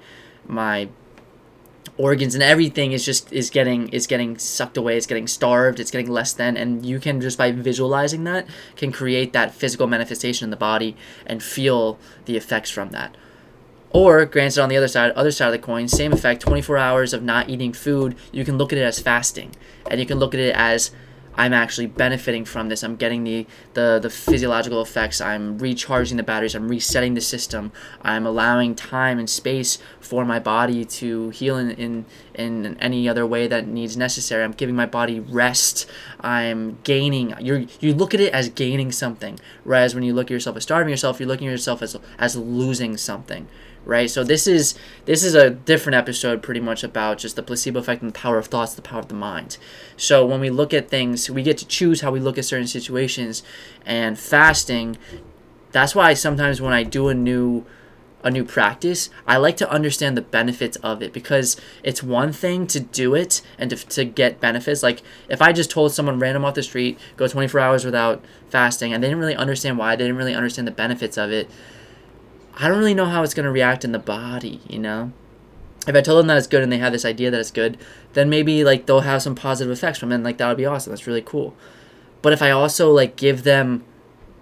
my 0.48 0.88
organs 1.98 2.36
and 2.36 2.44
everything 2.44 2.92
is 2.92 3.06
just 3.06 3.32
is 3.32 3.50
getting 3.50 3.88
is 3.90 4.06
getting 4.06 4.38
sucked 4.38 4.76
away 4.76 4.98
it's 4.98 5.08
getting 5.08 5.28
starved 5.28 5.80
it's 5.80 5.92
getting 5.92 6.12
less 6.12 6.34
than 6.34 6.58
and 6.58 6.86
you 6.86 7.00
can 7.00 7.22
just 7.22 7.38
by 7.38 7.52
visualizing 7.52 8.26
that 8.26 8.46
can 8.76 8.92
create 8.92 9.34
that 9.34 9.54
physical 9.54 9.88
manifestation 9.88 10.46
in 10.46 10.50
the 10.50 10.58
body 10.58 10.96
and 11.26 11.42
feel 11.42 11.98
the 12.26 12.38
effects 12.38 12.70
from 12.70 12.90
that. 12.90 13.16
Or 13.92 14.26
granted 14.26 14.62
on 14.62 14.70
the 14.70 14.78
other 14.78 14.88
side 14.88 15.12
other 15.12 15.32
side 15.32 15.48
of 15.48 15.54
the 15.54 15.60
coin 15.60 15.88
same 15.88 16.12
effect 16.12 16.42
24 16.42 16.78
hours 16.78 17.14
of 17.14 17.24
not 17.24 17.50
eating 17.50 17.72
food 17.72 18.16
you 18.32 18.44
can 18.44 18.58
look 18.58 18.74
at 18.74 18.80
it 18.80 18.84
as 18.84 19.00
fasting 19.00 19.56
and 19.90 20.02
you 20.02 20.06
can 20.06 20.20
look 20.20 20.34
at 20.34 20.40
it 20.40 20.54
as 20.54 20.92
I'm 21.38 21.54
actually 21.54 21.88
benefiting 21.88 22.46
from 22.46 22.70
this. 22.70 22.84
I'm 22.84 22.96
getting 22.96 23.24
the, 23.24 23.46
the, 23.74 24.00
the 24.02 24.10
physiological 24.10 24.82
effects. 24.82 25.20
I'm 25.22 25.58
recharging 25.58 26.18
the 26.18 26.24
batteries. 26.24 26.56
I'm 26.56 26.70
resetting 26.70 27.14
the 27.14 27.22
system. 27.22 27.72
I'm 28.02 28.26
allowing 28.26 28.76
time 28.76 29.20
and 29.20 29.30
space 29.30 29.78
for 30.00 30.26
my 30.26 30.40
body 30.40 30.86
to 30.86 31.30
heal 31.30 31.58
in, 31.58 31.72
in, 31.72 32.06
in 32.34 32.78
any 32.80 33.10
other 33.10 33.26
way 33.26 33.48
that 33.48 33.68
needs 33.68 33.98
necessary. 33.98 34.44
I'm 34.44 34.54
giving 34.54 34.76
my 34.76 34.86
body 34.86 35.20
rest. 35.20 35.90
I'm 36.22 36.78
gaining. 36.84 37.34
You 37.40 37.68
you 37.80 37.94
look 37.94 38.14
at 38.14 38.20
it 38.20 38.34
as 38.34 38.50
gaining 38.50 38.92
something, 38.92 39.40
whereas 39.64 39.94
when 39.94 40.04
you 40.04 40.14
look 40.14 40.28
at 40.28 40.32
yourself 40.32 40.58
as 40.58 40.64
starving 40.64 40.90
yourself, 40.90 41.20
you're 41.20 41.28
looking 41.28 41.48
at 41.48 41.52
yourself 41.52 41.82
as, 41.82 41.98
as 42.18 42.36
losing 42.36 42.98
something 42.98 43.48
right? 43.86 44.10
So 44.10 44.24
this 44.24 44.48
is 44.48 44.76
this 45.06 45.24
is 45.24 45.36
a 45.36 45.50
different 45.50 45.96
episode 45.96 46.42
pretty 46.42 46.60
much 46.60 46.84
about 46.84 47.20
just 47.20 47.36
the 47.36 47.44
placebo 47.44 47.80
effect 47.80 48.02
and 48.02 48.12
the 48.12 48.20
power 48.20 48.38
of 48.38 48.48
thoughts, 48.48 48.74
the 48.74 48.82
power 48.82 49.00
of 49.00 49.08
the 49.08 49.14
mind. 49.14 49.58
So 49.98 50.26
when 50.26 50.40
we 50.40 50.50
look 50.50 50.74
at 50.74 50.90
things, 50.90 51.30
we 51.30 51.44
get 51.44 51.58
to 51.60 51.68
choose 51.68 52.02
how 52.02 52.12
we 52.12 52.20
look 52.20 52.38
at 52.38 52.46
certain 52.46 52.68
situations 52.68 53.44
and 53.86 54.18
fasting 54.18 54.98
that's 55.76 55.94
why 55.94 56.14
sometimes 56.14 56.62
when 56.62 56.72
I 56.72 56.84
do 56.84 57.10
a 57.10 57.14
new 57.14 57.66
a 58.24 58.32
new 58.32 58.46
practice, 58.46 59.10
I 59.28 59.36
like 59.36 59.58
to 59.58 59.70
understand 59.70 60.16
the 60.18 60.22
benefits 60.22 60.78
of 60.78 61.04
it 61.04 61.12
because 61.12 61.58
it's 61.84 62.02
one 62.02 62.32
thing 62.32 62.66
to 62.68 62.80
do 62.80 63.14
it 63.14 63.42
and 63.60 63.70
to, 63.70 63.76
to 63.76 64.06
get 64.06 64.40
benefits. 64.40 64.82
Like 64.82 65.04
if 65.30 65.42
I 65.42 65.52
just 65.52 65.70
told 65.70 65.94
someone 65.94 66.18
random 66.18 66.46
off 66.46 66.56
the 66.56 66.64
street, 66.64 66.98
go 67.18 67.28
24 67.28 67.60
hours 67.60 67.86
without 67.86 68.24
fasting, 68.50 68.94
and 68.94 69.04
they 69.04 69.10
didn't 69.10 69.20
really 69.20 69.36
understand 69.36 69.78
why, 69.78 69.98
they 69.98 70.06
didn't 70.06 70.18
really 70.18 70.34
understand 70.34 70.66
the 70.66 70.72
benefits 70.72 71.18
of 71.18 71.30
it, 71.30 71.52
I 72.58 72.68
don't 72.68 72.78
really 72.78 72.94
know 72.94 73.06
how 73.06 73.24
it's 73.24 73.34
going 73.34 73.46
to 73.46 73.52
react 73.52 73.84
in 73.84 73.92
the 73.92 74.00
body, 74.00 74.62
you 74.68 74.80
know? 74.80 75.12
If 75.88 75.96
I 75.96 76.02
told 76.02 76.20
them 76.20 76.28
that 76.28 76.38
it's 76.38 76.48
good 76.48 76.64
and 76.64 76.72
they 76.72 76.78
have 76.78 76.94
this 76.94 77.06
idea 77.06 77.30
that 77.30 77.40
it's 77.40 77.52
good, 77.52 77.78
then 78.14 78.30
maybe 78.30 78.64
like 78.64 78.86
they'll 78.86 79.02
have 79.02 79.22
some 79.22 79.36
positive 79.36 79.72
effects 79.72 80.00
from 80.00 80.12
it 80.12 80.16
and 80.16 80.24
like 80.24 80.38
that 80.38 80.48
would 80.48 80.58
be 80.58 80.66
awesome. 80.66 80.92
That's 80.92 81.06
really 81.06 81.22
cool. 81.22 81.56
But 82.22 82.34
if 82.34 82.42
I 82.42 82.50
also 82.50 82.92
like 82.92 83.16
give 83.16 83.44
them 83.44 83.84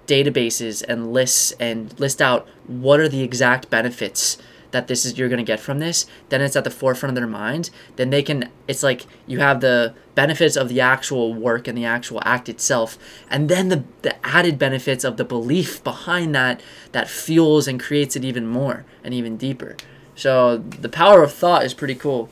databases 0.07 0.83
and 0.87 1.11
lists 1.11 1.53
and 1.59 1.97
list 1.99 2.21
out 2.21 2.47
what 2.67 2.99
are 2.99 3.09
the 3.09 3.23
exact 3.23 3.69
benefits 3.69 4.37
that 4.73 4.87
this 4.87 5.05
is 5.05 5.17
you're 5.17 5.29
going 5.29 5.37
to 5.37 5.43
get 5.43 5.59
from 5.59 5.79
this 5.79 6.05
then 6.29 6.41
it's 6.41 6.55
at 6.55 6.65
the 6.65 6.69
forefront 6.69 7.11
of 7.11 7.15
their 7.15 7.27
mind 7.27 7.69
then 7.95 8.09
they 8.09 8.21
can 8.21 8.49
it's 8.67 8.83
like 8.83 9.05
you 9.25 9.39
have 9.39 9.61
the 9.61 9.93
benefits 10.15 10.55
of 10.55 10.69
the 10.69 10.81
actual 10.81 11.33
work 11.33 11.67
and 11.67 11.77
the 11.77 11.85
actual 11.85 12.21
act 12.25 12.49
itself 12.49 12.97
and 13.29 13.49
then 13.49 13.69
the, 13.69 13.83
the 14.01 14.25
added 14.25 14.59
benefits 14.59 15.03
of 15.03 15.17
the 15.17 15.25
belief 15.25 15.83
behind 15.83 16.35
that 16.35 16.61
that 16.91 17.09
fuels 17.09 17.67
and 17.67 17.79
creates 17.79 18.15
it 18.15 18.25
even 18.25 18.47
more 18.47 18.85
and 19.03 19.13
even 19.13 19.37
deeper. 19.37 19.75
So 20.15 20.57
the 20.57 20.89
power 20.89 21.23
of 21.23 21.33
thought 21.33 21.63
is 21.63 21.73
pretty 21.73 21.95
cool. 21.95 22.29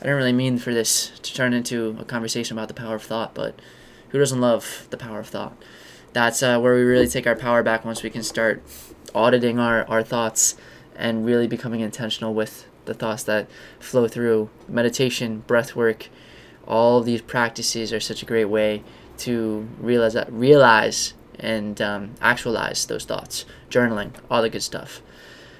I 0.00 0.04
didn't 0.04 0.16
really 0.16 0.32
mean 0.32 0.58
for 0.58 0.74
this 0.74 1.18
to 1.20 1.34
turn 1.34 1.54
into 1.54 1.96
a 1.98 2.04
conversation 2.04 2.58
about 2.58 2.68
the 2.68 2.74
power 2.74 2.96
of 2.96 3.02
thought 3.02 3.34
but 3.34 3.58
who 4.10 4.18
doesn't 4.18 4.40
love 4.40 4.86
the 4.90 4.96
power 4.96 5.20
of 5.20 5.28
thought? 5.28 5.56
That's 6.12 6.42
uh, 6.42 6.60
where 6.60 6.74
we 6.74 6.82
really 6.82 7.08
take 7.08 7.26
our 7.26 7.34
power 7.34 7.62
back 7.62 7.84
once 7.84 8.02
we 8.02 8.10
can 8.10 8.22
start 8.22 8.62
auditing 9.14 9.58
our, 9.58 9.84
our 9.88 10.02
thoughts 10.02 10.56
and 10.96 11.26
really 11.26 11.46
becoming 11.46 11.80
intentional 11.80 12.34
with 12.34 12.66
the 12.84 12.94
thoughts 12.94 13.22
that 13.24 13.48
flow 13.78 14.08
through. 14.08 14.50
Meditation, 14.68 15.44
breath 15.46 15.74
work, 15.74 16.08
all 16.66 17.00
these 17.00 17.22
practices 17.22 17.92
are 17.92 18.00
such 18.00 18.22
a 18.22 18.26
great 18.26 18.46
way 18.46 18.82
to 19.18 19.68
realize 19.78 20.14
that 20.14 20.32
realize 20.32 21.14
and 21.38 21.80
um, 21.80 22.14
actualize 22.20 22.86
those 22.86 23.04
thoughts. 23.04 23.44
Journaling, 23.70 24.12
all 24.30 24.42
the 24.42 24.50
good 24.50 24.62
stuff. 24.62 25.02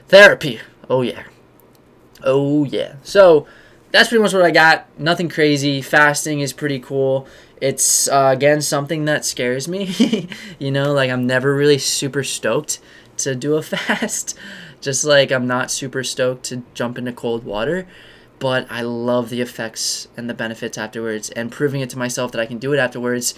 Therapy, 0.09 0.61
oh 0.89 1.03
yeah, 1.03 1.25
oh 2.23 2.65
yeah. 2.65 2.95
So 3.03 3.47
that's 3.91 4.09
pretty 4.09 4.23
much 4.23 4.33
what 4.33 4.43
I 4.43 4.51
got. 4.51 4.87
Nothing 4.99 5.29
crazy. 5.29 5.81
Fasting 5.81 6.41
is 6.41 6.53
pretty 6.53 6.79
cool. 6.79 7.27
It's 7.61 8.09
uh, 8.09 8.31
again 8.35 8.61
something 8.61 9.05
that 9.07 9.25
scares 9.25 9.69
me. 9.69 10.29
you 10.59 10.71
know, 10.71 10.93
like 10.93 11.11
I'm 11.11 11.27
never 11.27 11.55
really 11.55 11.79
super 11.79 12.25
stoked 12.25 12.81
to 13.19 13.35
do 13.35 13.55
a 13.57 13.63
fast. 13.63 14.37
Just 14.85 15.03
like 15.03 15.33
I'm 15.33 15.47
not 15.47 15.71
super 15.71 16.05
stoked 16.05 16.45
to 16.45 16.63
jump 16.75 16.99
into 16.99 17.11
cold 17.11 17.43
water, 17.43 17.87
but 18.39 18.67
I 18.71 18.83
love 18.83 19.31
the 19.31 19.41
effects 19.41 20.09
and 20.15 20.29
the 20.29 20.35
benefits 20.35 20.77
afterwards. 20.77 21.31
And 21.31 21.51
proving 21.51 21.81
it 21.81 21.89
to 21.91 21.99
myself 21.99 22.33
that 22.33 22.41
I 22.43 22.45
can 22.45 22.59
do 22.59 22.75
it 22.75 22.79
afterwards 22.79 23.33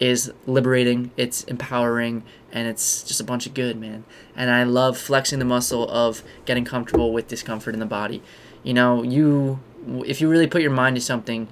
is 0.00 0.32
liberating, 0.46 1.10
it's 1.18 1.44
empowering, 1.44 2.22
and 2.50 2.66
it's 2.66 3.02
just 3.02 3.20
a 3.20 3.24
bunch 3.24 3.46
of 3.46 3.52
good, 3.52 3.78
man. 3.78 4.04
And 4.34 4.50
I 4.50 4.62
love 4.62 4.96
flexing 4.96 5.38
the 5.38 5.44
muscle 5.44 5.86
of 5.90 6.22
getting 6.46 6.64
comfortable 6.64 7.12
with 7.12 7.28
discomfort 7.28 7.74
in 7.74 7.80
the 7.80 7.84
body. 7.84 8.22
You 8.62 8.72
know, 8.72 9.02
you 9.02 9.60
if 10.06 10.22
you 10.22 10.30
really 10.30 10.46
put 10.46 10.62
your 10.62 10.70
mind 10.70 10.96
to 10.96 11.02
something, 11.02 11.46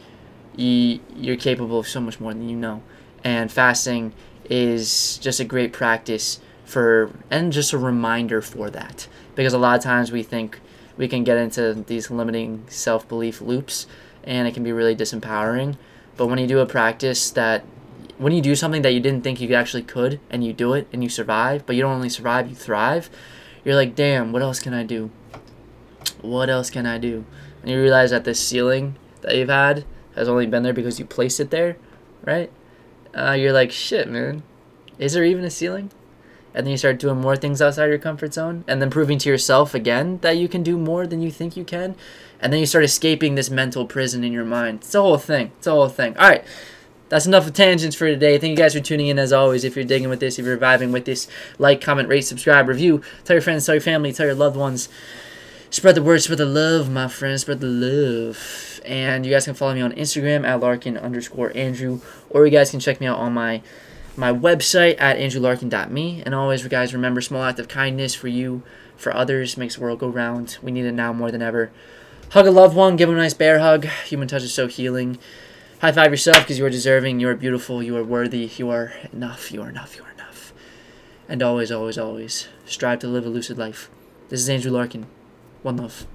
you, 0.56 1.00
you're 1.14 1.36
capable 1.36 1.78
of 1.78 1.86
so 1.86 2.00
much 2.00 2.18
more 2.18 2.32
than 2.32 2.48
you 2.48 2.56
know. 2.56 2.82
And 3.22 3.52
fasting 3.52 4.14
is 4.48 5.18
just 5.18 5.38
a 5.38 5.44
great 5.44 5.74
practice 5.74 6.40
for 6.64 7.10
and 7.30 7.52
just 7.52 7.74
a 7.74 7.78
reminder 7.78 8.40
for 8.40 8.70
that 8.70 9.06
because 9.34 9.52
a 9.52 9.58
lot 9.58 9.76
of 9.76 9.82
times 9.82 10.12
we 10.12 10.22
think 10.22 10.60
we 10.96 11.08
can 11.08 11.24
get 11.24 11.36
into 11.36 11.74
these 11.86 12.10
limiting 12.10 12.64
self 12.68 13.08
belief 13.08 13.40
loops 13.40 13.86
and 14.22 14.48
it 14.48 14.54
can 14.54 14.62
be 14.62 14.72
really 14.72 14.96
disempowering. 14.96 15.76
But 16.16 16.26
when 16.26 16.38
you 16.38 16.46
do 16.46 16.60
a 16.60 16.66
practice 16.66 17.30
that, 17.32 17.64
when 18.18 18.32
you 18.32 18.40
do 18.40 18.54
something 18.54 18.82
that 18.82 18.92
you 18.92 19.00
didn't 19.00 19.24
think 19.24 19.40
you 19.40 19.52
actually 19.54 19.82
could 19.82 20.20
and 20.30 20.44
you 20.44 20.52
do 20.52 20.72
it 20.74 20.86
and 20.92 21.02
you 21.02 21.10
survive, 21.10 21.66
but 21.66 21.74
you 21.76 21.82
don't 21.82 21.94
only 21.94 22.08
survive, 22.08 22.48
you 22.48 22.54
thrive, 22.54 23.10
you're 23.64 23.74
like, 23.74 23.94
damn, 23.94 24.32
what 24.32 24.42
else 24.42 24.60
can 24.60 24.72
I 24.72 24.84
do? 24.84 25.10
What 26.20 26.48
else 26.48 26.70
can 26.70 26.86
I 26.86 26.98
do? 26.98 27.24
And 27.62 27.70
you 27.70 27.80
realize 27.80 28.10
that 28.10 28.24
this 28.24 28.38
ceiling 28.38 28.96
that 29.22 29.34
you've 29.34 29.48
had 29.48 29.84
has 30.14 30.28
only 30.28 30.46
been 30.46 30.62
there 30.62 30.72
because 30.72 30.98
you 30.98 31.04
placed 31.04 31.40
it 31.40 31.50
there, 31.50 31.76
right? 32.24 32.52
Uh, 33.16 33.32
you're 33.32 33.52
like, 33.52 33.72
shit, 33.72 34.08
man. 34.08 34.42
Is 34.98 35.14
there 35.14 35.24
even 35.24 35.44
a 35.44 35.50
ceiling? 35.50 35.90
And 36.54 36.66
then 36.66 36.70
you 36.70 36.76
start 36.76 36.98
doing 36.98 37.20
more 37.20 37.36
things 37.36 37.60
outside 37.60 37.86
your 37.86 37.98
comfort 37.98 38.32
zone 38.34 38.64
and 38.68 38.80
then 38.80 38.90
proving 38.90 39.18
to 39.18 39.28
yourself 39.28 39.74
again 39.74 40.18
that 40.22 40.36
you 40.36 40.48
can 40.48 40.62
do 40.62 40.78
more 40.78 41.06
than 41.06 41.20
you 41.20 41.30
think 41.30 41.56
you 41.56 41.64
can 41.64 41.94
and 42.40 42.52
then 42.52 42.60
you 42.60 42.66
start 42.66 42.84
escaping 42.84 43.34
this 43.34 43.50
mental 43.50 43.86
prison 43.86 44.22
in 44.22 44.32
your 44.32 44.44
mind 44.44 44.78
it's 44.78 44.94
a 44.94 45.00
whole 45.00 45.18
thing 45.18 45.50
it's 45.58 45.66
a 45.66 45.70
whole 45.70 45.88
thing 45.88 46.16
all 46.16 46.28
right 46.28 46.44
that's 47.08 47.26
enough 47.26 47.46
of 47.46 47.52
tangents 47.52 47.94
for 47.94 48.06
today. 48.08 48.38
Thank 48.38 48.50
you 48.50 48.56
guys 48.56 48.74
for 48.74 48.80
tuning 48.80 49.08
in 49.08 49.18
as 49.18 49.32
always. 49.32 49.62
If 49.62 49.76
you're 49.76 49.84
digging 49.84 50.08
with 50.08 50.20
this, 50.20 50.38
if 50.38 50.46
you're 50.46 50.58
vibing 50.58 50.90
with 50.90 51.04
this, 51.04 51.28
like, 51.58 51.80
comment, 51.80 52.08
rate, 52.08 52.22
subscribe, 52.22 52.66
review. 52.66 53.02
Tell 53.24 53.34
your 53.34 53.42
friends, 53.42 53.66
tell 53.66 53.74
your 53.74 53.82
family, 53.82 54.12
tell 54.12 54.26
your 54.26 54.34
loved 54.34 54.56
ones. 54.56 54.88
Spread 55.70 55.96
the 55.96 56.02
word, 56.02 56.22
spread 56.22 56.38
the 56.38 56.46
love, 56.46 56.90
my 56.90 57.08
friends, 57.08 57.42
spread 57.42 57.60
the 57.60 57.66
love. 57.66 58.80
And 58.84 59.26
you 59.26 59.32
guys 59.32 59.44
can 59.44 59.54
follow 59.54 59.74
me 59.74 59.80
on 59.80 59.92
Instagram 59.92 60.46
at 60.46 60.60
Larkin 60.60 60.96
underscore 60.96 61.52
Andrew, 61.54 62.00
or 62.30 62.46
you 62.46 62.52
guys 62.52 62.70
can 62.70 62.80
check 62.80 63.00
me 63.00 63.06
out 63.06 63.18
on 63.18 63.32
my 63.32 63.62
my 64.16 64.32
website 64.32 65.00
at 65.00 65.18
andrewlarkin.me. 65.18 66.22
And 66.24 66.34
always, 66.34 66.66
guys, 66.66 66.94
remember 66.94 67.20
small 67.20 67.42
act 67.42 67.58
of 67.58 67.68
kindness 67.68 68.14
for 68.14 68.28
you, 68.28 68.62
for 68.96 69.14
others, 69.14 69.56
makes 69.56 69.76
the 69.76 69.82
world 69.82 69.98
go 69.98 70.08
round. 70.08 70.58
We 70.62 70.72
need 70.72 70.84
it 70.84 70.92
now 70.92 71.12
more 71.12 71.30
than 71.30 71.42
ever. 71.42 71.70
Hug 72.30 72.46
a 72.46 72.50
loved 72.50 72.76
one, 72.76 72.96
give 72.96 73.08
them 73.08 73.18
a 73.18 73.20
nice 73.20 73.34
bear 73.34 73.60
hug. 73.60 73.86
Human 74.06 74.28
touch 74.28 74.42
is 74.42 74.54
so 74.54 74.66
healing. 74.66 75.18
High 75.80 75.92
five 75.92 76.10
yourself 76.10 76.38
because 76.38 76.58
you 76.58 76.64
are 76.64 76.70
deserving, 76.70 77.20
you 77.20 77.28
are 77.28 77.34
beautiful, 77.34 77.82
you 77.82 77.96
are 77.96 78.04
worthy, 78.04 78.50
you 78.56 78.70
are 78.70 78.92
enough, 79.12 79.52
you 79.52 79.60
are 79.62 79.68
enough, 79.68 79.96
you 79.96 80.02
are 80.02 80.12
enough. 80.12 80.52
And 81.28 81.42
always, 81.42 81.70
always, 81.70 81.98
always 81.98 82.48
strive 82.64 83.00
to 83.00 83.08
live 83.08 83.26
a 83.26 83.28
lucid 83.28 83.58
life. 83.58 83.90
This 84.30 84.40
is 84.40 84.48
Andrew 84.48 84.72
Larkin. 84.72 85.06
One 85.62 85.76
love. 85.76 86.06